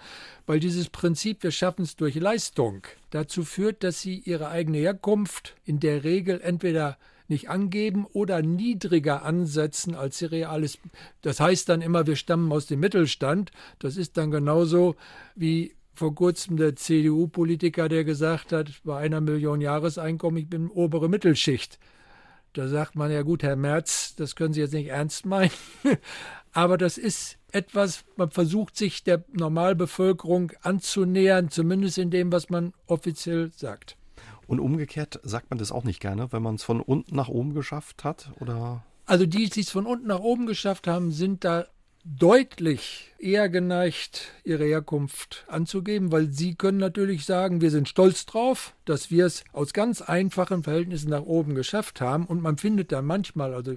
weil 0.46 0.60
dieses 0.60 0.88
Prinzip, 0.88 1.42
wir 1.42 1.50
schaffen 1.50 1.82
es 1.82 1.96
durch 1.96 2.14
Leistung, 2.16 2.82
dazu 3.10 3.44
führt, 3.44 3.82
dass 3.84 4.00
sie 4.00 4.18
ihre 4.18 4.48
eigene 4.48 4.78
Herkunft 4.78 5.56
in 5.64 5.80
der 5.80 6.04
Regel 6.04 6.40
entweder 6.40 6.98
nicht 7.28 7.50
angeben 7.50 8.06
oder 8.12 8.42
niedriger 8.42 9.22
ansetzen, 9.22 9.94
als 9.94 10.18
sie 10.18 10.26
real 10.26 10.64
ist. 10.64 10.80
Das 11.22 11.40
heißt 11.40 11.68
dann 11.68 11.82
immer, 11.82 12.06
wir 12.06 12.16
stammen 12.16 12.50
aus 12.52 12.66
dem 12.66 12.80
Mittelstand. 12.80 13.50
Das 13.78 13.96
ist 13.96 14.16
dann 14.16 14.30
genauso 14.30 14.96
wie 15.34 15.74
vor 15.94 16.14
kurzem 16.14 16.56
der 16.56 16.76
CDU-Politiker, 16.76 17.88
der 17.88 18.04
gesagt 18.04 18.52
hat, 18.52 18.70
bei 18.84 18.98
einer 18.98 19.20
Million 19.20 19.60
Jahreseinkommen, 19.60 20.38
ich 20.38 20.48
bin 20.48 20.70
obere 20.70 21.08
Mittelschicht. 21.08 21.78
Da 22.52 22.68
sagt 22.68 22.96
man 22.96 23.10
ja 23.10 23.22
gut, 23.22 23.42
Herr 23.42 23.56
Merz, 23.56 24.14
das 24.16 24.34
können 24.34 24.54
Sie 24.54 24.60
jetzt 24.60 24.72
nicht 24.72 24.88
ernst 24.88 25.26
meinen. 25.26 25.50
Aber 26.52 26.78
das 26.78 26.98
ist 26.98 27.36
etwas, 27.52 28.04
man 28.16 28.30
versucht 28.30 28.76
sich 28.76 29.04
der 29.04 29.24
Normalbevölkerung 29.32 30.52
anzunähern, 30.62 31.50
zumindest 31.50 31.98
in 31.98 32.10
dem, 32.10 32.32
was 32.32 32.48
man 32.48 32.72
offiziell 32.86 33.50
sagt. 33.54 33.97
Und 34.48 34.60
umgekehrt 34.60 35.20
sagt 35.22 35.50
man 35.50 35.58
das 35.58 35.70
auch 35.70 35.84
nicht 35.84 36.00
gerne, 36.00 36.32
wenn 36.32 36.42
man 36.42 36.56
es 36.56 36.64
von 36.64 36.80
unten 36.80 37.14
nach 37.14 37.28
oben 37.28 37.54
geschafft 37.54 38.02
hat, 38.02 38.32
oder? 38.40 38.82
Also 39.04 39.26
die, 39.26 39.48
die 39.48 39.60
es 39.60 39.70
von 39.70 39.86
unten 39.86 40.08
nach 40.08 40.20
oben 40.20 40.46
geschafft 40.46 40.86
haben, 40.86 41.12
sind 41.12 41.44
da 41.44 41.66
deutlich 42.04 43.12
eher 43.18 43.50
geneigt, 43.50 44.32
ihre 44.44 44.64
Herkunft 44.64 45.44
anzugeben, 45.48 46.12
weil 46.12 46.32
sie 46.32 46.54
können 46.54 46.78
natürlich 46.78 47.26
sagen, 47.26 47.60
wir 47.60 47.70
sind 47.70 47.90
stolz 47.90 48.24
drauf, 48.24 48.74
dass 48.86 49.10
wir 49.10 49.26
es 49.26 49.44
aus 49.52 49.74
ganz 49.74 50.00
einfachen 50.00 50.62
Verhältnissen 50.62 51.10
nach 51.10 51.24
oben 51.24 51.54
geschafft 51.54 52.00
haben. 52.00 52.24
Und 52.24 52.40
man 52.40 52.56
findet 52.56 52.90
da 52.90 53.02
manchmal, 53.02 53.52
also 53.52 53.76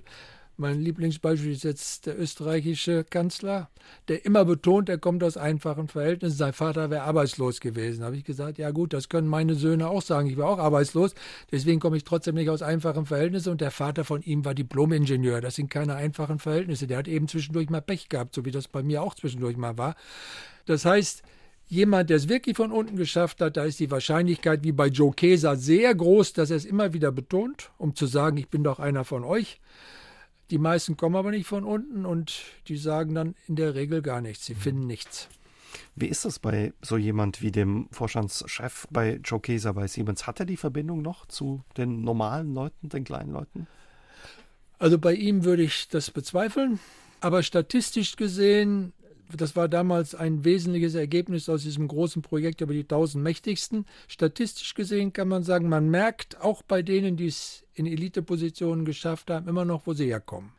mein 0.61 0.79
Lieblingsbeispiel 0.79 1.51
ist 1.51 1.63
jetzt 1.63 2.05
der 2.05 2.17
österreichische 2.17 3.03
Kanzler, 3.03 3.69
der 4.07 4.25
immer 4.25 4.45
betont, 4.45 4.87
er 4.89 4.99
kommt 4.99 5.23
aus 5.23 5.35
einfachen 5.35 5.87
Verhältnissen. 5.87 6.37
Sein 6.37 6.53
Vater 6.53 6.89
wäre 6.89 7.01
arbeitslos 7.01 7.59
gewesen. 7.59 8.01
Da 8.01 8.05
habe 8.05 8.15
ich 8.15 8.23
gesagt, 8.23 8.59
ja 8.59 8.69
gut, 8.69 8.93
das 8.93 9.09
können 9.09 9.27
meine 9.27 9.55
Söhne 9.55 9.89
auch 9.89 10.03
sagen. 10.03 10.29
Ich 10.29 10.37
war 10.37 10.47
auch 10.47 10.59
arbeitslos. 10.59 11.15
Deswegen 11.51 11.79
komme 11.79 11.97
ich 11.97 12.03
trotzdem 12.03 12.35
nicht 12.35 12.49
aus 12.49 12.61
einfachen 12.61 13.07
Verhältnissen. 13.07 13.49
Und 13.49 13.59
der 13.59 13.71
Vater 13.71 14.05
von 14.05 14.21
ihm 14.21 14.45
war 14.45 14.53
Diplomingenieur. 14.53 15.41
Das 15.41 15.55
sind 15.55 15.69
keine 15.69 15.95
einfachen 15.95 16.39
Verhältnisse. 16.39 16.85
Der 16.85 16.99
hat 16.99 17.07
eben 17.07 17.27
zwischendurch 17.27 17.69
mal 17.69 17.81
Pech 17.81 18.07
gehabt, 18.07 18.35
so 18.35 18.45
wie 18.45 18.51
das 18.51 18.67
bei 18.67 18.83
mir 18.83 19.01
auch 19.01 19.15
zwischendurch 19.15 19.57
mal 19.57 19.77
war. 19.79 19.95
Das 20.67 20.85
heißt, 20.85 21.23
jemand, 21.67 22.11
der 22.11 22.17
es 22.17 22.29
wirklich 22.29 22.55
von 22.55 22.71
unten 22.71 22.97
geschafft 22.97 23.41
hat, 23.41 23.57
da 23.57 23.63
ist 23.63 23.79
die 23.79 23.89
Wahrscheinlichkeit 23.89 24.63
wie 24.63 24.73
bei 24.73 24.87
Joe 24.87 25.11
Keser 25.11 25.55
sehr 25.55 25.95
groß, 25.95 26.33
dass 26.33 26.51
er 26.51 26.57
es 26.57 26.65
immer 26.65 26.93
wieder 26.93 27.11
betont, 27.11 27.71
um 27.79 27.95
zu 27.95 28.05
sagen, 28.05 28.37
ich 28.37 28.49
bin 28.49 28.63
doch 28.63 28.79
einer 28.79 29.05
von 29.05 29.23
euch. 29.23 29.59
Die 30.51 30.57
meisten 30.57 30.97
kommen 30.97 31.15
aber 31.15 31.31
nicht 31.31 31.47
von 31.47 31.63
unten 31.63 32.05
und 32.05 32.41
die 32.67 32.75
sagen 32.75 33.15
dann 33.15 33.35
in 33.47 33.55
der 33.55 33.73
Regel 33.73 34.01
gar 34.01 34.19
nichts. 34.19 34.45
Sie 34.45 34.53
finden 34.53 34.85
nichts. 34.85 35.29
Wie 35.95 36.07
ist 36.07 36.25
das 36.25 36.39
bei 36.39 36.73
so 36.81 36.97
jemand 36.97 37.41
wie 37.41 37.51
dem 37.51 37.87
Vorstandschef 37.91 38.85
bei 38.91 39.21
Joe 39.23 39.39
Keser 39.39 39.73
bei 39.73 39.87
Siemens? 39.87 40.27
Hat 40.27 40.41
er 40.41 40.45
die 40.45 40.57
Verbindung 40.57 41.01
noch 41.01 41.25
zu 41.25 41.63
den 41.77 42.01
normalen 42.01 42.53
Leuten, 42.53 42.89
den 42.89 43.05
kleinen 43.05 43.31
Leuten? 43.31 43.65
Also 44.77 44.99
bei 44.99 45.13
ihm 45.13 45.45
würde 45.45 45.63
ich 45.63 45.87
das 45.87 46.11
bezweifeln. 46.11 46.79
Aber 47.21 47.43
statistisch 47.43 48.17
gesehen 48.17 48.91
das 49.37 49.55
war 49.55 49.69
damals 49.69 50.15
ein 50.15 50.43
wesentliches 50.43 50.95
Ergebnis 50.95 51.49
aus 51.49 51.63
diesem 51.63 51.87
großen 51.87 52.21
Projekt 52.21 52.61
über 52.61 52.73
die 52.73 52.81
1000 52.81 53.23
Mächtigsten. 53.23 53.85
Statistisch 54.07 54.73
gesehen 54.73 55.13
kann 55.13 55.27
man 55.27 55.43
sagen, 55.43 55.69
man 55.69 55.89
merkt 55.89 56.41
auch 56.41 56.61
bei 56.63 56.81
denen, 56.81 57.17
die 57.17 57.27
es 57.27 57.63
in 57.85 57.93
Elitepositionen 57.93 58.85
geschafft 58.85 59.29
haben, 59.29 59.47
immer 59.47 59.65
noch, 59.65 59.87
wo 59.87 59.93
sie 59.93 60.05
herkommen. 60.05 60.51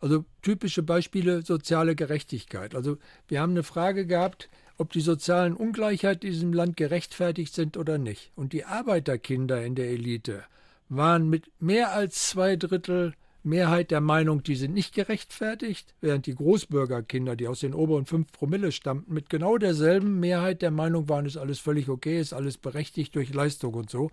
Also 0.00 0.24
typische 0.42 0.82
Beispiele 0.82 1.42
soziale 1.42 1.94
Gerechtigkeit. 1.94 2.74
Also 2.74 2.98
wir 3.28 3.40
haben 3.40 3.52
eine 3.52 3.62
Frage 3.62 4.06
gehabt, 4.06 4.48
ob 4.78 4.92
die 4.92 5.00
sozialen 5.00 5.54
Ungleichheiten 5.54 6.26
in 6.26 6.32
diesem 6.32 6.52
Land 6.52 6.76
gerechtfertigt 6.76 7.54
sind 7.54 7.76
oder 7.76 7.98
nicht. 7.98 8.32
Und 8.34 8.52
die 8.54 8.64
Arbeiterkinder 8.64 9.62
in 9.62 9.74
der 9.74 9.90
Elite 9.90 10.44
waren 10.88 11.28
mit 11.28 11.50
mehr 11.60 11.92
als 11.92 12.28
zwei 12.28 12.56
Drittel 12.56 13.14
Mehrheit 13.42 13.90
der 13.90 14.00
Meinung, 14.00 14.42
die 14.42 14.54
sind 14.54 14.74
nicht 14.74 14.94
gerechtfertigt, 14.94 15.94
während 16.00 16.26
die 16.26 16.34
Großbürgerkinder, 16.34 17.36
die 17.36 17.48
aus 17.48 17.60
den 17.60 17.74
oberen 17.74 18.04
fünf 18.04 18.32
Promille 18.32 18.70
stammten, 18.70 19.14
mit 19.14 19.30
genau 19.30 19.56
derselben 19.56 20.20
Mehrheit 20.20 20.62
der 20.62 20.70
Meinung 20.70 21.08
waren, 21.08 21.26
ist 21.26 21.36
alles 21.36 21.58
völlig 21.58 21.88
okay, 21.88 22.20
ist 22.20 22.32
alles 22.32 22.58
berechtigt 22.58 23.14
durch 23.14 23.32
Leistung 23.32 23.74
und 23.74 23.90
so. 23.90 24.10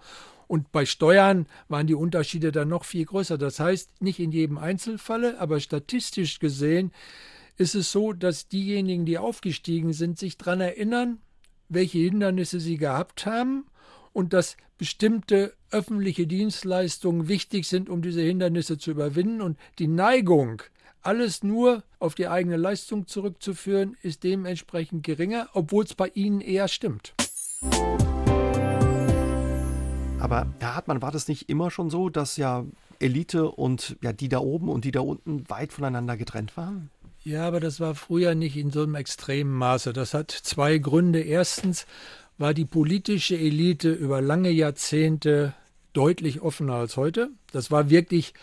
Und 0.47 0.71
bei 0.71 0.85
Steuern 0.85 1.47
waren 1.67 1.87
die 1.87 1.95
Unterschiede 1.95 2.51
dann 2.51 2.69
noch 2.69 2.85
viel 2.85 3.05
größer. 3.05 3.37
Das 3.37 3.59
heißt, 3.59 4.01
nicht 4.01 4.19
in 4.19 4.31
jedem 4.31 4.57
Einzelfalle, 4.57 5.39
aber 5.39 5.59
statistisch 5.59 6.39
gesehen 6.39 6.91
ist 7.57 7.75
es 7.75 7.91
so, 7.91 8.13
dass 8.13 8.47
diejenigen, 8.47 9.05
die 9.05 9.17
aufgestiegen 9.17 9.91
sind, 9.91 10.17
sich 10.17 10.37
daran 10.37 10.61
erinnern, 10.61 11.19
welche 11.69 11.97
Hindernisse 11.97 12.59
sie 12.59 12.77
gehabt 12.77 13.25
haben 13.25 13.65
und 14.13 14.31
dass 14.31 14.57
bestimmte 14.77 15.53
öffentliche 15.71 16.27
Dienstleistungen 16.27 17.27
wichtig 17.27 17.67
sind, 17.67 17.89
um 17.89 18.01
diese 18.01 18.21
Hindernisse 18.21 18.77
zu 18.77 18.91
überwinden. 18.91 19.41
Und 19.41 19.57
die 19.79 19.87
Neigung, 19.87 20.61
alles 21.01 21.43
nur 21.43 21.83
auf 21.99 22.15
die 22.15 22.27
eigene 22.27 22.57
Leistung 22.57 23.07
zurückzuführen, 23.07 23.97
ist 24.01 24.23
dementsprechend 24.23 25.03
geringer, 25.03 25.49
obwohl 25.53 25.83
es 25.83 25.93
bei 25.93 26.09
ihnen 26.13 26.41
eher 26.41 26.67
stimmt. 26.67 27.13
Aber 30.19 30.47
Herr 30.59 30.75
Hartmann, 30.75 31.01
war 31.01 31.11
das 31.11 31.27
nicht 31.27 31.49
immer 31.49 31.71
schon 31.71 31.89
so, 31.89 32.09
dass 32.09 32.37
ja 32.37 32.65
Elite 32.99 33.49
und 33.51 33.97
ja 34.01 34.13
die 34.13 34.29
da 34.29 34.39
oben 34.39 34.69
und 34.69 34.83
die 34.83 34.91
da 34.91 35.01
unten 35.01 35.49
weit 35.49 35.73
voneinander 35.73 36.17
getrennt 36.17 36.57
waren? 36.57 36.89
Ja, 37.23 37.45
aber 37.45 37.59
das 37.59 37.79
war 37.79 37.93
früher 37.93 38.35
nicht 38.35 38.55
in 38.55 38.71
so 38.71 38.83
einem 38.83 38.95
extremen 38.95 39.51
Maße. 39.53 39.93
Das 39.93 40.13
hat 40.13 40.31
zwei 40.31 40.77
Gründe. 40.77 41.19
Erstens 41.21 41.85
war 42.37 42.53
die 42.53 42.65
politische 42.65 43.37
Elite 43.37 43.91
über 43.91 44.21
lange 44.21 44.51
Jahrzehnte 44.51 45.53
deutlich 45.93 46.41
offener 46.41 46.75
als 46.75 46.97
heute. 46.97 47.29
Das 47.51 47.71
war 47.71 47.89
wirklich 47.89 48.33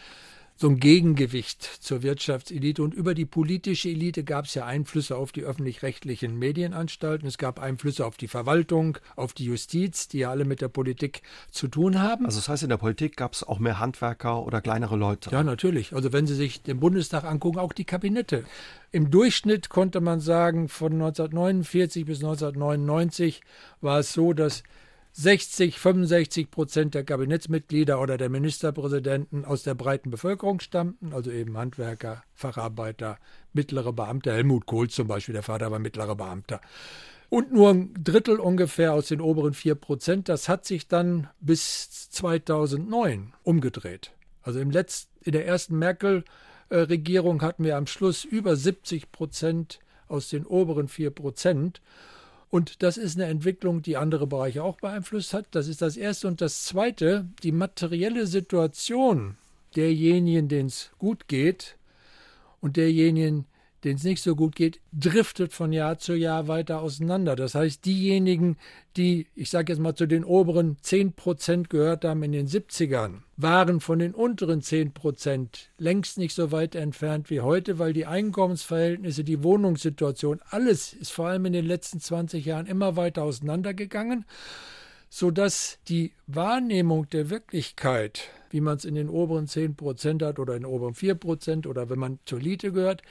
so 0.56 0.68
ein 0.68 0.78
Gegengewicht 0.78 1.62
zur 1.62 2.02
Wirtschaftselite. 2.02 2.82
Und 2.82 2.94
über 2.94 3.14
die 3.14 3.24
politische 3.24 3.88
Elite 3.88 4.22
gab 4.22 4.44
es 4.44 4.54
ja 4.54 4.64
Einflüsse 4.64 5.16
auf 5.16 5.32
die 5.32 5.42
öffentlich-rechtlichen 5.42 6.38
Medienanstalten. 6.38 7.26
Es 7.26 7.38
gab 7.38 7.58
Einflüsse 7.58 8.06
auf 8.06 8.16
die 8.16 8.28
Verwaltung, 8.28 8.98
auf 9.16 9.32
die 9.32 9.46
Justiz, 9.46 10.06
die 10.08 10.18
ja 10.18 10.30
alle 10.30 10.44
mit 10.44 10.60
der 10.60 10.68
Politik 10.68 11.22
zu 11.50 11.66
tun 11.66 12.00
haben. 12.00 12.24
Also 12.24 12.38
das 12.38 12.48
heißt, 12.48 12.62
in 12.62 12.68
der 12.68 12.76
Politik 12.76 13.16
gab 13.16 13.32
es 13.32 13.42
auch 13.42 13.58
mehr 13.58 13.80
Handwerker 13.80 14.46
oder 14.46 14.60
kleinere 14.60 14.96
Leute. 14.96 15.30
Ja, 15.30 15.42
natürlich. 15.42 15.92
Also 15.92 16.12
wenn 16.12 16.26
Sie 16.26 16.36
sich 16.36 16.62
den 16.62 16.78
Bundestag 16.78 17.24
angucken, 17.24 17.58
auch 17.58 17.72
die 17.72 17.84
Kabinette. 17.84 18.44
Im 18.92 19.10
Durchschnitt 19.10 19.70
konnte 19.70 20.00
man 20.00 20.20
sagen, 20.20 20.68
von 20.68 20.92
1949 20.92 22.04
bis 22.04 22.18
1999 22.18 23.42
war 23.80 23.98
es 23.98 24.12
so, 24.12 24.32
dass 24.32 24.62
60, 25.16 25.78
65 25.78 26.50
Prozent 26.50 26.94
der 26.94 27.04
Kabinettsmitglieder 27.04 28.00
oder 28.00 28.18
der 28.18 28.28
Ministerpräsidenten 28.28 29.44
aus 29.44 29.62
der 29.62 29.76
breiten 29.76 30.10
Bevölkerung 30.10 30.58
stammten, 30.58 31.12
also 31.12 31.30
eben 31.30 31.56
Handwerker, 31.56 32.24
Facharbeiter, 32.34 33.18
mittlere 33.52 33.92
Beamte. 33.92 34.32
Helmut 34.32 34.66
Kohl 34.66 34.90
zum 34.90 35.06
Beispiel, 35.06 35.34
der 35.34 35.44
Vater 35.44 35.70
war 35.70 35.78
mittlerer 35.78 36.16
Beamter. 36.16 36.60
Und 37.28 37.52
nur 37.52 37.70
ein 37.70 37.94
Drittel 37.94 38.40
ungefähr 38.40 38.92
aus 38.92 39.06
den 39.06 39.20
oberen 39.20 39.54
4 39.54 39.76
Prozent. 39.76 40.28
Das 40.28 40.48
hat 40.48 40.66
sich 40.66 40.88
dann 40.88 41.28
bis 41.40 42.10
2009 42.10 43.34
umgedreht. 43.44 44.10
Also 44.42 44.58
im 44.58 44.72
letzten, 44.72 45.10
in 45.22 45.32
der 45.32 45.46
ersten 45.46 45.78
Merkel-Regierung 45.78 47.40
hatten 47.40 47.62
wir 47.62 47.76
am 47.76 47.86
Schluss 47.86 48.24
über 48.24 48.56
70 48.56 49.12
Prozent 49.12 49.78
aus 50.08 50.28
den 50.28 50.44
oberen 50.44 50.88
4 50.88 51.10
Prozent. 51.10 51.80
Und 52.54 52.84
das 52.84 52.98
ist 52.98 53.16
eine 53.16 53.26
Entwicklung, 53.26 53.82
die 53.82 53.96
andere 53.96 54.28
Bereiche 54.28 54.62
auch 54.62 54.76
beeinflusst 54.76 55.34
hat. 55.34 55.46
Das 55.50 55.66
ist 55.66 55.82
das 55.82 55.96
Erste. 55.96 56.28
Und 56.28 56.40
das 56.40 56.62
Zweite, 56.62 57.26
die 57.42 57.50
materielle 57.50 58.28
Situation 58.28 59.36
derjenigen, 59.74 60.46
denen 60.46 60.68
es 60.68 60.92
gut 60.98 61.26
geht 61.26 61.76
und 62.60 62.76
derjenigen, 62.76 63.46
denen 63.84 63.96
es 63.96 64.04
nicht 64.04 64.22
so 64.22 64.34
gut 64.34 64.56
geht, 64.56 64.80
driftet 64.92 65.52
von 65.52 65.72
Jahr 65.72 65.98
zu 65.98 66.14
Jahr 66.14 66.48
weiter 66.48 66.80
auseinander. 66.80 67.36
Das 67.36 67.54
heißt, 67.54 67.84
diejenigen, 67.84 68.56
die, 68.96 69.26
ich 69.34 69.50
sage 69.50 69.72
jetzt 69.72 69.80
mal, 69.80 69.94
zu 69.94 70.06
den 70.06 70.24
oberen 70.24 70.76
10 70.80 71.12
Prozent 71.12 71.70
gehört 71.70 72.04
haben 72.04 72.22
in 72.22 72.32
den 72.32 72.48
70ern, 72.48 73.20
waren 73.36 73.80
von 73.80 73.98
den 73.98 74.14
unteren 74.14 74.62
10 74.62 74.92
Prozent 74.92 75.70
längst 75.78 76.18
nicht 76.18 76.34
so 76.34 76.52
weit 76.52 76.74
entfernt 76.74 77.30
wie 77.30 77.40
heute, 77.40 77.78
weil 77.78 77.92
die 77.92 78.06
Einkommensverhältnisse, 78.06 79.24
die 79.24 79.42
Wohnungssituation, 79.42 80.40
alles 80.50 80.92
ist 80.92 81.12
vor 81.12 81.28
allem 81.28 81.44
in 81.46 81.52
den 81.52 81.66
letzten 81.66 82.00
20 82.00 82.44
Jahren 82.44 82.66
immer 82.66 82.96
weiter 82.96 83.22
auseinandergegangen 83.22 84.24
sodass 85.16 85.78
die 85.86 86.12
Wahrnehmung 86.26 87.08
der 87.08 87.30
Wirklichkeit, 87.30 88.30
wie 88.50 88.60
man 88.60 88.78
es 88.78 88.84
in 88.84 88.96
den 88.96 89.08
oberen 89.08 89.46
10 89.46 89.76
Prozent 89.76 90.24
hat 90.24 90.40
oder 90.40 90.56
in 90.56 90.62
den 90.62 90.72
oberen 90.72 90.94
4 90.94 91.14
Prozent 91.14 91.68
oder 91.68 91.88
wenn 91.88 92.00
man 92.00 92.18
zur 92.24 92.40
Elite 92.40 92.72
gehört, 92.72 93.02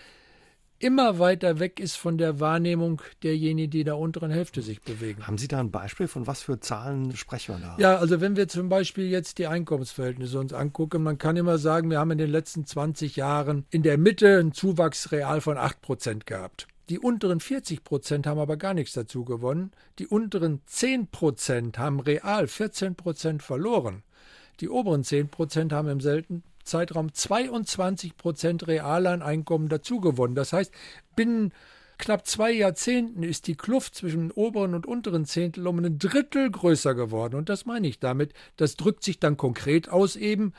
immer 0.83 1.17
weiter 1.17 1.59
weg 1.59 1.79
ist 1.79 1.95
von 1.95 2.17
der 2.17 2.39
Wahrnehmung 2.39 3.01
derjenigen, 3.23 3.71
die 3.71 3.79
in 3.79 3.85
der 3.85 3.97
unteren 3.97 4.31
Hälfte 4.31 4.61
sich 4.61 4.81
bewegen. 4.81 5.25
Haben 5.25 5.37
Sie 5.37 5.47
da 5.47 5.59
ein 5.59 5.71
Beispiel 5.71 6.07
von 6.07 6.27
was 6.27 6.43
für 6.43 6.59
Zahlen 6.59 7.15
sprechen 7.15 7.55
wir 7.55 7.61
da? 7.61 7.75
Ja, 7.79 7.97
also 7.97 8.19
wenn 8.19 8.35
wir 8.35 8.49
zum 8.49 8.67
Beispiel 8.67 9.09
jetzt 9.09 9.37
die 9.37 9.47
Einkommensverhältnisse 9.47 10.37
uns 10.37 10.51
angucken, 10.51 11.01
man 11.01 11.17
kann 11.17 11.37
immer 11.37 11.57
sagen, 11.57 11.89
wir 11.89 11.99
haben 11.99 12.11
in 12.11 12.17
den 12.17 12.29
letzten 12.29 12.65
20 12.65 13.15
Jahren 13.15 13.65
in 13.69 13.81
der 13.81 13.97
Mitte 13.97 14.39
einen 14.39 14.51
Zuwachs 14.51 15.11
real 15.13 15.39
von 15.39 15.57
8 15.57 15.81
Prozent 15.81 16.25
gehabt. 16.25 16.67
Die 16.89 16.99
unteren 16.99 17.39
40 17.39 17.85
Prozent 17.85 18.27
haben 18.27 18.39
aber 18.39 18.57
gar 18.57 18.73
nichts 18.73 18.91
dazu 18.93 19.23
gewonnen. 19.23 19.71
Die 19.99 20.07
unteren 20.07 20.61
10 20.65 21.07
Prozent 21.07 21.77
haben 21.77 22.01
real 22.01 22.47
14 22.47 22.95
Prozent 22.95 23.41
verloren. 23.41 24.03
Die 24.59 24.69
oberen 24.69 25.03
10 25.03 25.29
Prozent 25.29 25.71
haben 25.71 25.87
im 25.87 26.01
selten 26.01 26.43
Zeitraum 26.63 27.13
22 27.13 28.17
Prozent 28.17 28.67
real 28.67 29.05
Einkommen 29.07 29.69
dazugewonnen. 29.69 30.35
Das 30.35 30.53
heißt, 30.53 30.73
binnen 31.15 31.53
knapp 31.97 32.25
zwei 32.27 32.51
Jahrzehnten 32.51 33.23
ist 33.23 33.47
die 33.47 33.55
Kluft 33.55 33.95
zwischen 33.95 34.31
oberen 34.31 34.73
und 34.73 34.85
unteren 34.85 35.25
Zehntel 35.25 35.67
um 35.67 35.79
ein 35.79 35.99
Drittel 35.99 36.49
größer 36.49 36.95
geworden. 36.95 37.35
Und 37.35 37.49
das 37.49 37.65
meine 37.65 37.87
ich 37.87 37.99
damit. 37.99 38.33
Das 38.57 38.75
drückt 38.75 39.03
sich 39.03 39.19
dann 39.19 39.37
konkret 39.37 39.89
aus 39.89 40.15
eben 40.15 40.53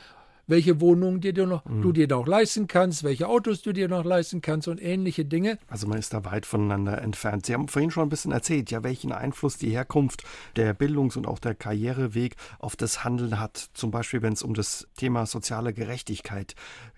welche 0.46 0.80
Wohnungen 0.80 1.20
dir 1.20 1.46
noch, 1.46 1.64
mhm. 1.64 1.82
du 1.82 1.92
dir 1.92 2.08
noch 2.08 2.26
leisten 2.26 2.66
kannst, 2.66 3.04
welche 3.04 3.28
Autos 3.28 3.62
du 3.62 3.72
dir 3.72 3.88
noch 3.88 4.04
leisten 4.04 4.40
kannst 4.40 4.68
und 4.68 4.82
ähnliche 4.82 5.24
Dinge. 5.24 5.58
Also 5.68 5.86
man 5.86 5.98
ist 5.98 6.12
da 6.12 6.24
weit 6.24 6.46
voneinander 6.46 7.00
entfernt. 7.00 7.46
Sie 7.46 7.54
haben 7.54 7.68
vorhin 7.68 7.90
schon 7.90 8.04
ein 8.04 8.08
bisschen 8.08 8.32
erzählt, 8.32 8.70
ja, 8.70 8.82
welchen 8.82 9.12
Einfluss 9.12 9.58
die 9.58 9.70
Herkunft, 9.70 10.24
der 10.56 10.74
Bildungs- 10.74 11.16
und 11.16 11.26
auch 11.26 11.38
der 11.38 11.54
Karriereweg 11.54 12.36
auf 12.58 12.76
das 12.76 13.04
Handeln 13.04 13.40
hat. 13.40 13.68
Zum 13.74 13.90
Beispiel, 13.90 14.22
wenn 14.22 14.32
es 14.32 14.42
um 14.42 14.54
das 14.54 14.86
Thema 14.96 15.26
soziale 15.26 15.72
Gerechtigkeit 15.72 16.54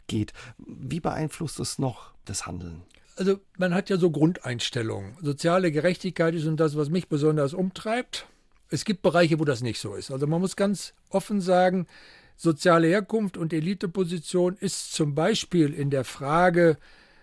geht. 0.07 0.33
Wie 0.59 1.01
beeinflusst 1.01 1.61
es 1.61 1.79
noch 1.79 2.13
das 2.25 2.47
Handeln? 2.47 2.83
Also 3.17 3.41
man 3.57 3.75
hat 3.75 3.89
ja 3.89 3.97
so 3.97 4.11
Grundeinstellungen. 4.11 5.17
Soziale 5.23 5.73
Gerechtigkeit 5.73 6.35
ist 6.35 6.47
und 6.47 6.59
das, 6.59 6.77
was 6.77 6.91
mich 6.91 7.09
besonders 7.09 7.55
umtreibt. 7.55 8.27
Es 8.69 8.85
gibt 8.85 9.03
Bereiche, 9.03 9.39
wo 9.39 9.45
das 9.45 9.63
nicht 9.63 9.81
so 9.81 9.95
ist. 9.95 10.11
Also 10.11 10.27
man 10.27 10.41
muss 10.41 10.57
ganz 10.57 10.93
offen 11.09 11.41
sagen, 11.41 11.87
Soziale 12.37 12.89
Herkunft 12.89 13.39
und 13.39 13.53
Eliteposition 13.53 14.57
ist 14.61 14.93
zum 14.93 15.15
Beispiel 15.15 15.73
in 15.73 15.89
der 15.89 16.05
Frage, 16.05 16.77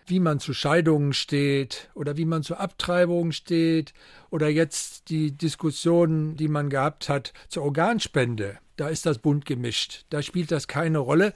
wie 0.07 0.19
man 0.19 0.39
zu 0.39 0.53
Scheidungen 0.53 1.13
steht 1.13 1.89
oder 1.93 2.17
wie 2.17 2.25
man 2.25 2.43
zu 2.43 2.57
Abtreibungen 2.57 3.31
steht 3.31 3.93
oder 4.31 4.49
jetzt 4.49 5.09
die 5.09 5.31
Diskussionen, 5.31 6.35
die 6.35 6.47
man 6.47 6.69
gehabt 6.69 7.09
hat 7.09 7.33
zur 7.47 7.63
Organspende. 7.63 8.57
Da 8.75 8.89
ist 8.89 9.05
das 9.05 9.19
bunt 9.19 9.45
gemischt. 9.45 10.05
Da 10.09 10.21
spielt 10.21 10.51
das 10.51 10.67
keine 10.67 10.97
Rolle. 10.97 11.33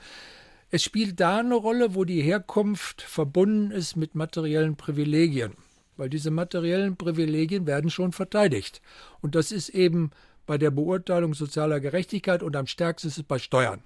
Es 0.70 0.84
spielt 0.84 1.20
da 1.20 1.38
eine 1.38 1.56
Rolle, 1.56 1.96
wo 1.96 2.04
die 2.04 2.22
Herkunft 2.22 3.02
verbunden 3.02 3.72
ist 3.72 3.96
mit 3.96 4.16
materiellen 4.16 4.76
Privilegien. 4.76 5.54
Weil 5.96 6.10
diese 6.10 6.32
materiellen 6.32 6.98
Privilegien 6.98 7.68
werden 7.68 7.90
schon 7.90 8.12
verteidigt. 8.12 8.82
Und 9.22 9.36
das 9.36 9.52
ist 9.52 9.70
eben 9.70 10.12
bei 10.48 10.58
der 10.58 10.72
Beurteilung 10.72 11.36
sozialer 11.36 11.80
Gerechtigkeit 11.80 12.42
und 12.42 12.56
am 12.56 12.66
stärksten 12.66 13.10
ist 13.10 13.18
es 13.18 13.24
bei 13.24 13.38
Steuern. 13.38 13.84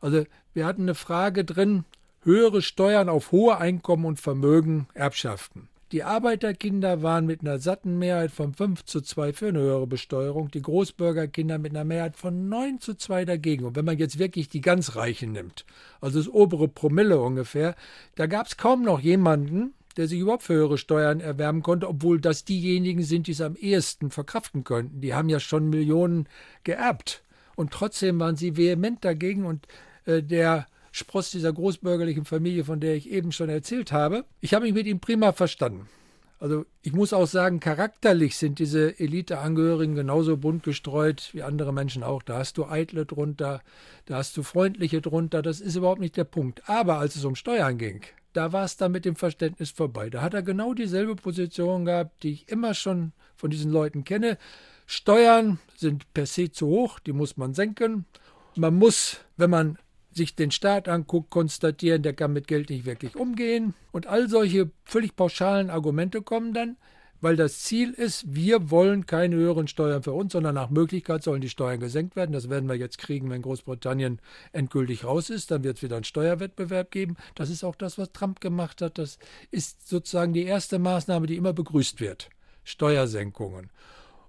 Also 0.00 0.24
wir 0.52 0.66
hatten 0.66 0.82
eine 0.82 0.96
Frage 0.96 1.44
drin, 1.44 1.84
höhere 2.22 2.62
Steuern 2.62 3.08
auf 3.08 3.30
hohe 3.30 3.58
Einkommen 3.58 4.04
und 4.04 4.20
Vermögen, 4.20 4.88
Erbschaften. 4.94 5.68
Die 5.92 6.04
Arbeiterkinder 6.04 7.02
waren 7.02 7.26
mit 7.26 7.40
einer 7.40 7.58
satten 7.58 7.98
Mehrheit 7.98 8.30
von 8.30 8.54
5 8.54 8.84
zu 8.84 9.00
2 9.00 9.32
für 9.32 9.48
eine 9.48 9.58
höhere 9.58 9.88
Besteuerung, 9.88 10.48
die 10.48 10.62
Großbürgerkinder 10.62 11.58
mit 11.58 11.72
einer 11.72 11.84
Mehrheit 11.84 12.16
von 12.16 12.48
9 12.48 12.78
zu 12.78 12.94
2 12.94 13.24
dagegen. 13.24 13.64
Und 13.64 13.74
wenn 13.74 13.84
man 13.84 13.98
jetzt 13.98 14.20
wirklich 14.20 14.48
die 14.48 14.60
ganz 14.60 14.94
Reichen 14.94 15.32
nimmt, 15.32 15.66
also 16.00 16.20
das 16.20 16.28
obere 16.28 16.68
Promille 16.68 17.20
ungefähr, 17.20 17.74
da 18.14 18.26
gab 18.26 18.46
es 18.46 18.56
kaum 18.56 18.84
noch 18.84 19.00
jemanden, 19.00 19.74
der 20.00 20.08
sich 20.08 20.20
überhaupt 20.20 20.44
für 20.44 20.54
höhere 20.54 20.78
Steuern 20.78 21.20
erwerben 21.20 21.62
konnte, 21.62 21.86
obwohl 21.86 22.22
das 22.22 22.46
diejenigen 22.46 23.02
sind, 23.02 23.26
die 23.26 23.32
es 23.32 23.42
am 23.42 23.54
ehesten 23.54 24.10
verkraften 24.10 24.64
könnten. 24.64 25.02
Die 25.02 25.12
haben 25.12 25.28
ja 25.28 25.40
schon 25.40 25.68
Millionen 25.68 26.26
geerbt. 26.64 27.22
Und 27.54 27.70
trotzdem 27.70 28.18
waren 28.18 28.34
sie 28.34 28.56
vehement 28.56 29.04
dagegen 29.04 29.44
und 29.44 29.66
äh, 30.06 30.22
der 30.22 30.66
Spross 30.90 31.30
dieser 31.30 31.52
großbürgerlichen 31.52 32.24
Familie, 32.24 32.64
von 32.64 32.80
der 32.80 32.94
ich 32.94 33.10
eben 33.10 33.30
schon 33.30 33.50
erzählt 33.50 33.92
habe, 33.92 34.24
ich 34.40 34.54
habe 34.54 34.64
mich 34.64 34.72
mit 34.72 34.86
ihm 34.86 35.00
prima 35.00 35.32
verstanden. 35.32 35.86
Also 36.38 36.64
ich 36.80 36.94
muss 36.94 37.12
auch 37.12 37.26
sagen, 37.26 37.60
charakterlich 37.60 38.38
sind 38.38 38.58
diese 38.58 38.98
Eliteangehörigen 38.98 39.94
genauso 39.94 40.38
bunt 40.38 40.62
gestreut 40.62 41.28
wie 41.34 41.42
andere 41.42 41.74
Menschen 41.74 42.02
auch. 42.02 42.22
Da 42.22 42.38
hast 42.38 42.56
du 42.56 42.64
eitle 42.64 43.04
drunter, 43.04 43.60
da 44.06 44.16
hast 44.16 44.34
du 44.38 44.42
freundliche 44.42 45.02
drunter, 45.02 45.42
das 45.42 45.60
ist 45.60 45.76
überhaupt 45.76 46.00
nicht 46.00 46.16
der 46.16 46.24
Punkt. 46.24 46.62
Aber 46.70 46.96
als 46.96 47.16
es 47.16 47.26
um 47.26 47.34
Steuern 47.34 47.76
ging, 47.76 48.00
da 48.32 48.52
war 48.52 48.64
es 48.64 48.76
dann 48.76 48.92
mit 48.92 49.04
dem 49.04 49.16
Verständnis 49.16 49.70
vorbei. 49.70 50.10
Da 50.10 50.22
hat 50.22 50.34
er 50.34 50.42
genau 50.42 50.74
dieselbe 50.74 51.16
Position 51.16 51.84
gehabt, 51.84 52.22
die 52.22 52.32
ich 52.32 52.48
immer 52.48 52.74
schon 52.74 53.12
von 53.36 53.50
diesen 53.50 53.70
Leuten 53.70 54.04
kenne. 54.04 54.38
Steuern 54.86 55.58
sind 55.76 56.12
per 56.14 56.26
se 56.26 56.50
zu 56.50 56.66
hoch, 56.66 56.98
die 56.98 57.12
muss 57.12 57.36
man 57.36 57.54
senken. 57.54 58.06
Man 58.56 58.74
muss, 58.74 59.20
wenn 59.36 59.50
man 59.50 59.78
sich 60.12 60.34
den 60.34 60.50
Staat 60.50 60.88
anguckt, 60.88 61.30
konstatieren, 61.30 62.02
der 62.02 62.12
kann 62.12 62.32
mit 62.32 62.48
Geld 62.48 62.70
nicht 62.70 62.84
wirklich 62.84 63.16
umgehen. 63.16 63.74
Und 63.92 64.06
all 64.06 64.28
solche 64.28 64.70
völlig 64.84 65.14
pauschalen 65.14 65.70
Argumente 65.70 66.22
kommen 66.22 66.52
dann 66.52 66.76
weil 67.20 67.36
das 67.36 67.60
Ziel 67.60 67.92
ist, 67.92 68.24
wir 68.34 68.70
wollen 68.70 69.06
keine 69.06 69.36
höheren 69.36 69.68
Steuern 69.68 70.02
für 70.02 70.12
uns, 70.12 70.32
sondern 70.32 70.54
nach 70.54 70.70
Möglichkeit 70.70 71.22
sollen 71.22 71.40
die 71.40 71.48
Steuern 71.48 71.80
gesenkt 71.80 72.16
werden. 72.16 72.32
Das 72.32 72.48
werden 72.48 72.68
wir 72.68 72.76
jetzt 72.76 72.98
kriegen, 72.98 73.30
wenn 73.30 73.42
Großbritannien 73.42 74.20
endgültig 74.52 75.04
raus 75.04 75.30
ist. 75.30 75.50
Dann 75.50 75.64
wird 75.64 75.76
es 75.76 75.82
wieder 75.82 75.96
einen 75.96 76.04
Steuerwettbewerb 76.04 76.90
geben. 76.90 77.16
Das 77.34 77.50
ist 77.50 77.64
auch 77.64 77.76
das, 77.76 77.98
was 77.98 78.12
Trump 78.12 78.40
gemacht 78.40 78.80
hat. 78.82 78.98
Das 78.98 79.18
ist 79.50 79.88
sozusagen 79.88 80.32
die 80.32 80.44
erste 80.44 80.78
Maßnahme, 80.78 81.26
die 81.26 81.36
immer 81.36 81.52
begrüßt 81.52 82.00
wird. 82.00 82.30
Steuersenkungen. 82.64 83.70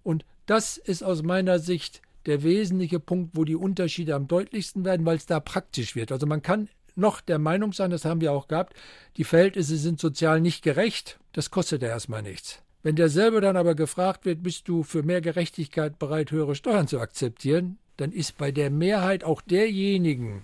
Und 0.04 0.26
das 0.46 0.78
ist 0.78 1.04
aus 1.04 1.24
meiner 1.24 1.60
Sicht 1.60 2.02
der 2.26 2.44
wesentliche 2.44 3.00
Punkt, 3.00 3.32
wo 3.36 3.46
die 3.46 3.56
Unterschiede 3.56 4.16
am 4.16 4.28
deutlichsten 4.28 4.86
werden, 4.86 5.06
weil 5.06 5.18
es 5.18 5.26
da 5.26 5.40
praktisch 5.40 5.96
wird. 5.96 6.12
Also 6.12 6.28
man 6.28 6.42
kann 6.42 6.70
noch 6.96 7.22
der 7.22 7.40
Meinung 7.40 7.74
sein, 7.74 7.90
das 7.90 8.06
haben 8.06 8.22
wir 8.22 8.32
auch 8.32 8.48
gehabt, 8.48 8.74
die 9.18 9.24
Verhältnisse 9.24 9.78
sind 9.78 10.00
sozial 10.00 10.42
nicht 10.42 10.64
gerecht. 10.64 11.20
Das 11.34 11.50
kostet 11.50 11.82
ja 11.82 11.88
erstmal 11.88 12.22
nichts. 12.22 12.62
Wenn 12.84 12.96
derselbe 12.96 13.42
dann 13.42 13.58
aber 13.58 13.76
gefragt 13.76 14.26
wird, 14.26 14.42
bist 14.42 14.68
du 14.68 14.84
für 14.84 15.04
mehr 15.04 15.22
Gerechtigkeit 15.22 16.00
bereit, 16.00 16.32
höhere 16.32 16.56
Steuern 16.56 16.88
zu 16.88 17.00
akzeptieren, 17.00 17.78
dann 17.98 18.12
ist 18.12 18.38
bei 18.38 18.52
der 18.52 18.72
Mehrheit 18.72 19.24
auch 19.24 19.42
derjenigen, 19.42 20.44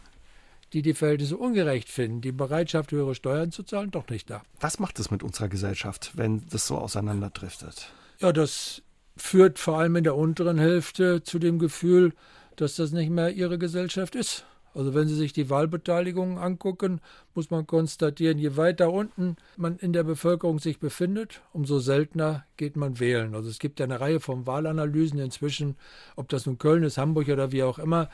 die 0.73 0.81
die 0.81 0.93
Verhältnisse 0.93 1.37
ungerecht 1.37 1.89
finden, 1.89 2.21
die 2.21 2.31
Bereitschaft, 2.31 2.91
höhere 2.91 3.15
Steuern 3.15 3.51
zu 3.51 3.63
zahlen, 3.63 3.89
doch 3.89 4.07
nicht 4.09 4.29
da. 4.29 4.43
Was 4.59 4.79
macht 4.79 4.99
es 4.99 5.09
mit 5.09 5.23
unserer 5.23 5.47
Gesellschaft, 5.47 6.11
wenn 6.15 6.45
das 6.49 6.67
so 6.67 6.77
auseinanderdriftet? 6.77 7.91
Ja, 8.19 8.31
das 8.31 8.83
führt 9.15 9.57
vor 9.57 9.79
allem 9.79 9.95
in 9.95 10.03
der 10.03 10.15
unteren 10.15 10.59
Hälfte 10.59 11.23
zu 11.23 11.39
dem 11.39 11.57
Gefühl, 11.57 12.13
dass 12.55 12.75
das 12.75 12.91
nicht 12.91 13.09
mehr 13.09 13.31
ihre 13.31 13.57
Gesellschaft 13.57 14.15
ist. 14.15 14.45
Also 14.77 14.93
wenn 14.93 15.07
Sie 15.07 15.15
sich 15.15 15.33
die 15.33 15.49
Wahlbeteiligung 15.49 16.37
angucken, 16.37 17.01
muss 17.33 17.49
man 17.49 17.65
konstatieren, 17.65 18.37
je 18.37 18.57
weiter 18.57 18.93
unten 18.93 19.35
man 19.57 19.77
in 19.77 19.91
der 19.91 20.03
Bevölkerung 20.03 20.59
sich 20.59 20.77
befindet, 20.77 21.41
umso 21.51 21.79
seltener 21.79 22.45
geht 22.57 22.75
man 22.75 22.99
wählen. 22.99 23.33
Also 23.33 23.49
es 23.49 23.57
gibt 23.57 23.81
eine 23.81 23.99
Reihe 23.99 24.19
von 24.19 24.45
Wahlanalysen 24.45 25.17
inzwischen, 25.17 25.77
ob 26.15 26.29
das 26.29 26.45
nun 26.45 26.59
Köln 26.59 26.83
ist, 26.83 26.99
Hamburg 26.99 27.27
oder 27.29 27.51
wie 27.51 27.63
auch 27.63 27.79
immer. 27.79 28.11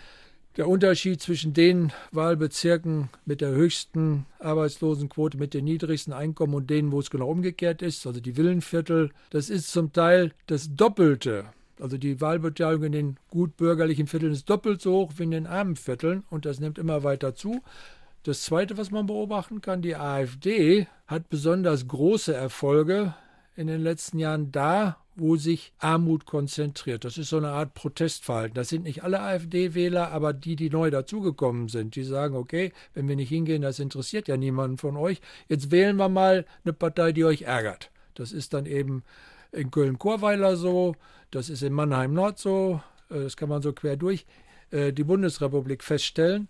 Der 0.56 0.70
Unterschied 0.70 1.20
zwischen 1.20 1.54
den 1.54 1.92
Wahlbezirken 2.14 3.10
mit 3.26 3.42
der 3.42 3.50
höchsten 3.50 4.26
Arbeitslosenquote, 4.40 5.38
mit 5.38 5.54
den 5.54 5.66
niedrigsten 5.66 6.14
Einkommen 6.14 6.54
und 6.54 6.70
denen, 6.70 6.94
wo 6.94 7.00
es 7.02 7.10
genau 7.10 7.28
umgekehrt 7.28 7.82
ist, 7.82 8.08
also 8.08 8.22
die 8.22 8.38
Villenviertel, 8.38 9.12
das 9.32 9.50
ist 9.50 9.70
zum 9.70 9.92
Teil 9.92 10.32
das 10.48 10.74
Doppelte 10.74 11.44
also 11.84 11.98
die 11.98 12.22
Wahlbeteiligung 12.22 12.86
in 12.86 12.92
den 12.94 13.18
gut 13.30 13.58
bürgerlichen 13.58 14.08
Vierteln 14.08 14.32
ist 14.32 14.50
doppelt 14.50 14.82
so 14.82 14.94
hoch 14.94 15.12
wie 15.18 15.24
in 15.24 15.32
den 15.32 15.46
armen 15.46 15.76
Vierteln 15.76 16.24
und 16.30 16.46
das 16.46 16.62
nimmt 16.62 16.78
immer 16.78 17.04
weiter 17.04 17.36
zu. 17.36 17.62
Das 18.24 18.44
Zweite, 18.44 18.78
was 18.78 18.90
man 18.90 19.06
beobachten 19.06 19.60
kann, 19.60 19.82
die 19.82 19.98
AfD 19.98 20.88
hat 21.08 21.30
besonders 21.30 21.90
große 21.90 22.34
Erfolge 22.34 23.14
in 23.58 23.68
den 23.68 23.82
letzten 23.82 24.18
Jahren 24.18 24.54
da, 24.54 24.96
wo 25.16 25.36
sich 25.36 25.74
Armut 25.78 26.26
konzentriert. 26.26 27.04
Das 27.04 27.18
ist 27.18 27.28
so 27.28 27.38
eine 27.38 27.50
Art 27.50 27.74
Protestverhalten. 27.74 28.56
Das 28.56 28.70
sind 28.70 28.84
nicht 28.84 29.04
alle 29.04 29.20
AfD-Wähler, 29.20 30.10
aber 30.10 30.32
die, 30.32 30.56
die 30.56 30.70
neu 30.70 30.90
dazugekommen 30.90 31.68
sind, 31.68 31.98
die 31.98 32.04
sagen, 32.04 32.38
okay, 32.38 32.72
wenn 32.94 33.10
wir 33.10 33.18
nicht 33.18 33.28
hingehen, 33.28 33.62
das 33.62 33.80
interessiert 33.80 34.30
ja 34.30 34.38
niemanden 34.38 34.78
von 34.78 34.96
euch. 34.96 35.20
Jetzt 35.50 35.70
wählen 35.70 35.98
wir 35.98 36.08
mal 36.08 36.46
eine 36.64 36.72
Partei, 36.72 37.12
die 37.12 37.26
euch 37.26 37.42
ärgert. 37.42 37.92
Das 38.16 38.32
ist 38.32 38.54
dann 38.54 38.66
eben 38.66 39.04
in 39.54 39.72
Köln-Chorweiler 39.72 40.58
so, 40.58 40.96
das 41.32 41.50
ist 41.50 41.64
in 41.64 41.74
Mannheim-Nord 41.74 42.38
so, 42.38 42.82
äh, 43.10 43.24
das 43.24 43.38
kann 43.38 43.50
man 43.50 43.62
so 43.62 43.74
quer 43.74 43.96
durch 43.96 44.26
äh, 44.72 44.92
die 44.92 45.04
Bundesrepublik 45.04 45.84
feststellen. 45.84 46.48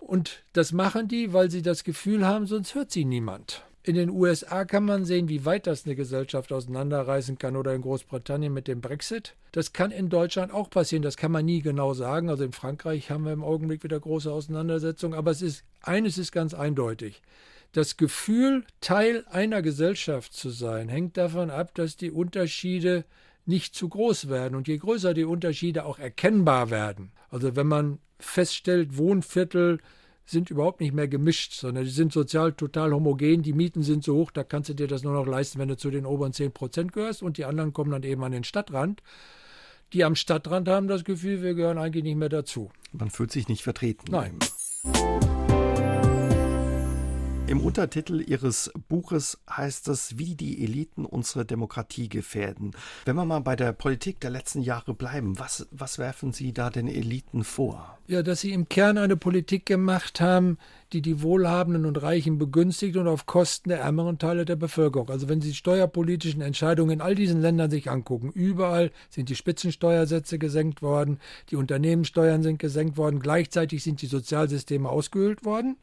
Und 0.00 0.42
das 0.52 0.72
machen 0.72 1.08
die, 1.08 1.32
weil 1.32 1.50
sie 1.50 1.62
das 1.62 1.84
Gefühl 1.84 2.26
haben, 2.26 2.46
sonst 2.46 2.74
hört 2.74 2.90
sie 2.90 3.04
niemand. 3.04 3.64
In 3.84 3.96
den 3.96 4.10
USA 4.10 4.64
kann 4.64 4.84
man 4.84 5.04
sehen, 5.04 5.28
wie 5.28 5.44
weit 5.44 5.66
das 5.66 5.86
eine 5.86 5.96
Gesellschaft 5.96 6.52
auseinanderreißen 6.52 7.38
kann 7.38 7.56
oder 7.56 7.74
in 7.74 7.82
Großbritannien 7.82 8.52
mit 8.52 8.68
dem 8.68 8.80
Brexit. 8.80 9.34
Das 9.50 9.72
kann 9.72 9.90
in 9.90 10.08
Deutschland 10.08 10.52
auch 10.52 10.70
passieren, 10.70 11.02
das 11.02 11.16
kann 11.16 11.32
man 11.32 11.44
nie 11.44 11.62
genau 11.62 11.92
sagen. 11.92 12.28
Also 12.28 12.44
in 12.44 12.52
Frankreich 12.52 13.10
haben 13.10 13.24
wir 13.24 13.32
im 13.32 13.42
Augenblick 13.42 13.82
wieder 13.82 13.98
große 13.98 14.30
Auseinandersetzungen, 14.30 15.18
aber 15.18 15.32
es 15.32 15.42
ist 15.42 15.64
eines 15.82 16.16
ist 16.16 16.30
ganz 16.30 16.54
eindeutig. 16.54 17.22
Das 17.72 17.96
Gefühl, 17.96 18.64
Teil 18.80 19.24
einer 19.30 19.62
Gesellschaft 19.62 20.34
zu 20.34 20.50
sein, 20.50 20.88
hängt 20.88 21.16
davon 21.16 21.50
ab, 21.50 21.74
dass 21.74 21.96
die 21.96 22.10
Unterschiede 22.10 23.04
nicht 23.46 23.74
zu 23.74 23.88
groß 23.88 24.28
werden 24.28 24.54
und 24.54 24.68
je 24.68 24.76
größer 24.76 25.14
die 25.14 25.24
Unterschiede 25.24 25.84
auch 25.86 25.98
erkennbar 25.98 26.70
werden. 26.70 27.12
Also 27.30 27.56
wenn 27.56 27.66
man 27.66 27.98
feststellt, 28.18 28.98
Wohnviertel 28.98 29.80
sind 30.24 30.50
überhaupt 30.50 30.80
nicht 30.80 30.94
mehr 30.94 31.08
gemischt, 31.08 31.54
sondern 31.54 31.84
die 31.84 31.90
sind 31.90 32.12
sozial 32.12 32.52
total 32.52 32.92
homogen, 32.92 33.42
die 33.42 33.52
Mieten 33.52 33.82
sind 33.82 34.04
so 34.04 34.16
hoch, 34.16 34.30
da 34.30 34.44
kannst 34.44 34.68
du 34.68 34.74
dir 34.74 34.86
das 34.86 35.02
nur 35.02 35.14
noch 35.14 35.26
leisten, 35.26 35.58
wenn 35.58 35.68
du 35.68 35.76
zu 35.76 35.90
den 35.90 36.06
oberen 36.06 36.32
10 36.32 36.52
Prozent 36.52 36.92
gehörst 36.92 37.22
und 37.22 37.38
die 37.38 37.44
anderen 37.44 37.72
kommen 37.72 37.90
dann 37.90 38.02
eben 38.02 38.22
an 38.22 38.32
den 38.32 38.44
Stadtrand. 38.44 39.02
Die 39.92 40.04
am 40.04 40.14
Stadtrand 40.14 40.68
haben 40.68 40.88
das 40.88 41.04
Gefühl, 41.04 41.42
wir 41.42 41.54
gehören 41.54 41.78
eigentlich 41.78 42.04
nicht 42.04 42.16
mehr 42.16 42.28
dazu. 42.28 42.70
Man 42.92 43.10
fühlt 43.10 43.32
sich 43.32 43.48
nicht 43.48 43.62
vertreten. 43.62 44.10
Nein. 44.10 44.38
Im 47.48 47.60
Untertitel 47.60 48.20
Ihres 48.20 48.70
Buches 48.88 49.38
heißt 49.50 49.88
es, 49.88 50.16
wie 50.16 50.34
die 50.36 50.64
Eliten 50.64 51.04
unsere 51.04 51.44
Demokratie 51.44 52.08
gefährden. 52.08 52.70
Wenn 53.04 53.16
wir 53.16 53.24
mal 53.24 53.40
bei 53.40 53.56
der 53.56 53.72
Politik 53.72 54.20
der 54.20 54.30
letzten 54.30 54.62
Jahre 54.62 54.94
bleiben, 54.94 55.38
was, 55.38 55.66
was 55.70 55.98
werfen 55.98 56.32
Sie 56.32 56.52
da 56.54 56.70
den 56.70 56.88
Eliten 56.88 57.44
vor? 57.44 57.98
Ja, 58.06 58.22
dass 58.22 58.40
sie 58.40 58.52
im 58.52 58.68
Kern 58.68 58.96
eine 58.96 59.16
Politik 59.16 59.66
gemacht 59.66 60.20
haben, 60.20 60.56
die 60.92 61.02
die 61.02 61.20
Wohlhabenden 61.20 61.84
und 61.84 62.00
Reichen 62.02 62.38
begünstigt 62.38 62.96
und 62.96 63.08
auf 63.08 63.26
Kosten 63.26 63.70
der 63.70 63.80
ärmeren 63.80 64.18
Teile 64.18 64.44
der 64.44 64.56
Bevölkerung. 64.56 65.10
Also 65.10 65.28
wenn 65.28 65.40
Sie 65.40 65.48
die 65.48 65.54
steuerpolitischen 65.54 66.42
Entscheidungen 66.42 66.92
in 66.92 67.00
all 67.00 67.14
diesen 67.14 67.40
Ländern 67.40 67.70
sich 67.70 67.90
angucken, 67.90 68.30
überall 68.30 68.92
sind 69.10 69.28
die 69.28 69.36
Spitzensteuersätze 69.36 70.38
gesenkt 70.38 70.80
worden, 70.80 71.18
die 71.50 71.56
Unternehmenssteuern 71.56 72.42
sind 72.42 72.58
gesenkt 72.58 72.96
worden, 72.96 73.20
gleichzeitig 73.20 73.82
sind 73.82 74.00
die 74.00 74.06
Sozialsysteme 74.06 74.88
ausgehöhlt 74.88 75.44
worden. 75.44 75.76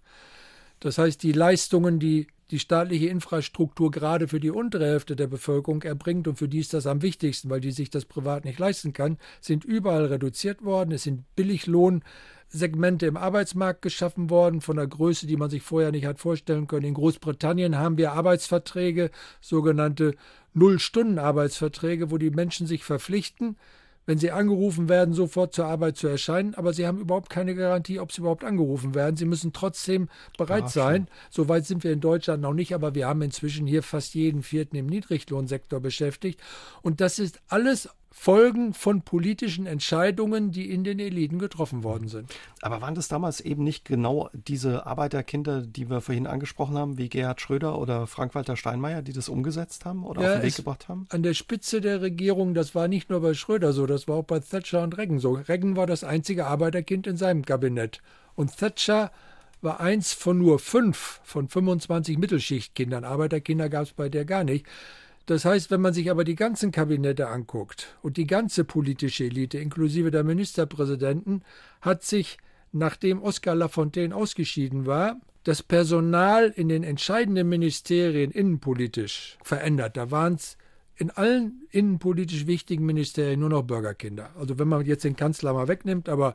Das 0.79 0.97
heißt, 0.97 1.21
die 1.23 1.33
Leistungen, 1.33 1.99
die 1.99 2.27
die 2.51 2.59
staatliche 2.59 3.07
Infrastruktur 3.07 3.91
gerade 3.91 4.27
für 4.27 4.39
die 4.39 4.49
untere 4.49 4.87
Hälfte 4.87 5.15
der 5.15 5.27
Bevölkerung 5.27 5.83
erbringt 5.83 6.27
und 6.27 6.37
für 6.37 6.47
die 6.47 6.59
ist 6.59 6.73
das 6.73 6.87
am 6.87 7.01
wichtigsten, 7.01 7.49
weil 7.49 7.59
die 7.59 7.71
sich 7.71 7.91
das 7.91 8.05
privat 8.05 8.43
nicht 8.43 8.57
leisten 8.57 8.91
kann, 8.91 9.17
sind 9.39 9.65
überall 9.65 10.05
reduziert 10.05 10.63
worden. 10.63 10.91
Es 10.91 11.03
sind 11.03 11.23
Billiglohnsegmente 11.35 13.05
im 13.05 13.17
Arbeitsmarkt 13.17 13.83
geschaffen 13.83 14.31
worden 14.31 14.61
von 14.61 14.79
einer 14.79 14.87
Größe, 14.87 15.27
die 15.27 15.37
man 15.37 15.51
sich 15.51 15.61
vorher 15.61 15.91
nicht 15.91 16.05
hat 16.05 16.19
vorstellen 16.19 16.65
können. 16.65 16.87
In 16.87 16.95
Großbritannien 16.95 17.77
haben 17.77 17.97
wir 17.97 18.13
Arbeitsverträge, 18.13 19.11
sogenannte 19.41 20.15
Null-Stunden-Arbeitsverträge, 20.53 22.09
wo 22.09 22.17
die 22.17 22.31
Menschen 22.31 22.65
sich 22.65 22.83
verpflichten, 22.83 23.57
wenn 24.09 24.17
sie 24.17 24.31
angerufen 24.31 24.89
werden, 24.89 25.13
sofort 25.13 25.53
zur 25.53 25.67
Arbeit 25.67 25.95
zu 25.95 26.07
erscheinen, 26.07 26.55
aber 26.55 26.73
sie 26.73 26.87
haben 26.87 26.99
überhaupt 26.99 27.29
keine 27.29 27.53
Garantie, 27.53 27.99
ob 27.99 28.11
sie 28.11 28.21
überhaupt 28.21 28.43
angerufen 28.43 28.95
werden. 28.95 29.15
Sie 29.17 29.25
müssen 29.25 29.53
trotzdem 29.53 30.09
bereit 30.35 30.63
Ach, 30.65 30.69
sein. 30.71 31.07
Soweit 31.29 31.67
sind 31.67 31.83
wir 31.83 31.91
in 31.91 31.99
Deutschland 31.99 32.41
noch 32.41 32.55
nicht, 32.55 32.73
aber 32.73 32.95
wir 32.95 33.07
haben 33.07 33.21
inzwischen 33.21 33.67
hier 33.67 33.83
fast 33.83 34.15
jeden 34.15 34.41
vierten 34.41 34.75
im 34.77 34.87
Niedriglohnsektor 34.87 35.79
beschäftigt. 35.79 36.41
Und 36.81 37.01
das 37.01 37.19
ist 37.19 37.39
alles 37.49 37.87
Folgen 38.11 38.73
von 38.73 39.03
politischen 39.03 39.67
Entscheidungen, 39.67 40.51
die 40.51 40.71
in 40.71 40.83
den 40.83 40.99
Eliten 40.99 41.37
getroffen 41.37 41.83
worden 41.83 42.07
sind. 42.07 42.33
Aber 42.61 42.81
waren 42.81 42.95
das 42.95 43.07
damals 43.07 43.39
eben 43.39 43.63
nicht 43.63 43.85
genau 43.85 44.29
diese 44.33 44.87
Arbeiterkinder, 44.87 45.61
die 45.61 45.89
wir 45.89 46.01
vorhin 46.01 46.25
angesprochen 46.25 46.77
haben, 46.77 46.97
wie 46.97 47.07
Gerhard 47.07 47.39
Schröder 47.39 47.77
oder 47.77 48.07
Frank-Walter 48.07 48.57
Steinmeier, 48.57 49.03
die 49.03 49.13
das 49.13 49.29
umgesetzt 49.29 49.85
haben 49.85 50.03
oder 50.03 50.21
ja, 50.21 50.27
auf 50.29 50.39
den 50.39 50.43
Weg 50.43 50.55
gebracht 50.55 50.89
haben? 50.89 51.05
An 51.09 51.21
der 51.21 51.35
Spitze 51.35 51.81
der 51.81 52.01
Regierung, 52.01 52.55
das 52.55 52.73
war 52.73 52.87
nicht 52.87 53.09
nur 53.11 53.21
bei 53.21 53.35
Schröder 53.35 53.73
so, 53.73 53.85
das 53.85 54.07
war 54.07 54.17
auch 54.17 54.25
bei 54.25 54.39
Thatcher 54.39 54.81
und 54.81 54.97
Reagan 54.97 55.19
so. 55.19 55.33
Reagan 55.33 55.75
war 55.75 55.85
das 55.85 56.03
einzige 56.03 56.47
Arbeiterkind 56.47 57.05
in 57.05 57.15
seinem 57.15 57.45
Kabinett. 57.45 58.01
Und 58.35 58.57
Thatcher 58.57 59.11
war 59.61 59.79
eins 59.79 60.13
von 60.13 60.37
nur 60.37 60.59
fünf 60.59 61.19
von 61.23 61.47
25 61.47 62.17
Mittelschichtkindern. 62.17 63.03
Arbeiterkinder 63.03 63.69
gab 63.69 63.83
es 63.83 63.91
bei 63.91 64.09
der 64.09 64.25
gar 64.25 64.43
nicht. 64.43 64.65
Das 65.29 65.45
heißt, 65.45 65.69
wenn 65.69 65.81
man 65.81 65.93
sich 65.93 66.09
aber 66.09 66.23
die 66.23 66.33
ganzen 66.33 66.71
Kabinette 66.71 67.27
anguckt 67.27 67.95
und 68.01 68.17
die 68.17 68.25
ganze 68.25 68.63
politische 68.63 69.25
Elite, 69.25 69.59
inklusive 69.59 70.09
der 70.09 70.23
Ministerpräsidenten, 70.23 71.43
hat 71.81 72.01
sich, 72.01 72.39
nachdem 72.71 73.21
Oskar 73.21 73.53
Lafontaine 73.53 74.15
ausgeschieden 74.15 74.87
war, 74.87 75.21
das 75.43 75.61
Personal 75.61 76.47
in 76.47 76.67
den 76.67 76.81
entscheidenden 76.81 77.47
Ministerien 77.47 78.31
innenpolitisch 78.31 79.37
verändert. 79.43 79.97
Da 79.97 80.09
waren 80.09 80.33
es 80.33 80.57
in 80.95 81.11
allen 81.11 81.61
innenpolitisch 81.69 82.47
wichtigen 82.47 82.87
Ministerien 82.87 83.39
nur 83.39 83.49
noch 83.49 83.61
Bürgerkinder. 83.61 84.31
Also 84.35 84.57
wenn 84.57 84.67
man 84.67 84.83
jetzt 84.83 85.03
den 85.03 85.15
Kanzler 85.15 85.53
mal 85.53 85.67
wegnimmt, 85.67 86.09
aber 86.09 86.33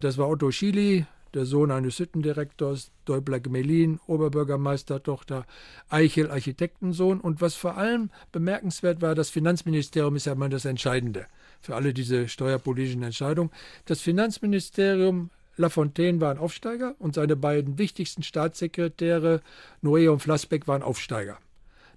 das 0.00 0.18
war 0.18 0.28
Otto 0.28 0.50
Schily, 0.50 1.06
der 1.34 1.44
Sohn 1.44 1.70
eines 1.70 1.98
Hüttendirektors, 1.98 2.90
Däubler-Gemelin, 3.04 4.00
Oberbürgermeistertochter, 4.06 5.46
Eichel, 5.88 6.30
Architektensohn. 6.30 7.20
Und 7.20 7.40
was 7.40 7.54
vor 7.54 7.76
allem 7.76 8.10
bemerkenswert 8.32 9.02
war, 9.02 9.14
das 9.14 9.30
Finanzministerium 9.30 10.16
ist 10.16 10.26
ja 10.26 10.32
immer 10.32 10.48
das 10.48 10.64
Entscheidende 10.64 11.26
für 11.60 11.74
alle 11.74 11.94
diese 11.94 12.28
steuerpolitischen 12.28 13.02
Entscheidungen. 13.02 13.50
Das 13.86 14.00
Finanzministerium 14.00 15.30
Lafontaine 15.56 16.20
war 16.20 16.30
ein 16.30 16.38
Aufsteiger 16.38 16.94
und 16.98 17.14
seine 17.14 17.36
beiden 17.36 17.78
wichtigsten 17.78 18.22
Staatssekretäre, 18.22 19.40
Noé 19.82 20.10
und 20.10 20.20
Flassbeck, 20.20 20.66
waren 20.66 20.82
Aufsteiger. 20.82 21.38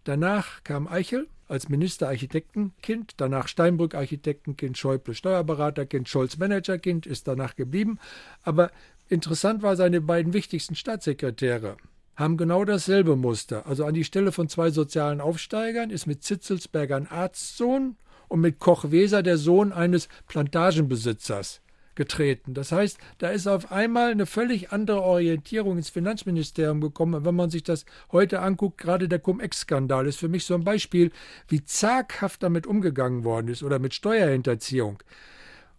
Danach 0.04 0.64
kam 0.64 0.88
Eichel 0.88 1.28
als 1.48 1.70
Minister 1.70 2.08
Architektenkind, 2.08 3.14
danach 3.18 3.48
Steinbrück 3.48 3.96
Architektenkind, 3.96 4.78
Schäuble 4.78 5.14
Steuerberaterkind, 5.14 6.08
Scholz 6.08 6.38
Managerkind, 6.38 7.06
ist 7.06 7.28
danach 7.28 7.56
geblieben. 7.56 8.00
Aber 8.44 8.72
Interessant 9.10 9.64
war, 9.64 9.76
seine 9.76 10.02
beiden 10.02 10.34
wichtigsten 10.34 10.76
Staatssekretäre 10.76 11.78
haben 12.18 12.36
genau 12.36 12.66
dasselbe 12.66 13.16
Muster. 13.16 13.66
Also 13.68 13.86
an 13.86 13.94
die 13.94 14.04
Stelle 14.04 14.32
von 14.32 14.50
zwei 14.50 14.72
sozialen 14.72 15.22
Aufsteigern 15.22 15.92
ist 15.92 16.08
mit 16.08 16.24
Zitzelsberger 16.24 16.98
ein 16.98 17.08
Arztsohn 17.08 17.96
und 18.28 18.42
mit 18.42 18.60
Koch 18.60 18.92
Weser 18.92 19.24
der 19.24 19.38
Sohn 19.38 19.72
eines 19.72 20.10
Plantagenbesitzers 20.28 21.62
getreten. 21.96 22.54
Das 22.54 22.72
heißt, 22.72 22.98
da 23.18 23.30
ist 23.30 23.48
auf 23.48 23.72
einmal 23.72 24.12
eine 24.12 24.26
völlig 24.26 24.72
andere 24.72 25.02
Orientierung 25.02 25.78
ins 25.78 25.90
Finanzministerium 25.90 26.82
gekommen. 26.82 27.24
Wenn 27.24 27.36
man 27.36 27.50
sich 27.50 27.64
das 27.64 27.86
heute 28.12 28.42
anguckt, 28.42 28.78
gerade 28.78 29.08
der 29.08 29.20
Cum-Ex-Skandal 29.20 30.08
ist 30.08 30.20
für 30.20 30.30
mich 30.30 30.46
so 30.46 30.54
ein 30.54 30.64
Beispiel, 30.64 31.12
wie 31.48 31.64
zaghaft 31.64 32.44
damit 32.44 32.68
umgegangen 32.68 33.24
worden 33.24 33.48
ist 33.48 33.64
oder 33.64 33.80
mit 33.80 33.94
Steuerhinterziehung 33.94 35.00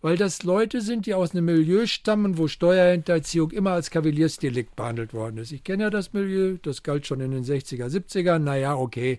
weil 0.01 0.16
das 0.16 0.42
Leute 0.42 0.80
sind, 0.80 1.07
die 1.07 1.14
aus 1.14 1.32
einem 1.32 1.46
Milieu 1.46 1.86
stammen, 1.86 2.38
wo 2.38 2.49
Steuerhinterziehung 2.49 3.51
immer 3.51 3.72
als 3.72 3.90
Kavaliersdelikt 3.90 4.76
behandelt 4.76 5.12
worden 5.12 5.38
ist. 5.38 5.53
Ich 5.53 5.64
kenne 5.64 5.84
ja 5.84 5.90
das 5.90 6.12
Milieu, 6.12 6.57
das 6.62 6.82
galt 6.82 7.07
schon 7.07 7.20
in 7.20 7.32
den 7.32 7.44
60er, 7.44 7.88
70er. 7.88 8.38
Naja, 8.38 8.76
okay, 8.76 9.18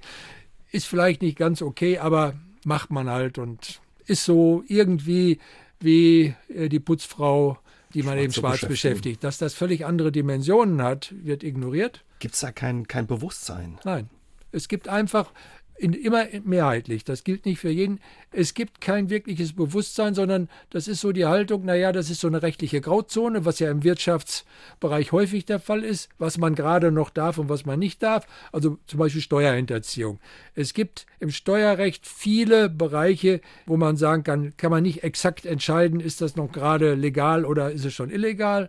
ist 0.71 0.87
vielleicht 0.87 1.21
nicht 1.21 1.37
ganz 1.37 1.61
okay, 1.61 1.97
aber 1.97 2.35
macht 2.63 2.91
man 2.91 3.09
halt 3.09 3.37
und 3.37 3.81
ist 4.05 4.25
so 4.25 4.63
irgendwie 4.67 5.39
wie 5.79 6.33
äh, 6.53 6.69
die 6.69 6.79
Putzfrau, 6.79 7.57
die 7.93 8.03
man 8.03 8.15
schwarz 8.15 8.23
eben 8.23 8.33
schwarz 8.33 8.65
beschäftigt. 8.65 9.23
Dass 9.23 9.37
das 9.37 9.53
völlig 9.53 9.85
andere 9.85 10.11
Dimensionen 10.11 10.81
hat, 10.81 11.13
wird 11.23 11.43
ignoriert. 11.43 12.03
Gibt 12.19 12.35
es 12.35 12.41
da 12.41 12.51
kein, 12.51 12.87
kein 12.87 13.07
Bewusstsein? 13.07 13.79
Nein. 13.83 14.09
Es 14.51 14.67
gibt 14.67 14.87
einfach 14.87 15.31
in, 15.79 15.93
immer 15.93 16.25
mehrheitlich. 16.43 17.05
Das 17.05 17.23
gilt 17.23 17.45
nicht 17.45 17.59
für 17.59 17.69
jeden. 17.69 17.99
Es 18.31 18.53
gibt 18.53 18.81
kein 18.81 19.09
wirkliches 19.09 19.53
Bewusstsein, 19.53 20.13
sondern 20.13 20.49
das 20.69 20.87
ist 20.87 20.99
so 21.01 21.11
die 21.11 21.25
Haltung, 21.25 21.65
naja, 21.65 21.91
das 21.91 22.09
ist 22.09 22.19
so 22.19 22.27
eine 22.27 22.41
rechtliche 22.41 22.81
Grauzone, 22.81 23.45
was 23.45 23.59
ja 23.59 23.71
im 23.71 23.83
Wirtschaftsbereich 23.83 25.11
häufig 25.11 25.45
der 25.45 25.59
Fall 25.59 25.83
ist, 25.83 26.09
was 26.17 26.37
man 26.37 26.53
gerade 26.53 26.91
noch 26.91 27.09
darf 27.09 27.37
und 27.37 27.49
was 27.49 27.65
man 27.65 27.79
nicht 27.79 28.03
darf. 28.03 28.27
Also 28.51 28.77
zum 28.87 28.99
Beispiel 28.99 29.21
Steuerhinterziehung. 29.21 30.19
Es 30.53 30.73
gibt 30.73 31.05
im 31.19 31.31
Steuerrecht 31.31 32.05
viele 32.05 32.69
Bereiche, 32.69 33.39
wo 33.65 33.77
man 33.77 33.95
sagen 33.95 34.23
kann, 34.23 34.57
kann 34.57 34.71
man 34.71 34.83
nicht 34.83 35.03
exakt 35.03 35.45
entscheiden, 35.45 36.01
ist 36.01 36.21
das 36.21 36.35
noch 36.35 36.51
gerade 36.51 36.93
legal 36.95 37.45
oder 37.45 37.71
ist 37.71 37.85
es 37.85 37.93
schon 37.93 38.09
illegal. 38.09 38.67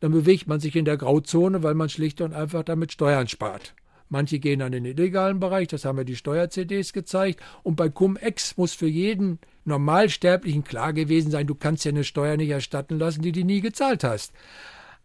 Dann 0.00 0.12
bewegt 0.12 0.46
man 0.46 0.60
sich 0.60 0.76
in 0.76 0.84
der 0.84 0.96
Grauzone, 0.96 1.62
weil 1.62 1.74
man 1.74 1.88
schlicht 1.88 2.20
und 2.20 2.34
einfach 2.34 2.62
damit 2.62 2.92
Steuern 2.92 3.26
spart. 3.28 3.74
Manche 4.08 4.38
gehen 4.38 4.62
an 4.62 4.72
den 4.72 4.84
illegalen 4.84 5.40
Bereich, 5.40 5.68
das 5.68 5.84
haben 5.84 5.98
ja 5.98 6.04
die 6.04 6.16
Steuer-CDs 6.16 6.92
gezeigt. 6.92 7.40
Und 7.62 7.76
bei 7.76 7.88
Cum-Ex 7.88 8.56
muss 8.56 8.74
für 8.74 8.86
jeden 8.86 9.38
Normalsterblichen 9.64 10.64
klar 10.64 10.92
gewesen 10.92 11.30
sein, 11.30 11.46
du 11.46 11.54
kannst 11.54 11.84
ja 11.84 11.90
eine 11.90 12.04
Steuer 12.04 12.36
nicht 12.36 12.50
erstatten 12.50 12.98
lassen, 12.98 13.22
die 13.22 13.32
du 13.32 13.44
nie 13.44 13.60
gezahlt 13.60 14.04
hast. 14.04 14.32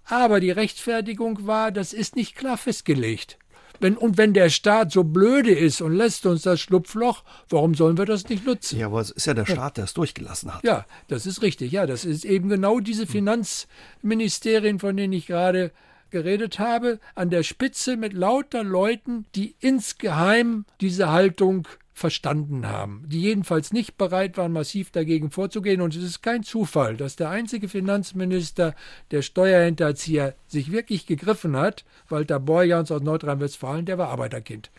Aber 0.06 0.39
die 0.39 0.52
Rechtfertigung 0.52 1.47
war, 1.47 1.72
das 1.72 1.93
ist 1.93 2.16
nicht 2.16 2.36
klar 2.36 2.58
festgelegt. 2.58 3.38
Wenn, 3.80 3.97
und 3.97 4.20
wenn 4.20 4.34
der 4.34 4.49
Staat 4.49 4.91
so 4.91 5.04
blöde 5.04 5.52
ist 5.52 5.82
und 5.82 5.95
lässt 5.95 6.28
uns 6.28 6.43
das 6.43 6.60
Schlupfloch, 6.60 7.24
warum 7.49 7.74
sollen 7.74 7.97
wir 7.97 8.06
das 8.06 8.30
nicht 8.30 8.45
nutzen? 8.45 8.78
Ja, 8.78 8.86
aber 8.86 9.02
es 9.02 9.10
ist 9.10 9.26
ja 9.26 9.34
der 9.34 9.47
Staat, 9.47 9.78
der 9.78 9.86
es 9.86 9.95
durchgelassen 9.95 10.54
hat. 10.54 10.64
Ja, 10.64 10.86
das 11.08 11.26
ist 11.26 11.41
richtig. 11.41 11.72
Ja, 11.72 11.88
das 11.88 12.06
ist 12.06 12.24
eben 12.24 12.49
genau 12.49 12.80
diese 12.80 13.08
Finanzministerien, 13.08 14.78
von 14.78 14.95
denen 14.95 15.14
ich 15.14 15.26
gerade 15.26 15.72
geredet 16.12 16.59
habe, 16.59 16.99
an 17.16 17.30
der 17.30 17.43
Spitze 17.43 17.97
mit 17.97 18.14
lauter 18.14 18.64
Leuten, 18.64 19.26
die 19.36 19.55
insgeheim 19.59 20.66
diese 20.80 21.12
Haltung 21.12 21.68
verstanden 21.93 22.68
haben, 22.68 23.03
die 23.07 23.22
jedenfalls 23.22 23.74
nicht 23.74 23.97
bereit 23.97 24.38
waren, 24.38 24.51
massiv 24.51 24.91
dagegen 24.91 25.30
vorzugehen. 25.30 25.82
Und 25.82 25.95
es 25.95 26.03
ist 26.03 26.22
kein 26.22 26.43
Zufall, 26.43 26.97
dass 26.97 27.16
der 27.16 27.30
einzige 27.30 27.70
Finanzminister, 27.70 28.76
der 29.12 29.22
Steuerhinterzieher 29.22 30.36
sich 30.47 30.72
wirklich 30.72 31.05
gegriffen 31.05 31.55
hat, 31.55 31.86
Walter 32.09 32.39
Borjans 32.39 32.91
aus 32.91 33.01
Nordrhein-Westfalen, 33.01 33.86
der 33.86 33.97
war 33.97 34.09
Arbeiterkind. 34.09 34.72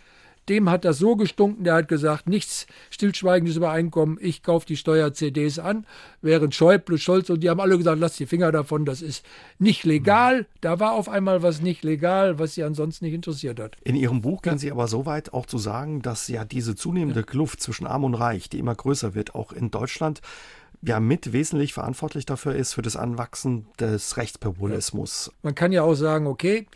Dem 0.48 0.68
hat 0.68 0.84
das 0.84 0.98
so 0.98 1.14
gestunken, 1.16 1.64
der 1.64 1.74
hat 1.74 1.88
gesagt, 1.88 2.28
nichts 2.28 2.66
stillschweigendes 2.90 3.56
Übereinkommen, 3.56 4.18
ich 4.20 4.42
kaufe 4.42 4.66
die 4.66 4.76
Steuer-CDs 4.76 5.58
an, 5.58 5.86
während 6.20 6.54
Schäuble, 6.54 6.98
Scholz 6.98 7.30
und 7.30 7.40
die 7.40 7.50
haben 7.50 7.60
alle 7.60 7.78
gesagt, 7.78 8.00
lass 8.00 8.16
die 8.16 8.26
Finger 8.26 8.50
davon, 8.50 8.84
das 8.84 9.02
ist 9.02 9.24
nicht 9.58 9.84
legal. 9.84 10.46
Da 10.60 10.80
war 10.80 10.92
auf 10.92 11.08
einmal 11.08 11.42
was 11.42 11.62
nicht 11.62 11.84
legal, 11.84 12.38
was 12.38 12.54
sie 12.54 12.64
ansonsten 12.64 13.04
nicht 13.04 13.14
interessiert 13.14 13.60
hat. 13.60 13.76
In 13.84 13.94
Ihrem 13.94 14.20
Buch 14.20 14.42
gehen 14.42 14.58
Sie 14.58 14.70
aber 14.70 14.88
so 14.88 15.06
weit 15.06 15.32
auch 15.32 15.46
zu 15.46 15.58
sagen, 15.58 16.02
dass 16.02 16.28
ja 16.28 16.44
diese 16.44 16.74
zunehmende 16.74 17.22
Kluft 17.22 17.60
zwischen 17.60 17.86
Arm 17.86 18.04
und 18.04 18.14
Reich, 18.14 18.48
die 18.48 18.58
immer 18.58 18.74
größer 18.74 19.14
wird, 19.14 19.34
auch 19.34 19.52
in 19.52 19.70
Deutschland, 19.70 20.20
ja 20.82 21.00
mit 21.00 21.32
wesentlich 21.32 21.72
verantwortlich 21.72 22.26
dafür 22.26 22.54
ist 22.54 22.74
für 22.74 22.82
das 22.82 22.96
Anwachsen 22.96 23.66
des 23.78 24.16
Rechtspopulismus. 24.16 25.32
Man 25.42 25.54
kann 25.54 25.72
ja 25.72 25.82
auch 25.82 25.94
sagen, 25.94 26.26
okay, 26.26 26.66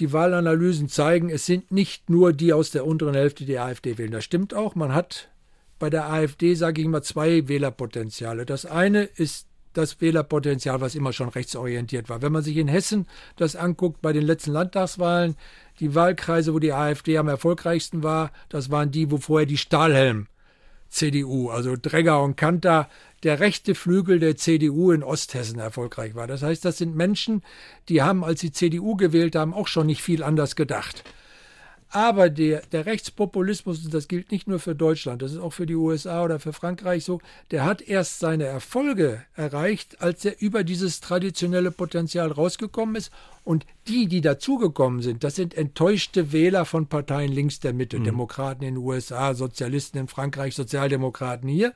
die 0.00 0.12
Wahlanalysen 0.12 0.88
zeigen, 0.88 1.30
es 1.30 1.46
sind 1.46 1.70
nicht 1.70 2.10
nur 2.10 2.32
die 2.32 2.52
aus 2.52 2.70
der 2.70 2.86
unteren 2.86 3.14
Hälfte, 3.14 3.44
die 3.44 3.58
AfD 3.58 3.98
wählen. 3.98 4.12
Das 4.12 4.24
stimmt 4.24 4.54
auch. 4.54 4.74
Man 4.74 4.94
hat 4.94 5.28
bei 5.78 5.90
der 5.90 6.10
AfD, 6.10 6.54
sage 6.54 6.80
ich 6.80 6.88
mal, 6.88 7.02
zwei 7.02 7.48
Wählerpotenziale. 7.48 8.46
Das 8.46 8.66
eine 8.66 9.04
ist 9.04 9.46
das 9.72 10.00
Wählerpotenzial, 10.00 10.80
was 10.80 10.94
immer 10.94 11.12
schon 11.12 11.28
rechtsorientiert 11.28 12.08
war. 12.08 12.22
Wenn 12.22 12.32
man 12.32 12.42
sich 12.42 12.56
in 12.56 12.68
Hessen 12.68 13.06
das 13.36 13.56
anguckt, 13.56 14.02
bei 14.02 14.12
den 14.12 14.24
letzten 14.24 14.52
Landtagswahlen, 14.52 15.36
die 15.78 15.94
Wahlkreise, 15.94 16.52
wo 16.52 16.58
die 16.58 16.72
AfD 16.72 17.18
am 17.18 17.28
erfolgreichsten 17.28 18.02
war, 18.02 18.32
das 18.48 18.70
waren 18.70 18.90
die, 18.90 19.10
wo 19.10 19.18
vorher 19.18 19.46
die 19.46 19.56
Stahlhelm 19.56 20.26
CDU, 20.90 21.48
also 21.48 21.76
Dregger 21.80 22.22
und 22.22 22.36
Kanter, 22.36 22.88
der 23.22 23.40
rechte 23.40 23.74
Flügel 23.74 24.18
der 24.18 24.36
CDU 24.36 24.90
in 24.90 25.02
Osthessen 25.02 25.58
erfolgreich 25.58 26.14
war. 26.14 26.26
Das 26.26 26.42
heißt, 26.42 26.64
das 26.64 26.78
sind 26.78 26.96
Menschen, 26.96 27.42
die 27.88 28.02
haben, 28.02 28.24
als 28.24 28.40
sie 28.40 28.52
CDU 28.52 28.96
gewählt 28.96 29.36
haben, 29.36 29.54
auch 29.54 29.68
schon 29.68 29.86
nicht 29.86 30.02
viel 30.02 30.22
anders 30.22 30.56
gedacht. 30.56 31.04
Aber 31.92 32.30
der, 32.30 32.62
der 32.70 32.86
Rechtspopulismus, 32.86 33.84
und 33.84 33.92
das 33.92 34.06
gilt 34.06 34.30
nicht 34.30 34.46
nur 34.46 34.60
für 34.60 34.76
Deutschland, 34.76 35.22
das 35.22 35.32
ist 35.32 35.38
auch 35.38 35.52
für 35.52 35.66
die 35.66 35.74
USA 35.74 36.24
oder 36.24 36.38
für 36.38 36.52
Frankreich 36.52 37.04
so, 37.04 37.20
der 37.50 37.64
hat 37.64 37.82
erst 37.82 38.20
seine 38.20 38.44
Erfolge 38.44 39.24
erreicht, 39.34 40.00
als 40.00 40.24
er 40.24 40.40
über 40.40 40.62
dieses 40.62 41.00
traditionelle 41.00 41.72
Potenzial 41.72 42.30
rausgekommen 42.30 42.94
ist. 42.94 43.12
Und 43.42 43.66
die, 43.88 44.06
die 44.06 44.20
dazugekommen 44.20 45.02
sind, 45.02 45.24
das 45.24 45.34
sind 45.34 45.54
enttäuschte 45.54 46.30
Wähler 46.30 46.64
von 46.64 46.86
Parteien 46.86 47.32
links 47.32 47.58
der 47.58 47.72
Mitte, 47.72 47.98
mhm. 47.98 48.04
Demokraten 48.04 48.62
in 48.62 48.76
den 48.76 48.84
USA, 48.84 49.34
Sozialisten 49.34 49.98
in 49.98 50.06
Frankreich, 50.08 50.54
Sozialdemokraten 50.54 51.48
hier. 51.48 51.74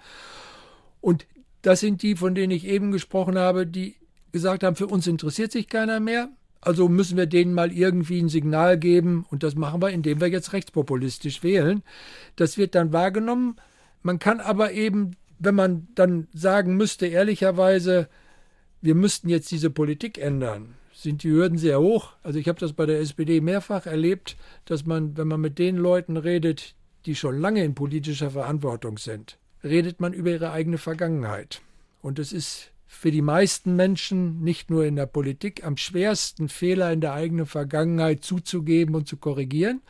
Und 1.00 1.26
das 1.62 1.80
sind 1.80 2.02
die, 2.02 2.14
von 2.14 2.36
denen 2.36 2.52
ich 2.52 2.66
eben 2.66 2.92
gesprochen 2.92 3.36
habe, 3.36 3.66
die 3.66 3.96
gesagt 4.30 4.62
haben, 4.62 4.76
für 4.76 4.86
uns 4.86 5.08
interessiert 5.08 5.50
sich 5.50 5.68
keiner 5.68 5.98
mehr. 5.98 6.28
Also 6.64 6.88
müssen 6.88 7.16
wir 7.16 7.26
denen 7.26 7.54
mal 7.54 7.72
irgendwie 7.72 8.20
ein 8.20 8.28
Signal 8.28 8.78
geben. 8.78 9.26
Und 9.30 9.42
das 9.42 9.54
machen 9.54 9.82
wir, 9.82 9.90
indem 9.90 10.20
wir 10.20 10.28
jetzt 10.28 10.52
rechtspopulistisch 10.52 11.42
wählen. 11.42 11.82
Das 12.36 12.58
wird 12.58 12.74
dann 12.74 12.92
wahrgenommen. 12.92 13.56
Man 14.02 14.18
kann 14.18 14.40
aber 14.40 14.72
eben, 14.72 15.12
wenn 15.38 15.54
man 15.54 15.88
dann 15.94 16.28
sagen 16.32 16.76
müsste, 16.76 17.06
ehrlicherweise, 17.06 18.08
wir 18.80 18.94
müssten 18.94 19.28
jetzt 19.28 19.50
diese 19.50 19.70
Politik 19.70 20.18
ändern, 20.18 20.74
sind 20.92 21.22
die 21.22 21.30
Hürden 21.30 21.58
sehr 21.58 21.80
hoch. 21.80 22.12
Also 22.22 22.38
ich 22.38 22.48
habe 22.48 22.60
das 22.60 22.72
bei 22.72 22.86
der 22.86 23.00
SPD 23.00 23.40
mehrfach 23.40 23.86
erlebt, 23.86 24.36
dass 24.64 24.86
man, 24.86 25.16
wenn 25.16 25.28
man 25.28 25.40
mit 25.40 25.58
den 25.58 25.76
Leuten 25.76 26.16
redet, 26.16 26.74
die 27.06 27.14
schon 27.14 27.40
lange 27.40 27.64
in 27.64 27.74
politischer 27.74 28.30
Verantwortung 28.30 28.98
sind, 28.98 29.38
redet 29.62 30.00
man 30.00 30.12
über 30.12 30.30
ihre 30.30 30.52
eigene 30.52 30.78
Vergangenheit. 30.78 31.62
Und 32.02 32.18
es 32.18 32.32
ist 32.32 32.70
für 32.94 33.10
die 33.10 33.22
meisten 33.22 33.76
Menschen, 33.76 34.40
nicht 34.42 34.70
nur 34.70 34.84
in 34.86 34.96
der 34.96 35.06
Politik, 35.06 35.64
am 35.64 35.76
schwersten, 35.76 36.48
Fehler 36.48 36.92
in 36.92 37.00
der 37.00 37.12
eigenen 37.12 37.46
Vergangenheit 37.46 38.24
zuzugeben 38.24 38.94
und 38.94 39.08
zu 39.08 39.16
korrigieren. 39.16 39.82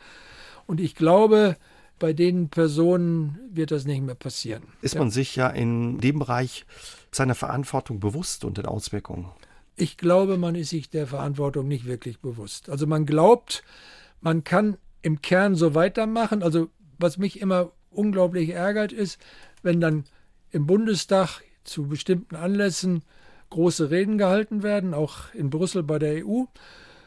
Und 0.65 0.81
ich 0.81 0.95
glaube, 0.95 1.55
bei 1.99 2.13
den 2.13 2.49
Personen 2.49 3.39
wird 3.51 3.71
das 3.71 3.85
nicht 3.85 4.01
mehr 4.01 4.15
passieren. 4.15 4.63
Ist 4.81 4.95
man 4.95 5.11
sich 5.11 5.35
ja 5.35 5.47
in 5.47 5.99
dem 5.99 6.19
Bereich 6.19 6.65
seiner 7.11 7.35
Verantwortung 7.35 7.99
bewusst 7.99 8.43
und 8.43 8.57
den 8.57 8.65
Auswirkungen? 8.65 9.29
Ich 9.77 9.97
glaube, 9.97 10.37
man 10.37 10.55
ist 10.55 10.69
sich 10.69 10.89
der 10.89 11.07
Verantwortung 11.07 11.67
nicht 11.67 11.85
wirklich 11.85 12.19
bewusst. 12.19 12.69
Also 12.69 12.87
man 12.87 13.05
glaubt, 13.05 13.63
man 14.21 14.43
kann 14.43 14.77
im 15.01 15.21
Kern 15.21 15.55
so 15.55 15.75
weitermachen. 15.75 16.43
Also 16.43 16.69
was 16.97 17.17
mich 17.17 17.39
immer 17.39 17.71
unglaublich 17.91 18.49
ärgert 18.49 18.91
ist, 18.91 19.19
wenn 19.63 19.79
dann 19.79 20.05
im 20.51 20.65
Bundestag 20.65 21.41
zu 21.65 21.87
bestimmten 21.87 22.35
Anlässen 22.35 23.03
große 23.49 23.91
Reden 23.91 24.17
gehalten 24.17 24.63
werden, 24.63 24.93
auch 24.93 25.33
in 25.33 25.49
Brüssel 25.49 25.83
bei 25.83 25.99
der 25.99 26.25
EU, 26.25 26.43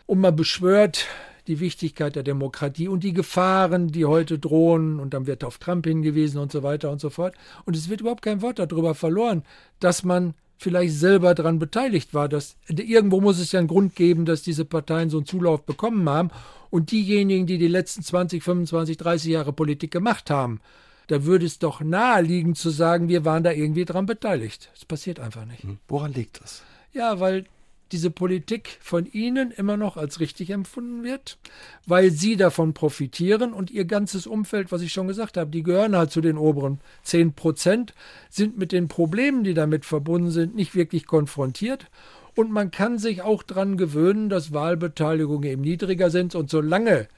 und 0.06 0.20
man 0.20 0.36
beschwört 0.36 1.06
die 1.48 1.60
Wichtigkeit 1.60 2.14
der 2.14 2.22
Demokratie 2.22 2.88
und 2.88 3.02
die 3.02 3.14
Gefahren, 3.14 3.88
die 3.88 4.04
heute 4.04 4.38
drohen, 4.38 5.00
und 5.00 5.14
dann 5.14 5.26
wird 5.26 5.44
auf 5.44 5.58
Trump 5.58 5.86
hingewiesen 5.86 6.38
und 6.38 6.52
so 6.52 6.62
weiter 6.62 6.90
und 6.90 7.00
so 7.00 7.10
fort. 7.10 7.34
Und 7.64 7.74
es 7.74 7.88
wird 7.88 8.02
überhaupt 8.02 8.22
kein 8.22 8.42
Wort 8.42 8.58
darüber 8.58 8.94
verloren, 8.94 9.42
dass 9.80 10.04
man 10.04 10.34
vielleicht 10.58 10.94
selber 10.94 11.34
daran 11.34 11.58
beteiligt 11.58 12.12
war. 12.12 12.28
Dass, 12.28 12.56
irgendwo 12.68 13.20
muss 13.20 13.38
es 13.38 13.52
ja 13.52 13.58
einen 13.58 13.68
Grund 13.68 13.96
geben, 13.96 14.26
dass 14.26 14.42
diese 14.42 14.64
Parteien 14.64 15.08
so 15.08 15.18
einen 15.18 15.26
Zulauf 15.26 15.64
bekommen 15.64 16.08
haben. 16.08 16.30
Und 16.70 16.90
diejenigen, 16.90 17.46
die 17.46 17.56
die 17.56 17.68
letzten 17.68 18.02
20, 18.02 18.42
25, 18.42 18.98
30 18.98 19.32
Jahre 19.32 19.52
Politik 19.54 19.90
gemacht 19.90 20.30
haben, 20.30 20.60
da 21.08 21.24
würde 21.24 21.46
es 21.46 21.58
doch 21.58 21.80
naheliegen 21.80 22.54
zu 22.54 22.70
sagen, 22.70 23.08
wir 23.08 23.24
waren 23.24 23.42
da 23.42 23.50
irgendwie 23.50 23.84
dran 23.84 24.06
beteiligt. 24.06 24.70
Das 24.74 24.84
passiert 24.84 25.18
einfach 25.18 25.44
nicht. 25.44 25.64
Hm. 25.64 25.78
Woran 25.88 26.12
liegt 26.12 26.40
das? 26.40 26.62
Ja, 26.92 27.18
weil 27.18 27.44
diese 27.92 28.10
Politik 28.10 28.78
von 28.80 29.06
ihnen 29.06 29.50
immer 29.50 29.76
noch 29.76 29.96
als 29.96 30.20
richtig 30.20 30.50
empfunden 30.50 31.04
wird, 31.04 31.38
weil 31.86 32.10
sie 32.10 32.36
davon 32.36 32.74
profitieren 32.74 33.54
und 33.54 33.70
ihr 33.70 33.86
ganzes 33.86 34.26
Umfeld, 34.26 34.70
was 34.70 34.82
ich 34.82 34.92
schon 34.92 35.08
gesagt 35.08 35.38
habe, 35.38 35.50
die 35.50 35.62
gehören 35.62 35.96
halt 35.96 36.10
zu 36.10 36.20
den 36.20 36.36
oberen 36.36 36.80
10 37.04 37.32
Prozent, 37.32 37.94
sind 38.28 38.58
mit 38.58 38.72
den 38.72 38.88
Problemen, 38.88 39.42
die 39.42 39.54
damit 39.54 39.86
verbunden 39.86 40.30
sind, 40.30 40.54
nicht 40.54 40.74
wirklich 40.74 41.06
konfrontiert. 41.06 41.86
Und 42.34 42.52
man 42.52 42.70
kann 42.70 42.98
sich 42.98 43.22
auch 43.22 43.42
daran 43.42 43.76
gewöhnen, 43.76 44.28
dass 44.28 44.52
Wahlbeteiligungen 44.52 45.50
eben 45.50 45.62
niedriger 45.62 46.10
sind. 46.10 46.34
Und 46.34 46.50
solange 46.50 47.08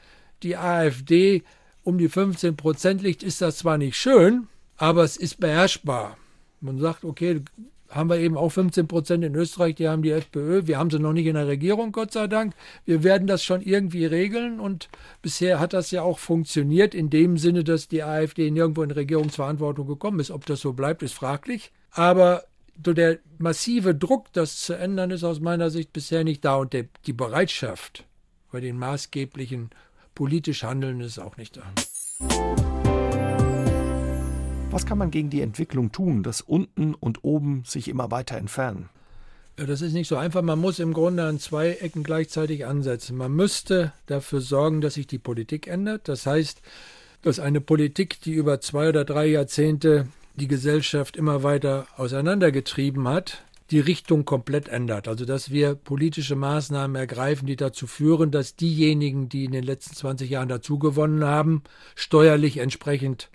die 0.43 0.57
AfD 0.57 1.43
um 1.83 1.99
die 1.99 2.09
15 2.09 2.57
Prozent 2.57 3.03
liegt, 3.03 3.22
ist 3.22 3.41
das 3.41 3.59
zwar 3.59 3.78
nicht 3.78 3.97
schön, 3.97 4.49
aber 4.76 5.05
es 5.05 5.16
ist 5.16 5.41
beherrschbar. 5.41 6.16
Man 6.61 6.78
sagt, 6.78 7.05
okay, 7.05 7.43
haben 7.91 8.09
wir 8.09 8.18
eben 8.18 8.37
auch 8.37 8.51
15 8.51 8.87
Prozent 8.87 9.24
in 9.24 9.35
Österreich, 9.35 9.74
die 9.74 9.89
haben 9.89 10.03
die 10.03 10.12
FPÖ. 10.12 10.66
Wir 10.66 10.78
haben 10.78 10.91
sie 10.91 11.01
noch 11.01 11.12
nicht 11.12 11.26
in 11.26 11.35
der 11.35 11.49
Regierung, 11.49 11.91
Gott 11.91 12.12
sei 12.12 12.28
Dank. 12.28 12.55
Wir 12.85 13.03
werden 13.03 13.26
das 13.26 13.43
schon 13.43 13.62
irgendwie 13.62 14.07
regeln 14.07 14.61
und 14.61 14.89
bisher 15.22 15.59
hat 15.59 15.72
das 15.72 15.91
ja 15.91 16.03
auch 16.03 16.18
funktioniert 16.18 16.95
in 16.95 17.11
dem 17.11 17.37
Sinne, 17.37 17.64
dass 17.64 17.89
die 17.89 18.03
AfD 18.03 18.51
nirgendwo 18.51 18.83
in 18.83 18.93
Regierungsverantwortung 18.93 19.87
gekommen 19.87 20.20
ist. 20.20 20.31
Ob 20.31 20.47
das 20.47 20.61
so 20.61 20.72
bleibt, 20.72 21.03
ist 21.03 21.14
fraglich. 21.14 21.72
Aber 21.91 22.45
der 22.76 23.18
massive 23.39 23.95
Druck, 23.95 24.33
das 24.33 24.61
zu 24.61 24.74
ändern, 24.74 25.11
ist 25.11 25.24
aus 25.24 25.41
meiner 25.41 25.70
Sicht 25.70 25.93
bisher 25.93 26.24
nicht 26.24 26.45
da 26.45 26.57
und 26.57 26.72
der, 26.72 26.87
die 27.07 27.12
Bereitschaft 27.12 28.05
bei 28.53 28.61
den 28.61 28.78
maßgeblichen 28.78 29.70
politisch 30.21 30.64
Handeln 30.64 31.01
ist 31.01 31.18
auch 31.18 31.39
nicht 31.39 31.57
da. 31.57 31.62
Was 34.71 34.85
kann 34.85 34.99
man 34.99 35.11
gegen 35.11 35.31
die 35.31 35.41
Entwicklung 35.41 35.93
tun, 35.93 36.23
dass 36.23 36.43
unten 36.43 36.93
und 36.93 37.25
oben 37.25 37.62
sich 37.64 37.89
immer 37.89 38.11
weiter 38.11 38.37
entfernen? 38.37 38.91
Ja, 39.59 39.64
das 39.64 39.81
ist 39.81 39.95
nicht 39.95 40.09
so 40.09 40.16
einfach. 40.18 40.43
Man 40.43 40.59
muss 40.59 40.79
im 40.79 40.93
Grunde 40.93 41.25
an 41.25 41.39
zwei 41.39 41.71
Ecken 41.71 42.03
gleichzeitig 42.03 42.66
ansetzen. 42.66 43.16
Man 43.16 43.33
müsste 43.33 43.95
dafür 44.05 44.43
sorgen, 44.43 44.83
dass 44.83 44.93
sich 44.93 45.07
die 45.07 45.18
Politik 45.18 45.66
ändert. 45.66 46.07
Das 46.07 46.27
heißt, 46.27 46.61
dass 47.23 47.41
eine 47.41 47.62
Politik, 47.62 48.21
die 48.21 48.35
über 48.35 48.61
zwei 48.61 48.91
oder 48.91 49.07
drei 49.07 49.25
Jahrzehnte 49.25 50.07
die 50.35 50.49
Gesellschaft 50.49 51.16
immer 51.16 51.43
weiter 51.43 51.87
auseinandergetrieben 51.97 53.09
hat, 53.09 53.43
die 53.71 53.81
Richtung 53.81 54.25
komplett 54.25 54.68
ändert. 54.68 55.09
Also 55.09 55.25
dass 55.25 55.51
wir 55.51 55.75
politische 55.75 56.37
Maßnahmen 56.37 56.97
ergreifen, 56.97 57.47
die 57.47 57.57
dazu 57.57 57.87
führen, 57.87 58.31
dass 58.31 58.57
diejenigen, 58.57 59.29
die 59.29 59.45
in 59.45 59.53
den 59.53 59.64
letzten 59.64 59.95
20 59.95 60.29
Jahren 60.29 60.49
dazugewonnen 60.49 61.25
haben, 61.25 61.62
steuerlich 61.95 62.59
entsprechend 62.59 63.31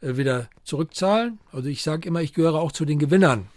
äh, 0.00 0.16
wieder 0.16 0.48
zurückzahlen. 0.64 1.38
Also 1.52 1.68
ich 1.68 1.82
sage 1.82 2.08
immer, 2.08 2.22
ich 2.22 2.32
gehöre 2.32 2.54
auch 2.54 2.72
zu 2.72 2.84
den 2.84 2.98
Gewinnern 2.98 3.48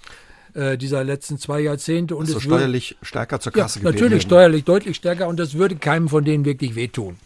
äh, 0.53 0.77
dieser 0.77 1.03
letzten 1.03 1.37
zwei 1.37 1.61
Jahrzehnte. 1.61 2.15
Und 2.15 2.27
also 2.27 2.39
steuerlich 2.39 2.91
würde, 2.91 3.05
stärker 3.05 3.39
zur 3.39 3.51
Kasse 3.51 3.79
ja, 3.79 3.85
Natürlich 3.85 4.23
steuerlich 4.23 4.63
deutlich 4.63 4.95
stärker 4.97 5.27
und 5.27 5.39
das 5.39 5.53
würde 5.53 5.75
keinem 5.75 6.09
von 6.09 6.25
denen 6.25 6.45
wirklich 6.45 6.75
wehtun. 6.75 7.17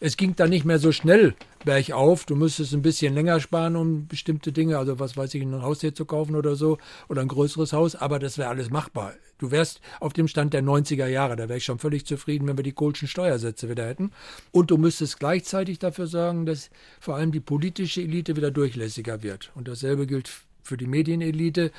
Es 0.00 0.16
ging 0.16 0.36
dann 0.36 0.50
nicht 0.50 0.64
mehr 0.64 0.78
so 0.78 0.92
schnell 0.92 1.34
bergauf. 1.64 2.24
Du 2.24 2.36
müsstest 2.36 2.72
ein 2.72 2.82
bisschen 2.82 3.14
länger 3.14 3.40
sparen, 3.40 3.74
um 3.74 4.06
bestimmte 4.06 4.52
Dinge, 4.52 4.78
also 4.78 5.00
was 5.00 5.16
weiß 5.16 5.34
ich, 5.34 5.42
ein 5.42 5.62
Haus 5.62 5.80
hier 5.80 5.92
zu 5.92 6.04
kaufen 6.04 6.36
oder 6.36 6.54
so, 6.54 6.78
oder 7.08 7.20
ein 7.20 7.28
größeres 7.28 7.72
Haus, 7.72 7.96
aber 7.96 8.20
das 8.20 8.38
wäre 8.38 8.48
alles 8.48 8.70
machbar. 8.70 9.14
Du 9.38 9.50
wärst 9.50 9.80
auf 9.98 10.12
dem 10.12 10.28
Stand 10.28 10.54
der 10.54 10.62
90er 10.62 11.06
Jahre, 11.06 11.34
da 11.34 11.48
wäre 11.48 11.58
ich 11.58 11.64
schon 11.64 11.80
völlig 11.80 12.06
zufrieden, 12.06 12.46
wenn 12.46 12.56
wir 12.56 12.64
die 12.64 12.72
Kohlschen 12.72 13.08
Steuersätze 13.08 13.68
wieder 13.68 13.86
hätten. 13.86 14.12
Und 14.52 14.70
du 14.70 14.76
müsstest 14.76 15.18
gleichzeitig 15.18 15.80
dafür 15.80 16.06
sorgen, 16.06 16.46
dass 16.46 16.70
vor 17.00 17.16
allem 17.16 17.32
die 17.32 17.40
politische 17.40 18.00
Elite 18.00 18.36
wieder 18.36 18.52
durchlässiger 18.52 19.24
wird. 19.24 19.50
Und 19.56 19.66
dasselbe 19.66 20.06
gilt 20.06 20.30
für 20.68 20.76
die 20.76 20.86
Medienelite, 20.86 21.72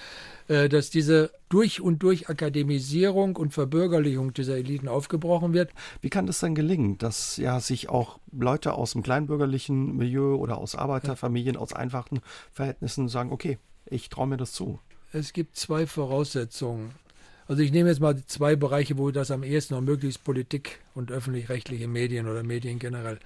äh, 0.47 0.67
dass 0.67 0.89
diese 0.89 1.31
durch 1.47 1.79
und 1.79 2.03
durch 2.03 2.29
Akademisierung 2.29 3.35
und 3.35 3.53
Verbürgerlichung 3.53 4.33
dieser 4.33 4.57
Eliten 4.57 4.87
aufgebrochen 4.87 5.53
wird. 5.53 5.71
Wie 6.01 6.09
kann 6.09 6.27
das 6.27 6.39
denn 6.39 6.55
gelingen, 6.55 6.97
dass 6.97 7.37
ja 7.37 7.59
sich 7.59 7.87
auch 7.89 8.19
Leute 8.31 8.73
aus 8.73 8.91
dem 8.91 9.03
kleinbürgerlichen 9.03 9.95
Milieu 9.95 10.35
oder 10.35 10.57
aus 10.57 10.75
Arbeiterfamilien, 10.75 11.55
aus 11.55 11.73
einfachen 11.73 12.19
Verhältnissen 12.51 13.07
sagen, 13.07 13.31
okay, 13.31 13.57
ich 13.85 14.09
traue 14.09 14.27
mir 14.27 14.37
das 14.37 14.51
zu? 14.51 14.79
Es 15.13 15.33
gibt 15.33 15.55
zwei 15.55 15.87
Voraussetzungen. 15.87 16.91
Also 17.47 17.63
ich 17.63 17.71
nehme 17.71 17.89
jetzt 17.89 17.99
mal 17.99 18.15
zwei 18.27 18.55
Bereiche, 18.55 18.99
wo 18.99 19.09
das 19.09 19.31
am 19.31 19.41
ehesten 19.41 19.73
noch 19.73 19.81
möglich 19.81 20.09
ist, 20.09 20.23
Politik 20.23 20.79
und 20.93 21.11
öffentlich-rechtliche 21.11 21.87
Medien 21.87 22.27
oder 22.27 22.43
Medien 22.43 22.77
generell. 22.77 23.19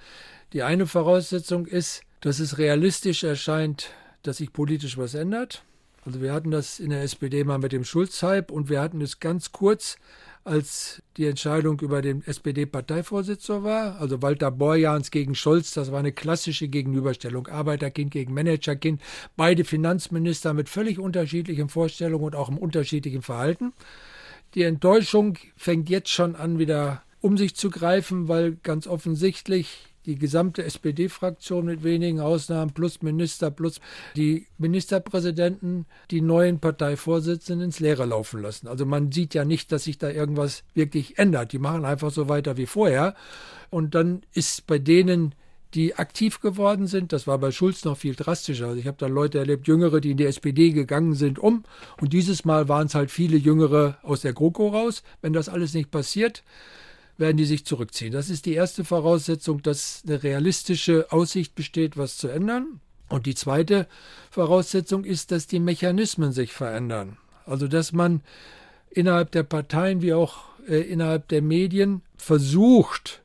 Die 0.54 0.62
eine 0.62 0.86
Voraussetzung 0.86 1.66
ist, 1.66 2.02
dass 2.22 2.38
es 2.38 2.56
realistisch 2.56 3.22
erscheint, 3.22 3.90
dass 4.24 4.38
sich 4.38 4.52
politisch 4.52 4.98
was 4.98 5.14
ändert. 5.14 5.62
Also 6.04 6.20
wir 6.20 6.32
hatten 6.32 6.50
das 6.50 6.80
in 6.80 6.90
der 6.90 7.02
SPD 7.02 7.44
mal 7.44 7.58
mit 7.58 7.72
dem 7.72 7.84
Schulz-Hype 7.84 8.50
und 8.50 8.68
wir 8.68 8.80
hatten 8.80 9.00
es 9.00 9.20
ganz 9.20 9.52
kurz, 9.52 9.96
als 10.44 11.02
die 11.16 11.26
Entscheidung 11.26 11.80
über 11.80 12.02
den 12.02 12.22
SPD-Parteivorsitzender 12.26 13.64
war, 13.64 14.00
also 14.00 14.20
Walter 14.20 14.50
Borjans 14.50 15.10
gegen 15.10 15.34
Scholz, 15.34 15.72
das 15.72 15.90
war 15.90 16.00
eine 16.00 16.12
klassische 16.12 16.68
Gegenüberstellung, 16.68 17.46
Arbeiterkind 17.46 18.10
gegen 18.10 18.34
Managerkind, 18.34 19.00
beide 19.36 19.64
Finanzminister 19.64 20.52
mit 20.52 20.68
völlig 20.68 20.98
unterschiedlichen 20.98 21.70
Vorstellungen 21.70 22.24
und 22.24 22.36
auch 22.36 22.50
im 22.50 22.58
unterschiedlichen 22.58 23.22
Verhalten. 23.22 23.72
Die 24.54 24.62
Enttäuschung 24.62 25.38
fängt 25.56 25.88
jetzt 25.88 26.10
schon 26.10 26.36
an, 26.36 26.58
wieder 26.58 27.02
um 27.22 27.38
sich 27.38 27.56
zu 27.56 27.70
greifen, 27.70 28.28
weil 28.28 28.56
ganz 28.62 28.86
offensichtlich 28.86 29.93
die 30.06 30.16
gesamte 30.16 30.64
SPD-Fraktion 30.64 31.64
mit 31.66 31.82
wenigen 31.82 32.20
Ausnahmen 32.20 32.72
plus 32.72 33.02
Minister 33.02 33.50
plus 33.50 33.80
die 34.16 34.46
Ministerpräsidenten 34.58 35.86
die 36.10 36.20
neuen 36.20 36.60
Parteivorsitzenden 36.60 37.66
ins 37.66 37.80
Leere 37.80 38.04
laufen 38.04 38.42
lassen. 38.42 38.68
Also 38.68 38.86
man 38.86 39.12
sieht 39.12 39.34
ja 39.34 39.44
nicht, 39.44 39.72
dass 39.72 39.84
sich 39.84 39.98
da 39.98 40.10
irgendwas 40.10 40.64
wirklich 40.74 41.18
ändert. 41.18 41.52
Die 41.52 41.58
machen 41.58 41.84
einfach 41.84 42.10
so 42.10 42.28
weiter 42.28 42.56
wie 42.56 42.66
vorher. 42.66 43.14
Und 43.70 43.94
dann 43.94 44.22
ist 44.32 44.66
bei 44.66 44.78
denen, 44.78 45.34
die 45.74 45.96
aktiv 45.96 46.40
geworden 46.40 46.86
sind, 46.86 47.12
das 47.12 47.26
war 47.26 47.38
bei 47.38 47.50
Schulz 47.50 47.84
noch 47.84 47.98
viel 47.98 48.14
drastischer. 48.14 48.68
Also 48.68 48.78
ich 48.78 48.86
habe 48.86 48.96
da 48.98 49.06
Leute 49.06 49.38
erlebt, 49.38 49.66
Jüngere, 49.66 50.00
die 50.00 50.12
in 50.12 50.16
die 50.16 50.26
SPD 50.26 50.70
gegangen 50.70 51.14
sind, 51.14 51.38
um. 51.38 51.64
Und 52.00 52.12
dieses 52.12 52.44
Mal 52.44 52.68
waren 52.68 52.86
es 52.86 52.94
halt 52.94 53.10
viele 53.10 53.36
Jüngere 53.36 53.98
aus 54.02 54.20
der 54.20 54.32
GroKo 54.32 54.68
raus. 54.68 55.02
Wenn 55.20 55.32
das 55.32 55.48
alles 55.48 55.74
nicht 55.74 55.90
passiert, 55.90 56.44
werden 57.16 57.36
die 57.36 57.44
sich 57.44 57.64
zurückziehen. 57.64 58.12
Das 58.12 58.30
ist 58.30 58.46
die 58.46 58.54
erste 58.54 58.84
Voraussetzung, 58.84 59.62
dass 59.62 60.02
eine 60.06 60.22
realistische 60.22 61.10
Aussicht 61.10 61.54
besteht, 61.54 61.96
was 61.96 62.16
zu 62.16 62.28
ändern. 62.28 62.80
Und 63.08 63.26
die 63.26 63.34
zweite 63.34 63.86
Voraussetzung 64.30 65.04
ist, 65.04 65.30
dass 65.30 65.46
die 65.46 65.60
Mechanismen 65.60 66.32
sich 66.32 66.52
verändern. 66.52 67.16
Also 67.46 67.68
dass 67.68 67.92
man 67.92 68.22
innerhalb 68.90 69.30
der 69.32 69.42
Parteien 69.42 70.02
wie 70.02 70.14
auch 70.14 70.44
äh, 70.68 70.80
innerhalb 70.80 71.28
der 71.28 71.42
Medien 71.42 72.02
versucht, 72.16 73.22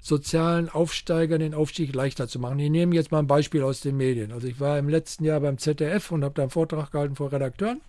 sozialen 0.00 0.68
Aufsteigern 0.68 1.40
den 1.40 1.54
Aufstieg 1.54 1.94
leichter 1.94 2.26
zu 2.26 2.40
machen. 2.40 2.58
Ich 2.58 2.70
nehme 2.70 2.94
jetzt 2.94 3.12
mal 3.12 3.20
ein 3.20 3.28
Beispiel 3.28 3.62
aus 3.62 3.80
den 3.80 3.96
Medien. 3.96 4.32
Also 4.32 4.48
ich 4.48 4.58
war 4.58 4.78
im 4.78 4.88
letzten 4.88 5.24
Jahr 5.24 5.40
beim 5.40 5.58
ZDF 5.58 6.10
und 6.10 6.24
habe 6.24 6.34
da 6.34 6.42
einen 6.42 6.50
Vortrag 6.50 6.90
gehalten 6.90 7.14
vor 7.14 7.30
Redakteuren. 7.30 7.80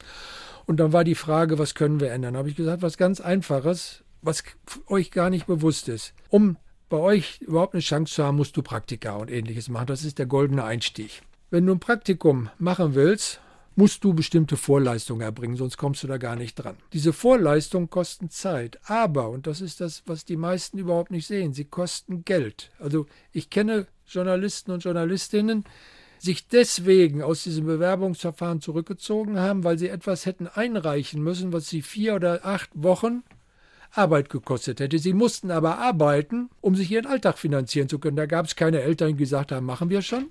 Und 0.65 0.79
dann 0.79 0.93
war 0.93 1.03
die 1.03 1.15
Frage, 1.15 1.57
was 1.57 1.73
können 1.73 1.99
wir 1.99 2.11
ändern? 2.11 2.35
Da 2.35 2.39
habe 2.39 2.49
ich 2.49 2.55
gesagt, 2.55 2.83
was 2.83 2.97
ganz 2.97 3.19
Einfaches 3.19 4.02
was 4.23 4.43
euch 4.87 5.11
gar 5.11 5.29
nicht 5.29 5.45
bewusst 5.45 5.89
ist. 5.89 6.13
Um 6.29 6.57
bei 6.89 6.97
euch 6.97 7.41
überhaupt 7.41 7.73
eine 7.73 7.81
Chance 7.81 8.13
zu 8.13 8.23
haben, 8.23 8.37
musst 8.37 8.57
du 8.57 8.61
Praktika 8.61 9.15
und 9.15 9.31
ähnliches 9.31 9.69
machen. 9.69 9.87
Das 9.87 10.03
ist 10.03 10.19
der 10.19 10.25
goldene 10.25 10.63
Einstieg. 10.63 11.21
Wenn 11.49 11.65
du 11.65 11.73
ein 11.73 11.79
Praktikum 11.79 12.49
machen 12.57 12.95
willst, 12.95 13.39
musst 13.75 14.03
du 14.03 14.13
bestimmte 14.13 14.57
Vorleistungen 14.57 15.21
erbringen, 15.21 15.55
sonst 15.55 15.77
kommst 15.77 16.03
du 16.03 16.07
da 16.07 16.17
gar 16.17 16.35
nicht 16.35 16.55
dran. 16.55 16.77
Diese 16.93 17.13
Vorleistungen 17.13 17.89
kosten 17.89 18.29
Zeit, 18.29 18.79
aber, 18.89 19.29
und 19.29 19.47
das 19.47 19.61
ist 19.61 19.81
das, 19.81 20.03
was 20.05 20.25
die 20.25 20.37
meisten 20.37 20.77
überhaupt 20.77 21.11
nicht 21.11 21.27
sehen, 21.27 21.53
sie 21.53 21.65
kosten 21.65 22.23
Geld. 22.23 22.71
Also 22.79 23.07
ich 23.31 23.49
kenne 23.49 23.87
Journalisten 24.05 24.71
und 24.71 24.83
Journalistinnen, 24.83 25.65
sich 26.19 26.47
deswegen 26.47 27.21
aus 27.21 27.43
diesem 27.43 27.65
Bewerbungsverfahren 27.65 28.61
zurückgezogen 28.61 29.39
haben, 29.39 29.63
weil 29.63 29.77
sie 29.77 29.89
etwas 29.89 30.25
hätten 30.25 30.47
einreichen 30.47 31.21
müssen, 31.21 31.51
was 31.51 31.67
sie 31.67 31.81
vier 31.81 32.15
oder 32.15 32.45
acht 32.45 32.69
Wochen 32.73 33.23
Arbeit 33.93 34.29
gekostet 34.29 34.79
hätte. 34.79 34.99
Sie 34.99 35.13
mussten 35.13 35.51
aber 35.51 35.77
arbeiten, 35.77 36.49
um 36.61 36.75
sich 36.75 36.91
ihren 36.91 37.05
Alltag 37.05 37.37
finanzieren 37.37 37.89
zu 37.89 37.99
können. 37.99 38.17
Da 38.17 38.25
gab 38.25 38.47
es 38.47 38.55
keine 38.55 38.81
Eltern, 38.81 39.09
die 39.09 39.17
gesagt 39.17 39.51
haben, 39.51 39.65
machen 39.65 39.89
wir 39.89 40.01
schon. 40.01 40.29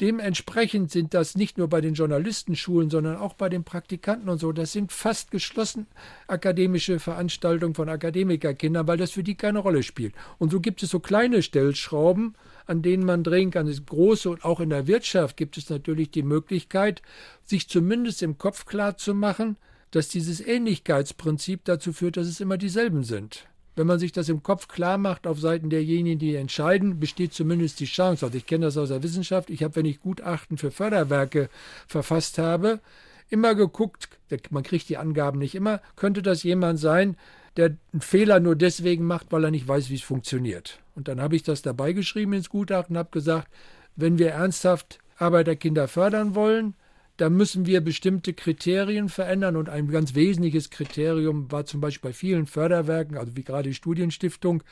Dementsprechend 0.00 0.90
sind 0.90 1.14
das 1.14 1.36
nicht 1.36 1.56
nur 1.56 1.68
bei 1.68 1.80
den 1.80 1.94
Journalistenschulen, 1.94 2.90
sondern 2.90 3.16
auch 3.16 3.32
bei 3.32 3.48
den 3.48 3.64
Praktikanten 3.64 4.28
und 4.28 4.38
so. 4.38 4.52
Das 4.52 4.72
sind 4.72 4.92
fast 4.92 5.30
geschlossen 5.30 5.86
akademische 6.26 6.98
Veranstaltungen 6.98 7.74
von 7.74 7.88
Akademikerkindern, 7.88 8.86
weil 8.86 8.98
das 8.98 9.12
für 9.12 9.22
die 9.22 9.36
keine 9.36 9.60
Rolle 9.60 9.82
spielt. 9.82 10.14
Und 10.36 10.50
so 10.50 10.60
gibt 10.60 10.82
es 10.82 10.90
so 10.90 11.00
kleine 11.00 11.42
Stellschrauben, 11.42 12.34
an 12.66 12.82
denen 12.82 13.06
man 13.06 13.24
drehen 13.24 13.50
kann. 13.50 13.66
Das 13.66 13.86
große 13.86 14.28
und 14.28 14.44
auch 14.44 14.60
in 14.60 14.68
der 14.68 14.86
Wirtschaft 14.86 15.38
gibt 15.38 15.56
es 15.56 15.70
natürlich 15.70 16.10
die 16.10 16.22
Möglichkeit, 16.22 17.00
sich 17.44 17.66
zumindest 17.66 18.22
im 18.22 18.36
Kopf 18.36 18.66
klar 18.66 18.98
zu 18.98 19.14
machen, 19.14 19.56
dass 19.90 20.08
dieses 20.08 20.40
Ähnlichkeitsprinzip 20.40 21.64
dazu 21.64 21.92
führt, 21.92 22.16
dass 22.16 22.26
es 22.26 22.40
immer 22.40 22.58
dieselben 22.58 23.04
sind. 23.04 23.46
Wenn 23.76 23.86
man 23.86 23.98
sich 23.98 24.12
das 24.12 24.30
im 24.30 24.42
Kopf 24.42 24.68
klar 24.68 24.96
macht 24.96 25.26
auf 25.26 25.38
Seiten 25.38 25.68
derjenigen, 25.68 26.18
die 26.18 26.34
entscheiden, 26.34 26.98
besteht 26.98 27.34
zumindest 27.34 27.78
die 27.78 27.84
Chance. 27.84 28.24
Also 28.24 28.38
ich 28.38 28.46
kenne 28.46 28.66
das 28.66 28.78
aus 28.78 28.88
der 28.88 29.02
Wissenschaft. 29.02 29.50
Ich 29.50 29.62
habe, 29.62 29.76
wenn 29.76 29.84
ich 29.84 30.00
Gutachten 30.00 30.56
für 30.56 30.70
Förderwerke 30.70 31.50
verfasst 31.86 32.38
habe, 32.38 32.80
immer 33.28 33.54
geguckt, 33.54 34.08
man 34.50 34.62
kriegt 34.62 34.88
die 34.88 34.96
Angaben 34.96 35.38
nicht 35.38 35.54
immer, 35.54 35.82
könnte 35.94 36.22
das 36.22 36.42
jemand 36.42 36.78
sein, 36.78 37.16
der 37.56 37.76
einen 37.92 38.00
Fehler 38.00 38.40
nur 38.40 38.56
deswegen 38.56 39.04
macht, 39.04 39.26
weil 39.30 39.44
er 39.44 39.50
nicht 39.50 39.68
weiß, 39.68 39.90
wie 39.90 39.94
es 39.94 40.02
funktioniert. 40.02 40.80
Und 40.94 41.08
dann 41.08 41.20
habe 41.20 41.36
ich 41.36 41.42
das 41.42 41.62
dabei 41.62 41.92
geschrieben 41.92 42.32
ins 42.32 42.48
Gutachten 42.48 42.96
habe 42.96 43.10
gesagt, 43.10 43.48
wenn 43.94 44.18
wir 44.18 44.30
ernsthaft 44.30 44.98
Arbeiterkinder 45.18 45.88
fördern 45.88 46.34
wollen, 46.34 46.74
dann 47.16 47.34
müssen 47.34 47.66
wir 47.66 47.80
bestimmte 47.80 48.34
Kriterien 48.34 49.08
verändern. 49.08 49.56
Und 49.56 49.68
ein 49.68 49.88
ganz 49.88 50.14
wesentliches 50.14 50.70
Kriterium 50.70 51.50
war 51.50 51.64
zum 51.64 51.80
Beispiel 51.80 52.10
bei 52.10 52.14
vielen 52.14 52.46
Förderwerken, 52.46 53.16
also 53.16 53.36
wie 53.36 53.42
gerade 53.42 53.68
die 53.70 53.74
Studienstiftung, 53.74 54.62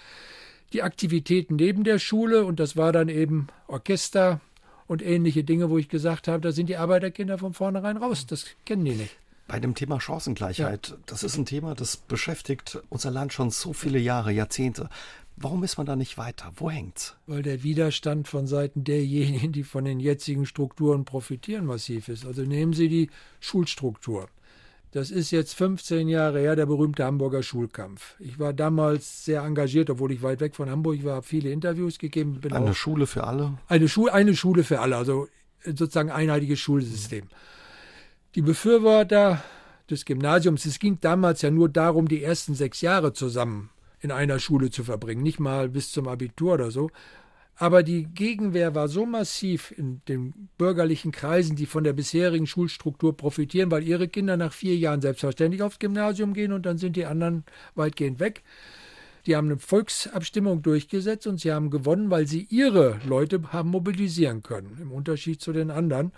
die 0.73 0.83
Aktivitäten 0.83 1.57
neben 1.57 1.85
der 1.85 1.99
Schule. 1.99 2.45
Und 2.45 2.61
das 2.61 2.77
war 2.77 2.93
dann 2.93 3.09
eben 3.09 3.47
Orchester 3.67 4.41
und 4.87 5.03
ähnliche 5.03 5.45
Dinge, 5.45 5.71
wo 5.71 5.79
ich 5.79 5.89
gesagt 5.89 6.29
habe, 6.29 6.41
da 6.41 6.53
sind 6.53 6.69
die 6.69 6.77
Arbeiterkinder 6.77 7.39
von 7.39 7.55
vornherein 7.55 7.97
raus. 7.97 8.27
Das 8.27 8.47
kennen 8.67 8.85
die 8.85 8.95
nicht. 8.95 9.17
Bei 9.47 9.61
dem 9.61 9.75
Thema 9.75 10.01
Chancengleichheit, 10.01 10.89
ja. 10.89 10.97
das 11.05 11.23
ist 11.23 11.37
ein 11.37 11.45
Thema, 11.45 11.75
das 11.75 11.99
beschäftigt 11.99 12.81
unser 12.89 13.11
Land 13.11 13.35
schon 13.35 13.51
so 13.51 13.75
viele 13.75 13.99
Jahre, 13.99 14.33
Jahrzehnte. 14.33 14.89
Warum 15.37 15.65
ist 15.65 15.79
man 15.79 15.87
da 15.87 15.97
nicht 15.97 16.17
weiter? 16.17 16.53
Wo 16.57 16.71
hängt's? 16.71 17.17
Weil 17.27 17.43
der 17.43 17.63
Widerstand 17.63 18.29
von 18.29 18.47
Seiten 18.47 18.85
derjenigen, 18.85 19.53
die 19.53 19.65
von 19.65 19.85
den 19.85 19.99
jetzigen 19.99 20.47
Strukturen 20.47 21.05
profitieren, 21.05 21.67
massiv 21.67 22.09
ist. 22.09 22.25
Also 22.25 22.43
nehmen 22.43 22.73
Sie 22.73 22.89
die 22.89 23.11
Schulstruktur. 23.41 24.29
Das 24.93 25.11
ist 25.11 25.33
jetzt 25.33 25.55
15 25.55 26.09
Jahre 26.09 26.39
her, 26.39 26.55
der 26.55 26.67
berühmte 26.67 27.05
Hamburger 27.05 27.43
Schulkampf. 27.43 28.15
Ich 28.21 28.39
war 28.39 28.53
damals 28.53 29.25
sehr 29.25 29.43
engagiert, 29.43 29.91
obwohl 29.91 30.13
ich 30.13 30.23
weit 30.23 30.39
weg 30.39 30.55
von 30.55 30.71
Hamburg 30.71 31.03
war, 31.03 31.17
habe 31.17 31.27
viele 31.27 31.51
Interviews 31.51 31.99
gegeben. 31.99 32.41
eine 32.53 32.75
Schule 32.75 33.09
für 33.09 33.25
alle? 33.25 33.59
Eine, 33.67 33.89
Schu 33.89 34.07
eine 34.07 34.37
Schule 34.37 34.63
für 34.63 34.79
alle, 34.79 34.97
also 34.97 35.27
sozusagen 35.65 36.13
einheitliches 36.13 36.61
Schulsystem. 36.61 37.27
Die 38.37 38.43
Befürworter 38.43 39.43
des 39.91 40.05
Gymnasiums, 40.05 40.65
es 40.65 40.79
ging 40.79 40.99
damals 41.01 41.43
ja 41.43 41.51
nur 41.51 41.69
darum, 41.69 42.07
die 42.07 42.23
ersten 42.23 42.55
sechs 42.55 42.81
Jahre 42.81 43.13
zusammen 43.13 43.71
in 44.05 44.13
einer 44.13 44.39
Schule 44.39 44.71
zu 44.71 44.85
verbringen, 44.85 45.23
nicht 45.23 45.41
mal 45.41 45.71
bis 45.71 45.91
zum 45.91 46.07
Abitur 46.07 46.55
oder 46.55 46.71
so. 46.71 46.91
Aber 47.57 47.83
die 47.83 48.05
Gegenwehr 48.05 48.75
war 48.75 48.89
so 48.89 49.07
massiv 49.07 49.73
in 49.77 50.03
den 50.09 50.49
bürgerlichen 50.59 51.11
Kreisen, 51.11 51.57
die 51.57 51.67
von 51.67 51.85
der 51.85 51.93
bisherigen 51.93 52.47
Schulstruktur 52.47 53.17
profitieren, 53.17 53.71
weil 53.71 53.85
ihre 53.85 54.09
Kinder 54.09 54.37
nach 54.37 54.53
vier 54.53 54.77
Jahren 54.77 55.01
selbstverständlich 55.01 55.63
aufs 55.63 55.79
Gymnasium 55.79 56.35
gehen 56.35 56.53
und 56.53 56.67
dann 56.67 56.79
sind 56.79 56.97
die 56.97 57.07
anderen 57.07 57.45
weitgehend 57.77 58.21
weg. 58.21 58.43
Die 59.27 59.37
haben 59.37 59.47
eine 59.47 59.59
Volksabstimmung 59.59 60.63
durchgesetzt 60.63 61.27
und 61.27 61.41
sie 61.41 61.53
haben 61.53 61.71
gewonnen, 61.71 62.11
weil 62.11 62.27
sie 62.27 62.47
ihre 62.51 63.01
Leute 63.07 63.41
haben 63.53 63.71
mobilisieren 63.71 64.43
können, 64.43 64.77
im 64.83 64.93
Unterschied 64.93 65.41
zu 65.41 65.53
den 65.53 65.71
anderen. 65.71 66.13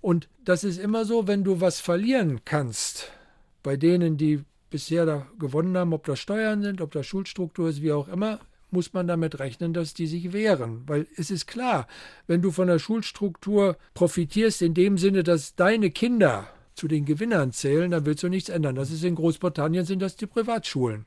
Und 0.00 0.28
das 0.44 0.64
ist 0.64 0.78
immer 0.78 1.04
so, 1.04 1.28
wenn 1.28 1.44
du 1.44 1.60
was 1.60 1.78
verlieren 1.78 2.40
kannst, 2.44 3.12
bei 3.62 3.76
denen, 3.76 4.16
die 4.16 4.42
bisher 4.70 5.04
da 5.04 5.26
gewonnen 5.38 5.76
haben, 5.76 5.92
ob 5.92 6.04
das 6.04 6.18
Steuern 6.18 6.62
sind, 6.62 6.80
ob 6.80 6.92
das 6.92 7.06
Schulstruktur 7.06 7.68
ist, 7.68 7.82
wie 7.82 7.92
auch 7.92 8.08
immer, 8.08 8.40
muss 8.70 8.92
man 8.92 9.06
damit 9.06 9.38
rechnen, 9.38 9.72
dass 9.72 9.94
die 9.94 10.06
sich 10.06 10.32
wehren. 10.32 10.82
Weil 10.86 11.06
es 11.16 11.30
ist 11.30 11.46
klar, 11.46 11.86
wenn 12.26 12.42
du 12.42 12.50
von 12.50 12.68
der 12.68 12.78
Schulstruktur 12.78 13.76
profitierst, 13.94 14.62
in 14.62 14.74
dem 14.74 14.96
Sinne, 14.96 15.22
dass 15.22 15.56
deine 15.56 15.90
Kinder 15.90 16.46
zu 16.74 16.88
den 16.88 17.04
Gewinnern 17.04 17.52
zählen, 17.52 17.90
dann 17.90 18.06
willst 18.06 18.22
du 18.22 18.28
nichts 18.28 18.48
ändern. 18.48 18.76
Das 18.76 18.90
ist 18.90 19.04
in 19.04 19.16
Großbritannien, 19.16 19.84
sind 19.84 20.00
das 20.00 20.16
die 20.16 20.26
Privatschulen. 20.26 21.06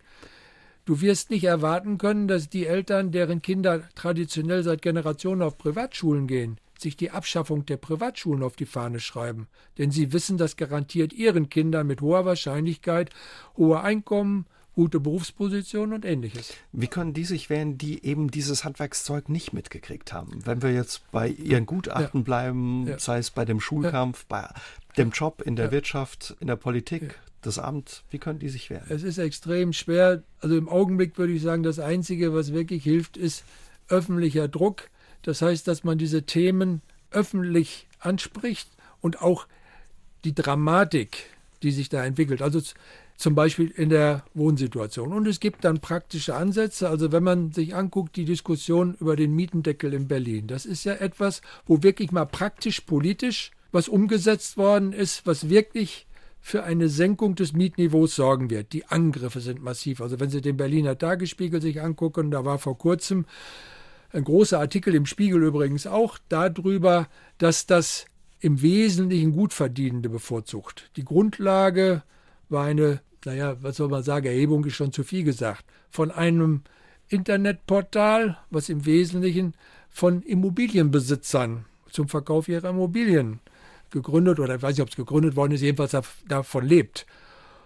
Du 0.86 1.00
wirst 1.00 1.30
nicht 1.30 1.46
erwarten 1.46 1.98
können, 1.98 2.28
dass 2.28 2.50
die 2.50 2.66
Eltern, 2.66 3.12
deren 3.12 3.42
Kinder 3.42 3.84
traditionell 3.96 4.64
seit 4.64 4.82
Generationen 4.82 5.42
auf 5.42 5.58
Privatschulen 5.58 6.28
gehen, 6.28 6.58
sich 6.82 6.98
die 6.98 7.12
Abschaffung 7.12 7.66
der 7.66 7.78
Privatschulen 7.78 8.44
auf 8.44 8.56
die 8.56 8.66
Fahne 8.66 9.00
schreiben, 9.00 9.48
denn 9.78 9.92
sie 9.92 10.14
wissen, 10.14 10.38
das 10.38 10.58
garantiert 10.58 11.14
ihren 11.14 11.50
Kindern 11.50 11.88
mit 11.88 12.02
hoher 12.02 12.26
Wahrscheinlichkeit 12.26 13.10
hohe 13.58 13.82
Einkommen, 13.82 14.46
gute 14.74 15.00
Berufsposition 15.00 15.94
und 15.94 16.04
ähnliches. 16.04 16.54
Wie 16.72 16.88
können 16.88 17.14
die 17.14 17.26
sich 17.26 17.50
wehren, 17.50 17.78
die 17.78 18.04
eben 18.04 18.32
dieses 18.32 18.64
Handwerkszeug 18.64 19.30
nicht 19.30 19.54
mitgekriegt 19.54 20.14
haben? 20.14 20.40
Wenn 20.46 20.62
wir 20.62 20.74
jetzt 20.74 21.10
bei 21.12 21.28
ihren 21.28 21.66
Gutachten 21.66 22.22
ja. 22.22 22.24
bleiben, 22.24 22.88
ja. 22.88 23.00
sei 23.00 23.20
es 23.20 23.32
bei 23.32 23.46
dem 23.46 23.60
Schulkampf, 23.60 24.22
ja. 24.22 24.26
bei 24.30 24.50
dem 24.98 25.12
Job 25.12 25.42
in 25.42 25.56
der 25.56 25.72
Wirtschaft, 25.72 26.36
in 26.40 26.48
der 26.48 26.56
Politik, 26.56 27.20
das 27.42 27.60
Amt, 27.60 28.04
wie 28.10 28.20
können 28.20 28.40
die 28.40 28.50
sich 28.50 28.70
wehren? 28.70 28.86
Es 28.90 29.04
ist 29.04 29.18
extrem 29.18 29.74
schwer. 29.74 30.24
Also 30.40 30.58
im 30.58 30.70
Augenblick 30.70 31.18
würde 31.18 31.34
ich 31.34 31.42
sagen, 31.42 31.64
das 31.64 31.80
Einzige, 31.80 32.34
was 32.34 32.54
wirklich 32.54 32.84
hilft, 32.84 33.18
ist 33.18 33.44
öffentlicher 33.90 34.48
Druck. 34.48 34.90
Das 35.24 35.42
heißt, 35.42 35.68
dass 35.68 35.84
man 35.84 35.98
diese 35.98 36.24
Themen 36.24 36.82
öffentlich 37.12 37.88
anspricht 38.00 38.70
und 39.02 39.22
auch 39.22 39.48
die 40.24 40.36
Dramatik, 40.36 41.26
die 41.64 41.72
sich 41.72 41.90
da 41.90 42.06
entwickelt. 42.06 42.42
Also 42.42 42.62
zum 43.18 43.36
Beispiel 43.36 43.70
in 43.70 43.90
der 43.90 44.24
Wohnsituation. 44.34 45.14
Und 45.14 45.28
es 45.28 45.40
gibt 45.40 45.64
dann 45.64 45.80
praktische 45.80 46.36
Ansätze. 46.36 46.90
Also 46.90 47.12
wenn 47.12 47.24
man 47.24 47.52
sich 47.52 47.76
anguckt, 47.76 48.16
die 48.16 48.26
Diskussion 48.26 48.96
über 49.00 49.16
den 49.16 49.34
Mietendeckel 49.36 49.94
in 49.94 50.08
Berlin, 50.08 50.48
das 50.48 50.66
ist 50.66 50.84
ja 50.84 50.94
etwas, 50.94 51.42
wo 51.66 51.84
wirklich 51.84 52.12
mal 52.12 52.26
praktisch 52.26 52.82
politisch 52.82 53.52
was 53.72 53.88
umgesetzt 53.88 54.58
worden 54.58 54.94
ist, 54.94 55.26
was 55.26 55.50
wirklich 55.50 56.06
für 56.40 56.64
eine 56.64 56.90
Senkung 56.90 57.36
des 57.36 57.54
Mietniveaus 57.54 58.16
sorgen 58.16 58.50
wird. 58.50 58.74
Die 58.74 58.86
Angriffe 58.86 59.40
sind 59.40 59.64
massiv. 59.64 60.02
Also 60.02 60.20
wenn 60.20 60.30
Sie 60.30 60.42
den 60.42 60.58
Berliner 60.58 60.98
Tagesspiegel 60.98 61.62
sich 61.62 61.82
angucken, 61.82 62.30
da 62.30 62.44
war 62.44 62.60
vor 62.60 62.78
kurzem 62.78 63.26
ein 64.14 64.24
großer 64.24 64.60
Artikel 64.60 64.96
im 64.96 65.06
Spiegel 65.06 65.44
übrigens 65.44 65.88
auch 65.88 66.18
darüber, 66.30 67.08
dass 67.40 67.66
das 67.66 68.06
im 68.40 68.62
Wesentlichen 68.62 69.34
Gutverdienende 69.34 70.10
bevorzugt. 70.10 70.92
Die 70.96 71.04
Grundlage 71.04 72.04
war 72.50 72.66
eine, 72.66 73.02
naja, 73.26 73.58
was 73.62 73.78
soll 73.78 73.90
man 73.90 74.04
sagen, 74.04 74.28
Erhebung 74.28 74.64
ist 74.66 74.76
schon 74.76 74.94
zu 74.94 75.04
viel 75.04 75.24
gesagt, 75.24 75.66
von 75.90 76.12
einem 76.12 76.62
Internetportal, 77.10 78.38
was 78.50 78.70
im 78.70 78.86
Wesentlichen 78.86 79.54
von 79.90 80.22
Immobilienbesitzern 80.22 81.66
zum 81.90 82.08
Verkauf 82.08 82.48
ihrer 82.48 82.70
Immobilien 82.70 83.40
gegründet 83.90 84.40
oder 84.40 84.56
ich 84.56 84.62
weiß 84.62 84.76
nicht, 84.76 84.82
ob 84.82 84.90
es 84.90 84.96
gegründet 84.96 85.36
worden 85.36 85.54
ist, 85.54 85.62
jedenfalls 85.62 85.96
davon 86.28 86.66
lebt. 86.66 87.06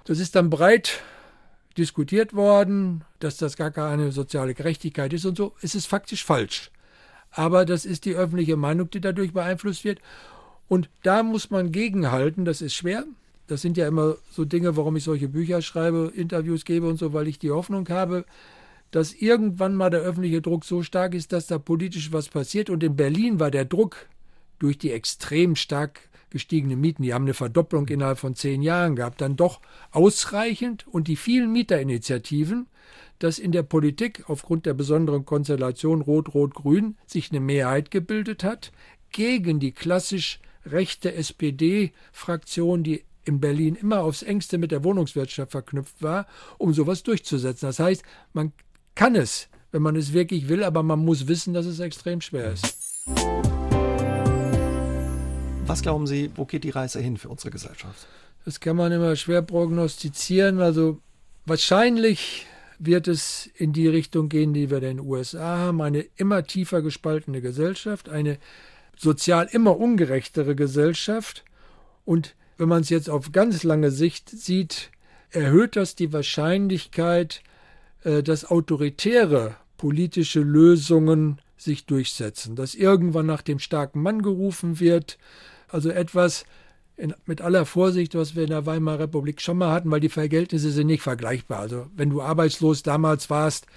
Das 0.06 0.20
ist 0.20 0.36
dann 0.36 0.50
breit 0.50 1.02
diskutiert 1.78 2.34
worden, 2.34 3.04
dass 3.20 3.38
das 3.38 3.56
gar 3.56 3.72
keine 3.72 4.12
soziale 4.12 4.54
Gerechtigkeit 4.54 5.14
ist 5.14 5.26
und 5.26 5.38
so. 5.38 5.54
Es 5.62 5.76
ist 5.76 5.86
faktisch 5.86 6.24
falsch. 6.24 6.72
Aber 7.32 7.66
das 7.66 7.86
ist 7.86 8.06
die 8.06 8.16
öffentliche 8.16 8.56
Meinung, 8.56 8.90
die 8.90 9.02
dadurch 9.02 9.34
beeinflusst 9.34 9.84
wird. 9.84 10.00
Und 10.68 10.90
da 11.04 11.24
muss 11.24 11.50
man 11.50 11.72
gegenhalten. 11.72 12.46
Das 12.46 12.62
ist 12.62 12.74
schwer. 12.74 13.06
Das 13.48 13.62
sind 13.62 13.78
ja 13.78 13.88
immer 13.88 14.16
so 14.32 14.44
Dinge, 14.44 14.76
warum 14.76 14.96
ich 14.98 15.04
solche 15.04 15.30
Bücher 15.30 15.62
schreibe, 15.62 16.12
Interviews 16.14 16.66
gebe 16.66 16.88
und 16.88 16.98
so, 16.98 17.14
weil 17.14 17.28
ich 17.28 17.40
die 17.40 17.52
Hoffnung 17.52 17.88
habe, 17.90 18.26
dass 18.92 19.14
irgendwann 19.14 19.76
mal 19.76 19.90
der 19.90 20.02
öffentliche 20.02 20.42
Druck 20.42 20.66
so 20.66 20.84
stark 20.84 21.14
ist, 21.14 21.32
dass 21.32 21.48
da 21.48 21.58
politisch 21.58 22.12
was 22.12 22.28
passiert. 22.28 22.70
Und 22.70 22.84
in 22.84 22.96
Berlin 22.96 23.40
war 23.40 23.52
der 23.52 23.66
Druck 23.66 24.08
durch 24.60 24.78
die 24.78 24.92
extrem 24.92 25.56
stark 25.56 26.02
gestiegene 26.30 26.76
Mieten, 26.76 27.04
die 27.04 27.14
haben 27.14 27.26
eine 27.26 27.34
Verdopplung 27.34 27.88
innerhalb 27.88 28.20
von 28.20 28.36
zehn 28.36 28.62
Jahren 28.62 28.96
gehabt, 28.96 29.22
dann 29.22 29.36
doch 29.36 29.62
ausreichend 29.92 30.88
und 30.88 31.08
die 31.08 31.16
vielen 31.16 31.52
Mieterinitiativen, 31.52 32.68
dass 33.20 33.40
in 33.40 33.52
der 33.52 33.64
Politik 33.64 34.24
aufgrund 34.28 34.66
der 34.66 34.74
besonderen 34.74 35.26
Konstellation 35.26 36.02
Rot-Rot-Grün 36.02 36.98
sich 37.06 37.32
eine 37.32 37.40
Mehrheit 37.40 37.92
gebildet 37.92 38.44
hat 38.44 38.72
gegen 39.12 39.60
die 39.60 39.72
klassisch 39.72 40.40
rechte 40.66 41.14
SPD-Fraktion, 41.14 42.84
die 42.84 43.04
in 43.26 43.40
Berlin 43.40 43.76
immer 43.76 44.02
aufs 44.02 44.24
engste 44.24 44.58
mit 44.58 44.72
der 44.72 44.84
Wohnungswirtschaft 44.84 45.52
verknüpft 45.52 46.02
war, 46.02 46.28
um 46.58 46.74
sowas 46.74 47.04
durchzusetzen. 47.04 47.68
Das 47.68 47.80
heißt, 47.80 48.04
man 48.34 48.54
kann 48.96 49.16
es, 49.16 49.50
wenn 49.72 49.82
man 49.82 49.96
es 49.96 50.14
wirklich 50.14 50.48
will, 50.48 50.64
aber 50.64 50.84
man 50.84 51.00
muss 51.00 51.28
wissen, 51.28 51.54
dass 51.54 51.66
es 51.66 51.80
extrem 51.80 52.22
schwer 52.22 52.54
ist. 52.54 52.78
Was 55.68 55.82
glauben 55.82 56.08
Sie, 56.08 56.32
wo 56.36 56.46
geht 56.46 56.64
die 56.64 56.70
Reise 56.70 57.02
hin 57.02 57.18
für 57.18 57.28
unsere 57.28 57.52
Gesellschaft? 57.52 58.08
Das 58.46 58.62
kann 58.62 58.78
man 58.78 58.94
immer 58.94 59.18
schwer 59.18 59.42
prognostizieren. 59.42 60.62
Also 60.62 61.00
wahrscheinlich 61.46 62.46
wird 62.80 63.10
es 63.10 63.50
in 63.58 63.74
die 63.74 63.90
Richtung 63.90 64.30
gehen, 64.30 64.54
die 64.54 64.70
wir 64.70 64.78
in 64.78 64.84
den 64.84 65.00
USA 65.02 65.58
haben. 65.58 65.82
Eine 65.82 66.06
immer 66.16 66.44
tiefer 66.46 66.82
gespaltene 66.82 67.42
Gesellschaft, 67.42 68.08
eine 68.08 68.38
sozial 68.96 69.50
immer 69.52 69.78
ungerechtere 69.78 70.56
Gesellschaft. 70.56 71.44
Und 72.06 72.36
wenn 72.58 72.70
man 72.70 72.82
es 72.82 72.90
jetzt 72.90 73.10
auf 73.10 73.34
ganz 73.34 73.64
lange 73.64 73.92
Sicht 73.92 74.30
sieht, 74.30 74.90
erhöht 75.32 75.76
das 75.76 75.96
die 75.96 76.14
Wahrscheinlichkeit, 76.14 77.44
äh, 78.06 78.24
dass 78.24 78.50
autoritäre 78.50 79.58
politische 79.76 80.40
Lösungen 80.40 81.42
sich 81.58 81.86
durchsetzen, 81.86 82.56
dass 82.56 82.74
irgendwann 82.74 83.26
nach 83.26 83.42
dem 83.42 83.60
starken 83.60 84.02
Mann 84.02 84.22
gerufen 84.22 84.80
wird, 84.80 85.18
also 85.70 85.90
etwas 85.90 86.46
in, 86.96 87.14
mit 87.26 87.42
aller 87.42 87.66
Vorsicht, 87.66 88.16
was 88.16 88.36
wir 88.36 88.44
in 88.44 88.50
der 88.50 88.66
Weimarer 88.66 89.02
Republik 89.02 89.42
schon 89.42 89.58
mal 89.58 89.72
hatten, 89.72 89.92
weil 89.92 90.00
die 90.00 90.10
Verhältnisse 90.10 90.72
sind 90.72 90.88
nicht 90.88 91.04
vergleichbar. 91.04 91.60
Also 91.60 91.88
wenn 91.96 92.10
du 92.10 92.22
arbeitslos 92.22 92.84
damals 92.84 93.30
warst, 93.30 93.68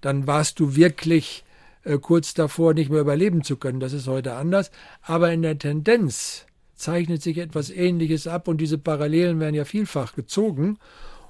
dann 0.00 0.26
warst 0.26 0.58
du 0.60 0.74
wirklich 0.74 1.44
äh, 1.84 1.98
kurz 1.98 2.34
davor, 2.34 2.74
nicht 2.74 2.90
mehr 2.90 3.00
überleben 3.00 3.44
zu 3.44 3.56
können. 3.56 3.80
Das 3.80 3.92
ist 3.92 4.06
heute 4.06 4.34
anders. 4.34 4.70
Aber 5.02 5.32
in 5.32 5.42
der 5.42 5.58
Tendenz 5.58 6.46
zeichnet 6.74 7.22
sich 7.22 7.38
etwas 7.38 7.70
Ähnliches 7.70 8.26
ab 8.26 8.48
und 8.48 8.58
diese 8.58 8.78
Parallelen 8.78 9.40
werden 9.40 9.54
ja 9.54 9.64
vielfach 9.64 10.14
gezogen. 10.14 10.78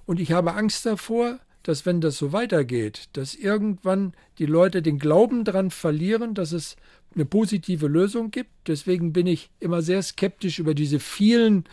Und 0.06 0.20
ich 0.20 0.32
habe 0.32 0.54
Angst 0.54 0.86
davor, 0.86 1.38
dass 1.62 1.84
wenn 1.84 2.00
das 2.00 2.16
so 2.16 2.32
weitergeht, 2.32 3.08
dass 3.14 3.34
irgendwann 3.34 4.12
die 4.38 4.46
Leute 4.46 4.82
den 4.82 4.98
Glauben 4.98 5.44
daran 5.44 5.70
verlieren, 5.70 6.34
dass 6.34 6.52
es 6.52 6.76
eine 7.16 7.24
positive 7.24 7.88
Lösung 7.88 8.30
gibt. 8.30 8.50
Deswegen 8.68 9.12
bin 9.12 9.26
ich 9.26 9.50
immer 9.58 9.82
sehr 9.82 10.02
skeptisch 10.02 10.58
über 10.58 10.74
diese 10.74 11.00
vielen 11.00 11.64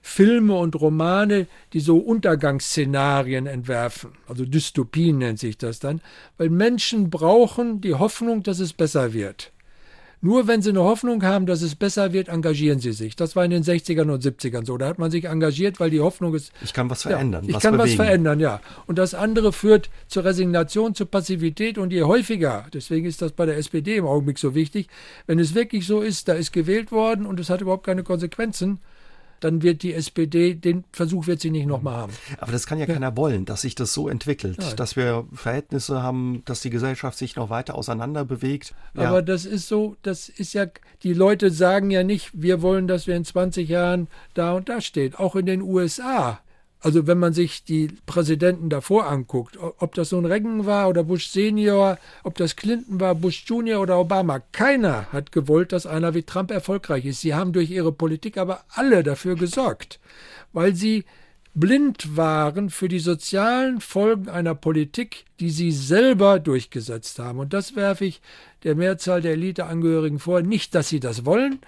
Filme 0.00 0.54
und 0.56 0.80
Romane, 0.80 1.48
die 1.72 1.80
so 1.80 1.98
Untergangsszenarien 1.98 3.46
entwerfen. 3.46 4.12
Also 4.28 4.46
Dystopien 4.46 5.18
nennt 5.18 5.40
sich 5.40 5.58
das 5.58 5.80
dann, 5.80 6.00
weil 6.38 6.48
Menschen 6.48 7.10
brauchen 7.10 7.80
die 7.80 7.94
Hoffnung, 7.94 8.44
dass 8.44 8.60
es 8.60 8.72
besser 8.72 9.12
wird. 9.12 9.52
Nur 10.20 10.48
wenn 10.48 10.62
sie 10.62 10.70
eine 10.70 10.82
Hoffnung 10.82 11.22
haben, 11.22 11.46
dass 11.46 11.62
es 11.62 11.74
besser 11.74 12.12
wird, 12.12 12.28
engagieren 12.28 12.80
sie 12.80 12.92
sich. 12.92 13.16
Das 13.16 13.36
war 13.36 13.44
in 13.44 13.50
den 13.50 13.62
60ern 13.62 14.10
und 14.10 14.24
70ern 14.24 14.64
so. 14.64 14.78
Da 14.78 14.88
hat 14.88 14.98
man 14.98 15.10
sich 15.10 15.26
engagiert, 15.26 15.78
weil 15.78 15.90
die 15.90 16.00
Hoffnung 16.00 16.34
ist. 16.34 16.52
Ich 16.62 16.72
kann 16.72 16.88
was 16.88 17.02
verändern. 17.02 17.44
Ja, 17.44 17.50
ich 17.50 17.54
was 17.56 17.62
kann 17.62 17.76
bewegen. 17.76 17.98
was 17.98 18.06
verändern, 18.06 18.40
ja. 18.40 18.60
Und 18.86 18.98
das 18.98 19.14
andere 19.14 19.52
führt 19.52 19.90
zur 20.06 20.24
Resignation, 20.24 20.94
zur 20.94 21.10
Passivität. 21.10 21.76
Und 21.76 21.92
je 21.92 22.04
häufiger, 22.04 22.66
deswegen 22.72 23.06
ist 23.06 23.20
das 23.20 23.32
bei 23.32 23.46
der 23.46 23.58
SPD 23.58 23.96
im 23.96 24.06
Augenblick 24.06 24.38
so 24.38 24.54
wichtig, 24.54 24.88
wenn 25.26 25.38
es 25.38 25.54
wirklich 25.54 25.86
so 25.86 26.00
ist, 26.00 26.28
da 26.28 26.32
ist 26.32 26.52
gewählt 26.52 26.92
worden 26.92 27.26
und 27.26 27.38
es 27.38 27.50
hat 27.50 27.60
überhaupt 27.60 27.84
keine 27.84 28.02
Konsequenzen, 28.02 28.80
dann 29.40 29.62
wird 29.62 29.82
die 29.82 29.94
SPD, 29.94 30.54
den 30.54 30.84
Versuch 30.92 31.26
wird 31.26 31.40
sie 31.40 31.50
nicht 31.50 31.66
nochmal 31.66 31.96
haben. 31.96 32.12
Aber 32.38 32.52
das 32.52 32.66
kann 32.66 32.78
ja, 32.78 32.86
ja, 32.86 32.94
keiner 32.94 33.16
wollen, 33.16 33.44
dass 33.44 33.62
sich 33.62 33.74
das 33.74 33.92
so 33.92 34.08
entwickelt, 34.08 34.62
ja. 34.62 34.74
dass 34.74 34.96
wir 34.96 35.26
Verhältnisse 35.32 36.02
haben, 36.02 36.42
dass 36.44 36.60
die 36.60 36.70
Gesellschaft 36.70 37.18
sich 37.18 37.36
noch 37.36 37.50
weiter 37.50 37.74
auseinander 37.74 38.24
bewegt. 38.24 38.74
Ja. 38.94 39.08
Aber 39.08 39.22
das 39.22 39.44
ist 39.44 39.68
so, 39.68 39.96
das 40.02 40.28
ist 40.28 40.54
ja, 40.54 40.66
die 41.02 41.14
Leute 41.14 41.50
sagen 41.50 41.90
ja 41.90 42.02
nicht, 42.02 42.30
wir 42.32 42.62
wollen, 42.62 42.88
dass 42.88 43.06
wir 43.06 43.16
in 43.16 43.24
20 43.24 43.68
Jahren 43.68 44.08
da 44.34 44.52
und 44.52 44.68
da 44.68 44.80
stehen. 44.80 45.14
Auch 45.14 45.36
in 45.36 45.46
den 45.46 45.62
USA 45.62 46.40
also 46.80 47.06
wenn 47.06 47.18
man 47.18 47.32
sich 47.32 47.64
die 47.64 47.88
Präsidenten 48.06 48.68
davor 48.68 49.06
anguckt, 49.06 49.58
ob 49.60 49.94
das 49.94 50.12
ein 50.12 50.24
Reagan 50.24 50.66
war 50.66 50.88
oder 50.88 51.04
Bush 51.04 51.28
Senior, 51.28 51.98
ob 52.22 52.36
das 52.36 52.56
Clinton 52.56 53.00
war, 53.00 53.14
Bush 53.14 53.44
Junior 53.46 53.80
oder 53.80 53.98
Obama, 53.98 54.40
keiner 54.52 55.10
hat 55.12 55.32
gewollt, 55.32 55.72
dass 55.72 55.86
einer 55.86 56.14
wie 56.14 56.22
Trump 56.22 56.50
erfolgreich 56.50 57.04
ist. 57.06 57.22
Sie 57.22 57.34
haben 57.34 57.52
durch 57.52 57.70
ihre 57.70 57.92
Politik 57.92 58.38
aber 58.38 58.64
alle 58.68 59.02
dafür 59.02 59.34
gesorgt, 59.36 59.98
weil 60.52 60.74
sie 60.74 61.04
blind 61.56 62.16
waren 62.16 62.68
für 62.68 62.86
die 62.86 62.98
sozialen 62.98 63.80
Folgen 63.80 64.28
einer 64.28 64.54
Politik, 64.54 65.24
die 65.40 65.48
sie 65.48 65.72
selber 65.72 66.38
durchgesetzt 66.38 67.18
haben. 67.18 67.38
Und 67.38 67.54
das 67.54 67.74
werfe 67.74 68.04
ich 68.04 68.20
der 68.62 68.74
Mehrzahl 68.74 69.22
der 69.22 69.32
Eliteangehörigen 69.32 70.18
vor. 70.18 70.42
Nicht, 70.42 70.74
dass 70.74 70.90
sie 70.90 71.00
das 71.00 71.24
wollen, 71.24 71.60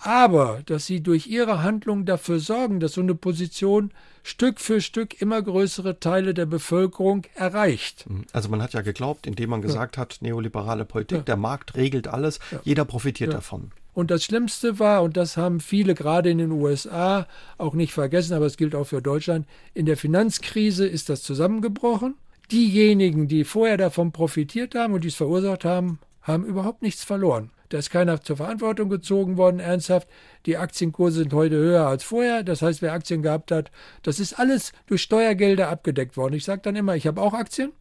aber 0.00 0.62
dass 0.66 0.86
sie 0.86 1.02
durch 1.02 1.26
ihre 1.26 1.62
Handlung 1.62 2.04
dafür 2.04 2.38
sorgen, 2.38 2.80
dass 2.80 2.92
so 2.92 3.00
eine 3.00 3.14
Position 3.14 3.92
Stück 4.22 4.60
für 4.60 4.80
Stück 4.80 5.20
immer 5.20 5.40
größere 5.40 6.00
Teile 6.00 6.34
der 6.34 6.46
Bevölkerung 6.46 7.24
erreicht. 7.34 8.08
Mhm. 8.08 8.24
Also 8.32 8.48
man 8.48 8.62
hat 8.62 8.74
ja 8.74 8.82
geglaubt, 8.82 9.26
indem 9.26 9.50
man 9.50 9.62
gesagt 9.62 9.96
ja. 9.96 10.02
hat, 10.02 10.18
neoliberale 10.20 10.84
Politik, 10.84 11.18
ja. 11.18 11.24
der 11.24 11.36
Markt 11.36 11.76
regelt 11.76 12.08
alles, 12.08 12.38
ja. 12.50 12.60
jeder 12.64 12.84
profitiert 12.84 13.32
davon. 13.32 13.72
Und 13.94 14.12
das 14.12 14.22
Schlimmste 14.22 14.78
war, 14.78 15.02
und 15.02 15.16
das 15.16 15.36
haben 15.36 15.58
viele 15.58 15.94
gerade 15.94 16.30
in 16.30 16.38
den 16.38 16.52
USA 16.52 17.26
auch 17.56 17.74
nicht 17.74 17.92
vergessen, 17.92 18.34
aber 18.34 18.46
es 18.46 18.56
gilt 18.56 18.76
auch 18.76 18.84
für 18.84 19.02
Deutschland, 19.02 19.44
in 19.74 19.86
der 19.86 19.96
Finanzkrise 19.96 20.86
ist 20.86 21.08
das 21.08 21.22
zusammengebrochen. 21.22 22.14
Diejenigen, 22.52 23.26
die 23.26 23.42
vorher 23.42 23.76
davon 23.76 24.12
profitiert 24.12 24.76
haben 24.76 24.94
und 24.94 25.02
dies 25.02 25.16
verursacht 25.16 25.64
haben, 25.64 25.98
haben 26.22 26.44
überhaupt 26.44 26.82
nichts 26.82 27.02
verloren. 27.02 27.50
Da 27.68 27.78
ist 27.78 27.90
keiner 27.90 28.20
zur 28.22 28.38
Verantwortung 28.38 28.88
gezogen 28.88 29.36
worden, 29.36 29.60
ernsthaft. 29.60 30.08
Die 30.46 30.56
Aktienkurse 30.56 31.20
sind 31.20 31.32
heute 31.32 31.56
höher 31.56 31.86
als 31.86 32.04
vorher. 32.04 32.42
Das 32.42 32.62
heißt, 32.62 32.80
wer 32.80 32.92
Aktien 32.92 33.22
gehabt 33.22 33.50
hat, 33.50 33.70
das 34.02 34.20
ist 34.20 34.38
alles 34.38 34.72
durch 34.86 35.02
Steuergelder 35.02 35.68
abgedeckt 35.68 36.16
worden. 36.16 36.34
Ich 36.34 36.44
sage 36.44 36.62
dann 36.62 36.76
immer, 36.76 36.96
ich 36.96 37.06
habe 37.06 37.20
auch 37.20 37.34
Aktien. 37.34 37.72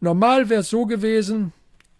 Normal 0.00 0.48
wäre 0.48 0.60
es 0.60 0.70
so 0.70 0.86
gewesen, 0.86 1.52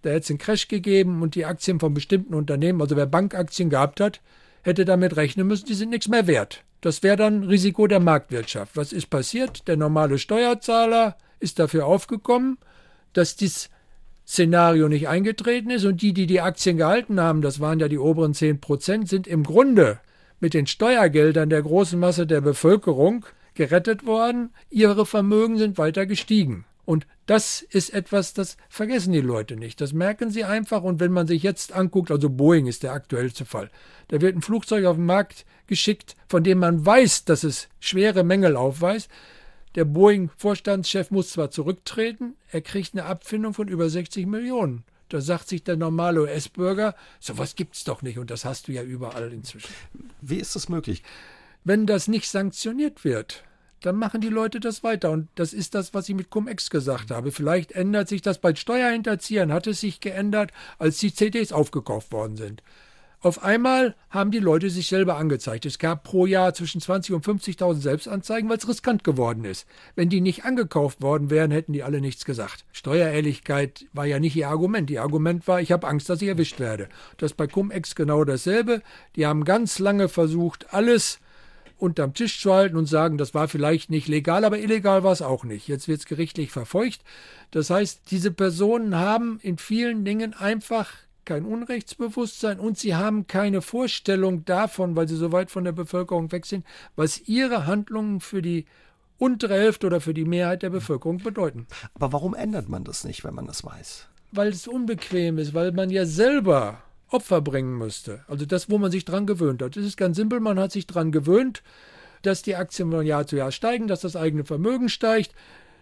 da 0.03 0.11
hätte 0.11 0.20
es 0.20 0.31
einen 0.31 0.39
Crash 0.39 0.68
gegeben 0.68 1.22
und 1.22 1.35
die 1.35 1.47
Aktien 1.47 1.81
von 1.81 1.95
bestimmten 1.95 2.35
Unternehmen, 2.35 2.81
also 2.81 2.95
wer 2.97 3.07
Bankaktien 3.07 3.70
gehabt 3.70 4.01
hat, 4.01 4.20
hätte 4.62 4.85
damit 4.85 5.16
rechnen 5.16 5.47
müssen, 5.47 5.66
die 5.66 5.74
sind 5.74 5.91
nichts 5.91 6.09
mehr 6.09 6.27
wert. 6.27 6.62
Das 6.81 7.03
wäre 7.03 7.16
dann 7.16 7.45
Risiko 7.45 7.87
der 7.87 8.01
Marktwirtschaft. 8.01 8.77
Was 8.77 8.93
ist 8.93 9.11
passiert? 9.11 9.66
Der 9.66 9.77
normale 9.77 10.18
Steuerzahler 10.18 11.16
ist 11.41 11.59
dafür 11.59 11.87
aufgekommen, 11.87 12.59
dass 13.12 13.35
dies 13.37 13.70
Szenario 14.27 14.89
nicht 14.89 15.09
eingetreten 15.09 15.70
ist 15.70 15.85
und 15.85 16.03
die, 16.03 16.12
die 16.12 16.27
die 16.27 16.41
Aktien 16.41 16.77
gehalten 16.77 17.20
haben, 17.20 17.43
das 17.43 17.61
waren 17.61 17.79
ja 17.79 17.89
die 17.89 17.99
oberen 17.99 18.35
10 18.35 18.61
Prozent, 18.61 19.09
sind 19.09 19.27
im 19.27 19.45
Grunde 19.45 20.01
mit 20.41 20.55
den 20.55 20.66
Steuergeldern 20.66 21.49
der 21.49 21.62
großen 21.62 21.99
Masse 21.99 22.27
der 22.27 22.41
Bevölkerung 22.41 23.24
gerettet 23.55 24.05
worden. 24.05 24.51
Ihre 24.68 25.07
Vermögen 25.07 25.59
sind 25.59 25.79
weiter 25.79 26.07
gestiegen. 26.07 26.64
Und 26.85 27.07
das 27.27 27.62
ist 27.62 27.93
etwas, 27.93 28.33
das 28.33 28.57
vergessen 28.68 29.12
die 29.12 29.20
Leute 29.20 29.57
nicht. 29.57 29.81
Das 29.81 29.93
merken 29.93 30.31
sie 30.31 30.45
einfach. 30.45 30.83
Und 30.83 31.01
wenn 31.01 31.11
man 31.11 31.27
sich 31.27 31.43
jetzt 31.43 31.72
anguckt, 31.72 32.12
also 32.12 32.31
Boeing 32.31 32.66
ist 32.66 32.85
der 32.85 32.93
aktuellste 32.93 33.45
Fall, 33.45 33.70
da 34.09 34.20
wird 34.20 34.37
ein 34.37 34.43
Flugzeug 34.43 34.85
auf 34.85 34.97
den 34.97 35.07
Markt 35.07 35.45
geschickt, 35.66 36.14
von 36.29 36.45
dem 36.45 36.59
man 36.59 36.87
weiß, 36.87 37.24
dass 37.24 37.43
es 37.43 37.68
schwere 37.81 38.22
Mängel 38.22 38.57
aufweist. 38.57 39.11
Der 39.77 39.85
Boeing-Vorstandschef 39.85 41.11
muss 41.11 41.31
zwar 41.31 41.51
zurücktreten, 41.51 42.35
er 42.51 42.62
kriegt 42.62 42.95
eine 42.95 43.05
Abfindung 43.05 43.53
von 43.53 43.68
über 43.68 43.91
60 43.91 44.27
Millionen. 44.27 44.85
Da 45.11 45.20
sagt 45.20 45.49
sich 45.49 45.62
der 45.62 45.77
normale 45.77 46.22
US-Bürger, 46.22 46.97
sowas 47.20 47.55
gibt's 47.55 47.85
doch 47.85 48.01
nicht 48.01 48.18
und 48.18 48.31
das 48.31 48.47
hast 48.47 48.68
du 48.68 48.72
ja 48.72 48.83
überall 48.83 49.33
inzwischen. 49.33 49.72
Wie 50.22 50.39
ist 50.39 50.57
das 50.57 50.70
möglich? 50.70 51.03
Wenn 51.62 51.87
das 51.87 52.09
nicht 52.09 52.29
sanktioniert 52.29 53.05
wird, 53.05 53.45
dann 53.83 53.97
machen 53.97 54.22
die 54.22 54.31
Leute 54.31 54.61
das 54.61 54.83
weiter. 54.83 55.11
Und 55.11 55.29
das 55.35 55.53
ist 55.53 55.74
das, 55.74 55.93
was 55.93 56.09
ich 56.09 56.14
mit 56.14 56.31
Cum-Ex 56.31 56.70
gesagt 56.70 57.11
habe. 57.11 57.31
Vielleicht 57.31 57.72
ändert 57.72 58.09
sich 58.09 58.22
das 58.22 58.41
bei 58.41 58.55
Steuerhinterziehern, 58.55 59.53
hat 59.53 59.66
es 59.66 59.81
sich 59.81 60.01
geändert, 60.01 60.53
als 60.79 60.99
die 60.99 61.12
CDs 61.12 61.53
aufgekauft 61.53 62.12
worden 62.12 62.37
sind. 62.37 62.62
Auf 63.27 63.43
einmal 63.43 63.97
haben 64.09 64.31
die 64.31 64.39
Leute 64.39 64.70
sich 64.70 64.87
selber 64.87 65.16
angezeigt. 65.16 65.66
Es 65.66 65.81
gab 65.81 66.05
pro 66.05 66.27
Jahr 66.27 66.55
zwischen 66.55 66.81
20 66.81 67.12
und 67.12 67.27
50.000 67.27 67.81
Selbstanzeigen, 67.81 68.49
weil 68.49 68.59
es 68.59 68.68
riskant 68.68 69.03
geworden 69.03 69.45
ist. 69.45 69.66
Wenn 69.97 70.09
die 70.09 70.20
nicht 70.20 70.45
angekauft 70.45 71.03
worden 71.03 71.29
wären, 71.29 71.51
hätten 71.51 71.72
die 71.72 71.83
alle 71.83 72.01
nichts 72.01 72.24
gesagt. 72.24 72.64
Steuerehrlichkeit 72.70 73.87
war 73.93 74.07
ja 74.07 74.20
nicht 74.20 74.37
ihr 74.37 74.49
Argument. 74.49 74.89
Ihr 74.93 75.03
Argument 75.03 75.49
war, 75.49 75.61
ich 75.61 75.72
habe 75.72 75.89
Angst, 75.89 76.09
dass 76.09 76.22
ich 76.22 76.29
erwischt 76.29 76.61
werde. 76.61 76.89
Das 77.16 77.33
ist 77.33 77.37
bei 77.37 77.49
Cum-Ex 77.49 77.97
genau 77.97 78.22
dasselbe. 78.22 78.81
Die 79.16 79.27
haben 79.27 79.43
ganz 79.43 79.81
lange 79.81 80.09
versucht, 80.09 80.72
alles 80.72 81.18
unterm 81.79 82.14
Tisch 82.14 82.41
zu 82.41 82.55
halten 82.55 82.77
und 82.77 82.87
sagen, 82.87 83.18
das 83.18 83.35
war 83.35 83.49
vielleicht 83.49 83.91
nicht 83.91 84.07
legal, 84.07 84.45
aber 84.45 84.61
illegal 84.61 85.03
war 85.03 85.11
es 85.11 85.20
auch 85.20 85.43
nicht. 85.43 85.66
Jetzt 85.66 85.89
wird 85.89 85.99
es 85.99 86.07
gerichtlich 86.07 86.53
verfolgt. 86.53 87.01
Das 87.51 87.70
heißt, 87.70 88.03
diese 88.12 88.31
Personen 88.31 88.95
haben 88.95 89.41
in 89.43 89.59
vielen 89.59 90.05
Dingen 90.05 90.33
einfach 90.33 90.93
kein 91.27 91.45
Unrechtsbewusstsein 91.45 92.59
und 92.59 92.79
sie 92.79 92.95
haben 92.95 93.27
keine 93.27 93.61
Vorstellung 93.61 94.45
davon, 94.45 94.97
weil 94.97 95.09
sie 95.09 95.16
so 95.16 95.33
weit 95.33 95.51
von 95.51 95.64
der 95.64 95.72
Bevölkerung 95.72 96.33
weg 96.33 96.47
sind, 96.47 96.64
was 96.95 97.20
ihre 97.29 97.66
Handlungen 97.66 98.20
für 98.20 98.41
die 98.41 98.64
untere 99.18 99.55
Hälfte 99.55 99.87
oder 99.87 100.01
für 100.01 100.14
die 100.14 100.24
Mehrheit 100.24 100.62
der 100.62 100.70
Bevölkerung 100.70 101.18
bedeuten. 101.18 101.66
Aber 101.95 102.12
warum 102.12 102.35
ändert 102.35 102.68
man 102.68 102.85
das 102.85 103.05
nicht, 103.05 103.24
wenn 103.24 103.35
man 103.35 103.47
das 103.47 103.64
weiß? 103.64 104.09
Weil 104.33 104.49
es 104.49 104.66
unbequem 104.66 105.39
ist, 105.39 105.55
weil 105.55 105.72
man 105.72 105.91
ja 105.91 106.07
selber 106.07 106.83
Opfer 107.09 107.41
bringen 107.41 107.79
müsste. 107.79 108.24
Also 108.29 108.47
das, 108.47 108.68
wo 108.68 108.79
man 108.79 108.91
sich 108.91 109.05
dran 109.05 109.27
gewöhnt 109.27 109.62
hat. 109.62 109.77
Das 109.77 109.85
ist 109.85 109.97
ganz 109.97 110.16
simpel, 110.16 110.41
man 110.41 110.59
hat 110.59 110.72
sich 110.72 110.87
dran 110.87 111.12
gewöhnt, 111.12 111.62
dass 112.22 112.43
die 112.43 112.57
Aktien 112.57 112.91
von 112.91 113.07
Jahr 113.07 113.27
zu 113.27 113.37
Jahr 113.37 113.53
steigen, 113.53 113.87
dass 113.87 114.01
das 114.01 114.16
eigene 114.16 114.45
Vermögen 114.45 114.89
steigt, 114.89 115.33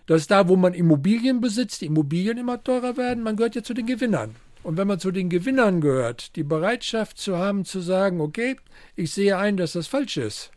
dass 0.06 0.26
da, 0.26 0.48
wo 0.48 0.56
man 0.56 0.74
Immobilien 0.74 1.40
besitzt, 1.40 1.80
die 1.80 1.86
Immobilien 1.86 2.36
immer 2.36 2.62
teurer 2.62 2.96
werden. 2.96 3.22
Man 3.22 3.36
gehört 3.36 3.54
ja 3.54 3.62
zu 3.62 3.72
den 3.72 3.86
Gewinnern. 3.86 4.36
Und 4.64 4.78
wenn 4.78 4.88
man 4.88 4.98
zu 4.98 5.10
den 5.10 5.28
Gewinnern 5.28 5.82
gehört, 5.82 6.36
die 6.36 6.42
Bereitschaft 6.42 7.18
zu 7.18 7.36
haben, 7.36 7.66
zu 7.66 7.80
sagen, 7.80 8.20
okay, 8.20 8.56
ich 8.96 9.12
sehe 9.12 9.36
ein, 9.36 9.58
dass 9.58 9.72
das 9.72 9.86
falsch 9.86 10.16
ist. 10.16 10.50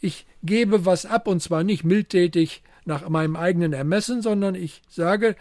Ich 0.00 0.26
gebe 0.42 0.86
was 0.86 1.04
ab 1.04 1.28
und 1.28 1.42
zwar 1.42 1.62
nicht 1.62 1.84
mildtätig 1.84 2.62
nach 2.86 3.06
meinem 3.10 3.36
eigenen 3.36 3.74
Ermessen, 3.74 4.22
sondern 4.22 4.54
ich 4.54 4.80
sage, 4.88 5.36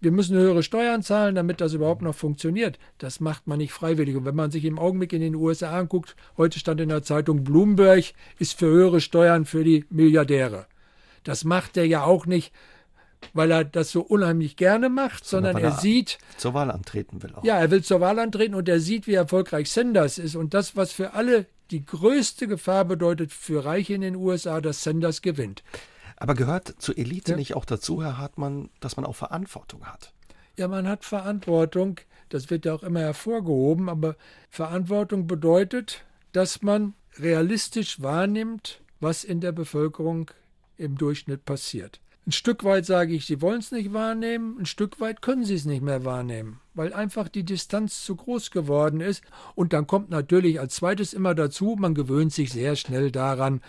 wir 0.00 0.10
müssen 0.10 0.36
höhere 0.36 0.64
Steuern 0.64 1.04
zahlen, 1.04 1.36
damit 1.36 1.60
das 1.60 1.74
überhaupt 1.74 2.02
noch 2.02 2.16
funktioniert. 2.16 2.80
Das 2.98 3.20
macht 3.20 3.46
man 3.46 3.58
nicht 3.58 3.72
freiwillig. 3.72 4.16
Und 4.16 4.24
wenn 4.24 4.34
man 4.34 4.50
sich 4.50 4.64
im 4.64 4.80
Augenblick 4.80 5.12
in 5.12 5.20
den 5.20 5.36
USA 5.36 5.78
anguckt, 5.78 6.16
heute 6.36 6.58
stand 6.58 6.80
in 6.80 6.88
der 6.88 7.04
Zeitung, 7.04 7.44
Bloomberg 7.44 8.06
ist 8.40 8.58
für 8.58 8.66
höhere 8.66 9.00
Steuern 9.00 9.44
für 9.44 9.62
die 9.62 9.84
Milliardäre. 9.88 10.66
Das 11.22 11.44
macht 11.44 11.76
er 11.76 11.86
ja 11.86 12.02
auch 12.02 12.26
nicht, 12.26 12.52
weil 13.32 13.50
er 13.50 13.64
das 13.64 13.90
so 13.90 14.02
unheimlich 14.02 14.56
gerne 14.56 14.88
macht, 14.88 15.24
sondern, 15.24 15.54
sondern 15.54 15.72
er, 15.72 15.76
er 15.76 15.80
sieht. 15.80 16.18
Zur 16.36 16.54
Wahl 16.54 16.70
antreten 16.70 17.22
will 17.22 17.34
auch. 17.34 17.44
Ja, 17.44 17.58
er 17.58 17.70
will 17.70 17.82
zur 17.82 18.00
Wahl 18.00 18.18
antreten 18.18 18.54
und 18.54 18.68
er 18.68 18.80
sieht, 18.80 19.06
wie 19.06 19.14
erfolgreich 19.14 19.70
Sanders 19.70 20.18
ist. 20.18 20.36
Und 20.36 20.54
das, 20.54 20.76
was 20.76 20.92
für 20.92 21.14
alle 21.14 21.46
die 21.70 21.84
größte 21.84 22.46
Gefahr 22.48 22.84
bedeutet 22.84 23.32
für 23.32 23.64
Reiche 23.64 23.94
in 23.94 24.02
den 24.02 24.16
USA, 24.16 24.60
dass 24.60 24.82
Sanders 24.82 25.22
gewinnt. 25.22 25.62
Aber 26.16 26.34
gehört 26.34 26.74
zur 26.78 26.98
Elite 26.98 27.32
ja. 27.32 27.36
nicht 27.36 27.56
auch 27.56 27.64
dazu, 27.64 28.02
Herr 28.02 28.18
Hartmann, 28.18 28.70
dass 28.80 28.96
man 28.96 29.06
auch 29.06 29.16
Verantwortung 29.16 29.86
hat? 29.86 30.12
Ja, 30.56 30.68
man 30.68 30.86
hat 30.86 31.04
Verantwortung. 31.04 31.96
Das 32.28 32.50
wird 32.50 32.64
ja 32.64 32.74
auch 32.74 32.82
immer 32.82 33.00
hervorgehoben. 33.00 33.88
Aber 33.88 34.16
Verantwortung 34.50 35.26
bedeutet, 35.26 36.04
dass 36.32 36.62
man 36.62 36.94
realistisch 37.18 38.00
wahrnimmt, 38.02 38.82
was 39.00 39.24
in 39.24 39.40
der 39.40 39.52
Bevölkerung 39.52 40.30
im 40.76 40.96
Durchschnitt 40.96 41.44
passiert. 41.44 42.00
Ein 42.24 42.32
Stück 42.32 42.62
weit 42.62 42.86
sage 42.86 43.14
ich, 43.14 43.26
sie 43.26 43.40
wollen 43.40 43.58
es 43.58 43.72
nicht 43.72 43.92
wahrnehmen, 43.92 44.56
ein 44.60 44.66
Stück 44.66 45.00
weit 45.00 45.22
können 45.22 45.44
sie 45.44 45.56
es 45.56 45.64
nicht 45.64 45.82
mehr 45.82 46.04
wahrnehmen, 46.04 46.60
weil 46.72 46.92
einfach 46.92 47.28
die 47.28 47.42
Distanz 47.42 48.04
zu 48.04 48.14
groß 48.14 48.52
geworden 48.52 49.00
ist. 49.00 49.24
Und 49.56 49.72
dann 49.72 49.88
kommt 49.88 50.10
natürlich 50.10 50.60
als 50.60 50.76
zweites 50.76 51.14
immer 51.14 51.34
dazu, 51.34 51.76
man 51.76 51.96
gewöhnt 51.96 52.32
sich 52.32 52.52
sehr 52.52 52.76
schnell 52.76 53.10
daran, 53.10 53.60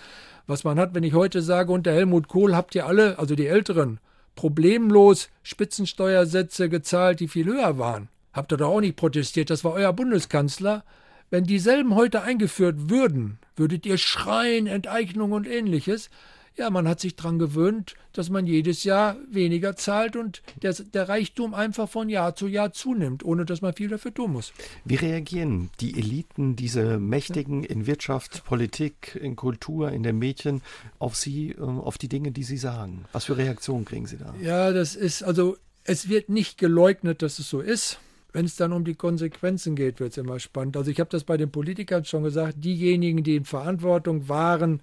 was 0.46 0.64
man 0.64 0.78
hat. 0.78 0.94
Wenn 0.94 1.04
ich 1.04 1.16
heute 1.16 1.42
sage, 1.42 1.72
unter 1.72 1.92
Helmut 1.92 2.28
Kohl 2.28 2.56
habt 2.56 2.76
ihr 2.76 2.86
alle, 2.86 3.18
also 3.18 3.34
die 3.34 3.48
Älteren, 3.48 4.00
problemlos 4.36 5.30
Spitzensteuersätze 5.42 6.70
gezahlt, 6.70 7.22
die 7.22 7.28
viel 7.30 7.46
höher 7.46 7.80
waren. 7.80 8.08
Habt 8.34 8.52
ihr 8.54 8.58
doch 8.58 8.70
auch 8.70 8.82
nicht 8.82 8.98
protestiert, 8.98 9.50
das 9.50 9.64
war 9.64 9.74
euer 9.74 9.94
Bundeskanzler. 9.94 10.84
Wenn 11.32 11.46
dieselben 11.46 11.96
heute 11.96 12.22
eingeführt 12.22 12.92
würden, 12.92 13.40
würdet 13.56 13.88
ihr 13.88 13.98
schreien, 13.98 14.68
Enteignung 14.68 15.32
und 15.32 15.48
ähnliches. 15.48 16.12
Ja, 16.56 16.70
man 16.70 16.88
hat 16.88 17.00
sich 17.00 17.16
daran 17.16 17.40
gewöhnt, 17.40 17.96
dass 18.12 18.30
man 18.30 18.46
jedes 18.46 18.84
Jahr 18.84 19.18
weniger 19.32 19.76
zahlt 19.76 20.16
und 20.16 20.44
der, 20.62 20.74
der, 20.74 21.10
Reichtum 21.10 21.56
einfach 21.56 21.90
von 21.90 22.10
Jahr 22.10 22.36
zu 22.36 22.48
Jahr 22.48 22.74
zunimmt, 22.74 23.26
ohne 23.26 23.44
dass 23.44 23.62
man 23.62 23.74
viel 23.74 23.90
dafür 23.90 24.14
tun 24.14 24.34
muss. 24.34 24.54
Wie 24.86 24.96
reagieren 24.96 25.72
die 25.80 25.98
Eliten, 25.98 26.56
diese 26.56 27.00
Mächtigen 27.00 27.64
in 27.64 27.88
Wirtschaft, 27.88 28.44
Politik, 28.46 29.18
in 29.20 29.36
Kultur, 29.36 29.92
in 29.92 30.04
den 30.04 30.20
Mädchen 30.20 30.62
auf 31.00 31.16
Sie, 31.16 31.56
ähm, 31.58 31.80
auf 31.80 31.98
die 31.98 32.08
Dinge, 32.08 32.32
die 32.32 32.44
Sie 32.44 32.58
sagen? 32.58 33.06
Was 33.14 33.26
für 33.26 33.36
Reaktionen 33.36 33.86
kriegen 33.86 34.06
Sie 34.06 34.18
da? 34.18 34.36
Ja, 34.40 34.72
das 34.72 34.96
ist, 34.96 35.24
also 35.24 35.58
es 35.86 36.08
wird 36.08 36.30
nicht 36.30 36.60
geleugnet, 36.60 37.24
dass 37.24 37.40
es 37.40 37.50
so 37.50 37.62
ist. 37.62 38.00
Wenn 38.32 38.46
es 38.46 38.56
dann 38.56 38.74
um 38.74 38.84
die 38.84 38.96
Konsequenzen 38.96 39.76
geht, 39.76 40.00
wird 40.00 40.12
es 40.12 40.18
immer 40.18 40.40
spannend. 40.40 40.78
Also 40.78 40.90
ich 40.90 41.00
habe 41.00 41.10
das 41.10 41.24
bei 41.24 41.38
den 41.38 41.52
Politikern 41.52 42.06
schon 42.06 42.24
gesagt, 42.24 42.64
diejenigen, 42.64 43.24
die 43.24 43.36
in 43.36 43.46
Verantwortung 43.46 44.28
waren, 44.28 44.82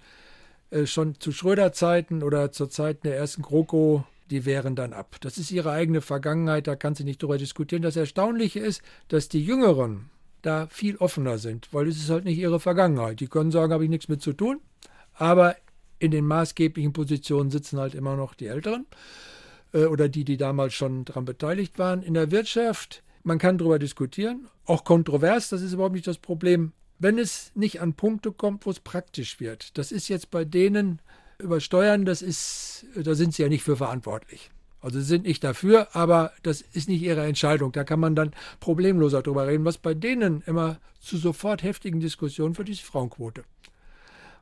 äh, 0.71 0.85
schon 0.85 1.19
zu 1.19 1.31
Schröder-Zeiten 1.31 2.23
oder 2.23 2.51
zur 2.51 2.69
Zeit 2.69 3.03
der 3.03 3.17
ersten 3.17 3.41
GroKo, 3.41 4.05
die 4.29 4.45
wären 4.45 4.75
dann 4.75 4.93
ab. 4.93 5.17
Das 5.21 5.37
ist 5.37 5.51
ihre 5.51 5.71
eigene 5.71 6.01
Vergangenheit, 6.01 6.65
da 6.65 6.75
kann 6.75 6.95
sie 6.95 7.03
nicht 7.03 7.21
drüber 7.21 7.37
diskutieren. 7.37 7.81
Das 7.81 7.97
Erstaunliche 7.97 8.59
ist, 8.59 8.81
dass 9.09 9.27
die 9.27 9.43
Jüngeren 9.43 10.09
da 10.41 10.67
viel 10.67 10.95
offener 10.97 11.37
sind, 11.37 11.67
weil 11.73 11.87
es 11.87 11.97
ist 11.97 12.09
halt 12.09 12.25
nicht 12.25 12.39
ihre 12.39 12.59
Vergangenheit. 12.59 13.19
Die 13.19 13.27
können 13.27 13.51
sagen, 13.51 13.73
habe 13.73 13.83
ich 13.83 13.89
nichts 13.89 14.07
mit 14.07 14.21
zu 14.21 14.33
tun, 14.33 14.61
aber 15.13 15.55
in 15.99 16.11
den 16.11 16.25
maßgeblichen 16.25 16.93
Positionen 16.93 17.51
sitzen 17.51 17.77
halt 17.77 17.93
immer 17.93 18.15
noch 18.15 18.33
die 18.33 18.47
Älteren 18.47 18.87
äh, 19.73 19.85
oder 19.85 20.09
die, 20.09 20.23
die 20.23 20.37
damals 20.37 20.73
schon 20.73 21.05
daran 21.05 21.25
beteiligt 21.25 21.77
waren. 21.77 22.01
In 22.01 22.13
der 22.13 22.31
Wirtschaft, 22.31 23.03
man 23.23 23.37
kann 23.37 23.57
darüber 23.57 23.77
diskutieren, 23.77 24.47
auch 24.65 24.83
kontrovers, 24.83 25.49
das 25.49 25.61
ist 25.61 25.73
überhaupt 25.73 25.95
nicht 25.95 26.07
das 26.07 26.17
Problem 26.17 26.71
wenn 27.01 27.17
es 27.17 27.51
nicht 27.55 27.81
an 27.81 27.93
Punkte 27.93 28.31
kommt, 28.31 28.65
wo 28.65 28.69
es 28.69 28.79
praktisch 28.79 29.39
wird. 29.39 29.77
Das 29.77 29.91
ist 29.91 30.07
jetzt 30.07 30.29
bei 30.29 30.45
denen 30.45 30.99
über 31.39 31.59
Steuern, 31.59 32.05
das 32.05 32.21
ist, 32.21 32.85
da 32.95 33.15
sind 33.15 33.33
sie 33.33 33.41
ja 33.41 33.49
nicht 33.49 33.63
für 33.63 33.75
verantwortlich. 33.75 34.51
Also 34.81 34.99
sie 34.99 35.05
sind 35.05 35.25
nicht 35.25 35.43
dafür, 35.43 35.95
aber 35.95 36.31
das 36.43 36.61
ist 36.61 36.89
nicht 36.89 37.01
ihre 37.01 37.25
Entscheidung. 37.25 37.71
Da 37.71 37.83
kann 37.83 37.99
man 37.99 38.15
dann 38.15 38.33
problemloser 38.59 39.23
drüber 39.23 39.47
reden. 39.47 39.65
Was 39.65 39.79
bei 39.79 39.95
denen 39.95 40.43
immer 40.45 40.77
zu 40.99 41.17
sofort 41.17 41.63
heftigen 41.63 41.99
Diskussionen 41.99 42.53
führt, 42.53 42.69
ist 42.69 42.81
die 42.81 42.85
Frauenquote. 42.85 43.43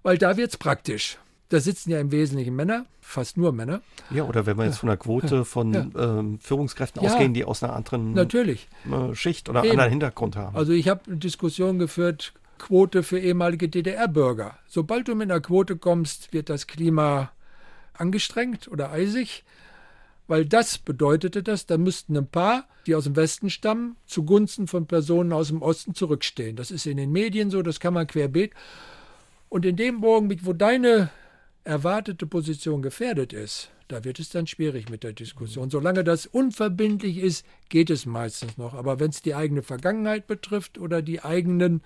Weil 0.04 0.18
da 0.18 0.36
wird 0.36 0.52
es 0.52 0.58
praktisch. 0.58 1.18
Da 1.48 1.60
sitzen 1.60 1.92
ja 1.92 2.00
im 2.00 2.12
Wesentlichen 2.12 2.56
Männer, 2.56 2.86
fast 3.02 3.38
nur 3.38 3.54
Männer. 3.54 3.82
Ja, 4.12 4.24
oder 4.24 4.46
wenn 4.46 4.58
wir 4.58 4.66
jetzt 4.66 4.78
von 4.78 4.90
einer 4.90 4.98
Quote 4.98 5.46
von 5.46 5.74
ja. 5.74 5.88
ähm, 5.98 6.40
Führungskräften 6.40 7.02
ja, 7.04 7.10
ausgehen, 7.10 7.34
die 7.34 7.44
aus 7.44 7.64
einer 7.64 7.74
anderen. 7.74 8.16
Äh, 8.16 9.16
Schicht 9.16 9.50
oder 9.50 9.64
Eben. 9.64 9.72
anderen 9.72 9.90
Hintergrund 9.90 10.36
haben. 10.36 10.56
Also 10.56 10.74
ich 10.74 10.88
habe 10.88 11.02
eine 11.08 11.18
Diskussion 11.18 11.80
geführt, 11.80 12.34
Quote 12.60 13.02
für 13.02 13.18
ehemalige 13.18 13.70
DDR-Bürger. 13.70 14.60
Sobald 14.68 15.08
du 15.08 15.16
mit 15.16 15.32
einer 15.32 15.42
Quote 15.42 15.78
kommst, 15.78 16.32
wird 16.32 16.50
das 16.50 16.68
Klima 16.68 17.32
angestrengt 17.94 18.68
oder 18.68 18.92
eisig, 18.92 19.44
weil 20.28 20.46
das 20.46 20.78
bedeutete 20.78 21.42
das, 21.42 21.66
da 21.66 21.80
müssten 21.80 22.16
ein 22.16 22.28
paar, 22.28 22.68
die 22.86 22.94
aus 22.94 23.06
dem 23.06 23.16
Westen 23.16 23.50
stammen, 23.50 23.96
zugunsten 24.06 24.68
von 24.68 24.86
Personen 24.86 25.34
aus 25.34 25.48
dem 25.48 25.64
Osten 25.64 25.96
zurückstehen. 25.96 26.56
Das 26.56 26.70
ist 26.70 26.86
in 26.86 26.98
den 26.98 27.12
Medien 27.12 27.50
so, 27.50 27.64
das 27.64 27.80
kann 27.80 27.96
man 27.96 28.06
querbeet. 28.06 28.54
Und 29.50 29.66
in 29.66 29.76
dem 29.76 30.04
Augenblick, 30.04 30.46
wo 30.46 30.54
deine 30.54 31.10
erwartete 31.64 32.28
Position 32.28 32.84
gefährdet 32.84 33.34
ist, 33.34 33.72
da 33.88 34.04
wird 34.04 34.20
es 34.20 34.30
dann 34.30 34.46
schwierig 34.46 34.90
mit 34.90 35.04
der 35.04 35.14
Diskussion. 35.14 35.72
Solange 35.72 36.04
das 36.04 36.28
unverbindlich 36.28 37.18
ist, 37.18 37.44
geht 37.70 37.90
es 37.90 38.06
meistens 38.06 38.56
noch. 38.56 38.76
Aber 38.76 39.00
wenn 39.00 39.10
es 39.10 39.24
die 39.24 39.34
eigene 39.34 39.64
Vergangenheit 39.64 40.28
betrifft 40.28 40.78
oder 40.78 41.02
die 41.02 41.24
eigenen 41.24 41.82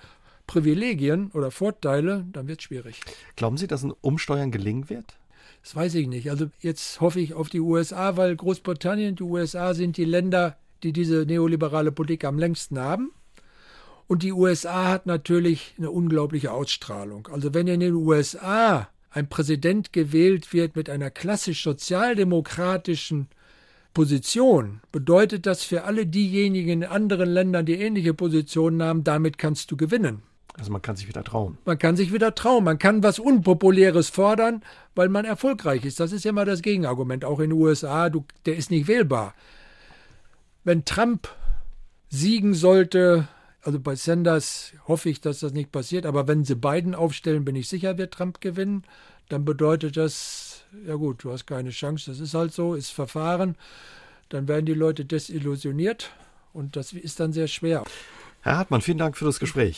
Privilegien 0.48 1.32
oder 1.34 1.52
Vorteile, 1.52 2.26
dann 2.32 2.48
wird 2.48 2.60
es 2.60 2.66
schwierig. 2.66 3.02
Glauben 3.36 3.58
Sie, 3.58 3.68
dass 3.68 3.84
ein 3.84 3.94
Umsteuern 4.02 4.52
gelingen 4.52 4.90
wird? 4.90 5.18
Das 5.64 5.76
weiß 5.76 5.96
ich 5.96 6.08
nicht. 6.08 6.30
Also 6.30 6.48
jetzt 6.60 7.00
hoffe 7.00 7.22
ich 7.22 7.34
auf 7.34 7.50
die 7.50 7.62
USA, 7.62 8.18
weil 8.18 8.36
Großbritannien 8.36 9.12
und 9.12 9.20
die 9.20 9.24
USA 9.24 9.74
sind 9.74 9.96
die 9.98 10.06
Länder, 10.06 10.58
die 10.84 10.92
diese 10.92 11.26
neoliberale 11.26 11.92
Politik 11.92 12.26
am 12.26 12.38
längsten 12.38 12.80
haben. 12.80 13.12
Und 14.08 14.24
die 14.24 14.34
USA 14.34 14.90
hat 14.90 15.06
natürlich 15.06 15.74
eine 15.78 15.90
unglaubliche 15.90 16.52
Ausstrahlung. 16.52 17.30
Also 17.32 17.54
wenn 17.54 17.68
in 17.68 17.80
den 17.80 17.94
USA 17.94 18.90
ein 19.10 19.30
Präsident 19.30 19.94
gewählt 19.94 20.54
wird 20.54 20.76
mit 20.76 20.90
einer 20.90 21.10
klassisch 21.10 21.64
sozialdemokratischen 21.64 23.28
Position, 23.94 24.82
bedeutet 24.92 25.46
das 25.46 25.64
für 25.64 25.84
alle 25.84 26.06
diejenigen 26.06 26.82
in 26.82 26.84
anderen 26.84 27.30
Ländern, 27.30 27.66
die 27.66 27.76
ähnliche 27.76 28.14
Positionen 28.14 28.84
haben, 28.84 29.04
damit 29.04 29.38
kannst 29.38 29.72
du 29.72 29.78
gewinnen. 29.78 30.24
Also 30.56 30.72
man 30.72 30.82
kann 30.82 30.96
sich 30.96 31.08
wieder 31.08 31.24
trauen. 31.24 31.58
Man 31.66 31.80
kann 31.80 31.96
sich 31.96 32.14
wieder 32.14 32.36
trauen. 32.36 32.64
Man 32.64 32.78
kann 32.78 33.02
was 33.02 33.20
Unpopuläres 33.20 34.10
fordern, 34.10 34.64
weil 34.94 35.10
man 35.10 35.26
erfolgreich 35.26 35.84
ist. 35.84 36.00
Das 36.00 36.12
ist 36.12 36.26
ja 36.26 36.32
mal 36.32 36.46
das 36.46 36.62
Gegenargument. 36.62 37.26
Auch 37.26 37.40
in 37.40 37.50
den 37.50 37.60
USA, 37.60 38.10
du, 38.10 38.26
der 38.46 38.56
ist 38.56 38.70
nicht 38.70 38.88
wählbar. 38.88 39.34
Wenn 40.64 40.86
Trump 40.86 41.28
siegen 42.10 42.54
sollte, 42.54 43.28
also 43.64 43.80
bei 43.80 43.96
Sanders 43.96 44.74
hoffe 44.88 45.10
ich, 45.10 45.22
dass 45.22 45.40
das 45.40 45.54
nicht 45.54 45.72
passiert, 45.72 46.06
aber 46.06 46.28
wenn 46.28 46.46
sie 46.46 46.56
beiden 46.56 46.94
aufstellen, 46.94 47.46
bin 47.46 47.56
ich 47.56 47.68
sicher, 47.68 47.98
wird 47.98 48.14
Trump 48.14 48.40
gewinnen. 48.40 48.84
Dann 49.30 49.46
bedeutet 49.46 49.98
das, 49.98 50.66
ja 50.86 50.96
gut, 50.96 51.24
du 51.24 51.32
hast 51.32 51.48
keine 51.48 51.72
Chance, 51.72 52.12
das 52.12 52.20
ist 52.20 52.36
halt 52.36 52.54
so, 52.54 52.76
ist 52.76 52.92
Verfahren. 52.92 53.56
Dann 54.30 54.48
werden 54.48 54.66
die 54.66 54.74
Leute 54.74 55.06
desillusioniert 55.06 56.12
und 56.54 56.76
das 56.76 56.94
ist 56.94 57.20
dann 57.20 57.34
sehr 57.34 57.48
schwer. 57.48 57.84
Herr 58.42 58.58
Hartmann, 58.58 58.82
vielen 58.82 58.98
Dank 58.98 59.18
für 59.18 59.26
das 59.26 59.40
Gespräch. 59.40 59.78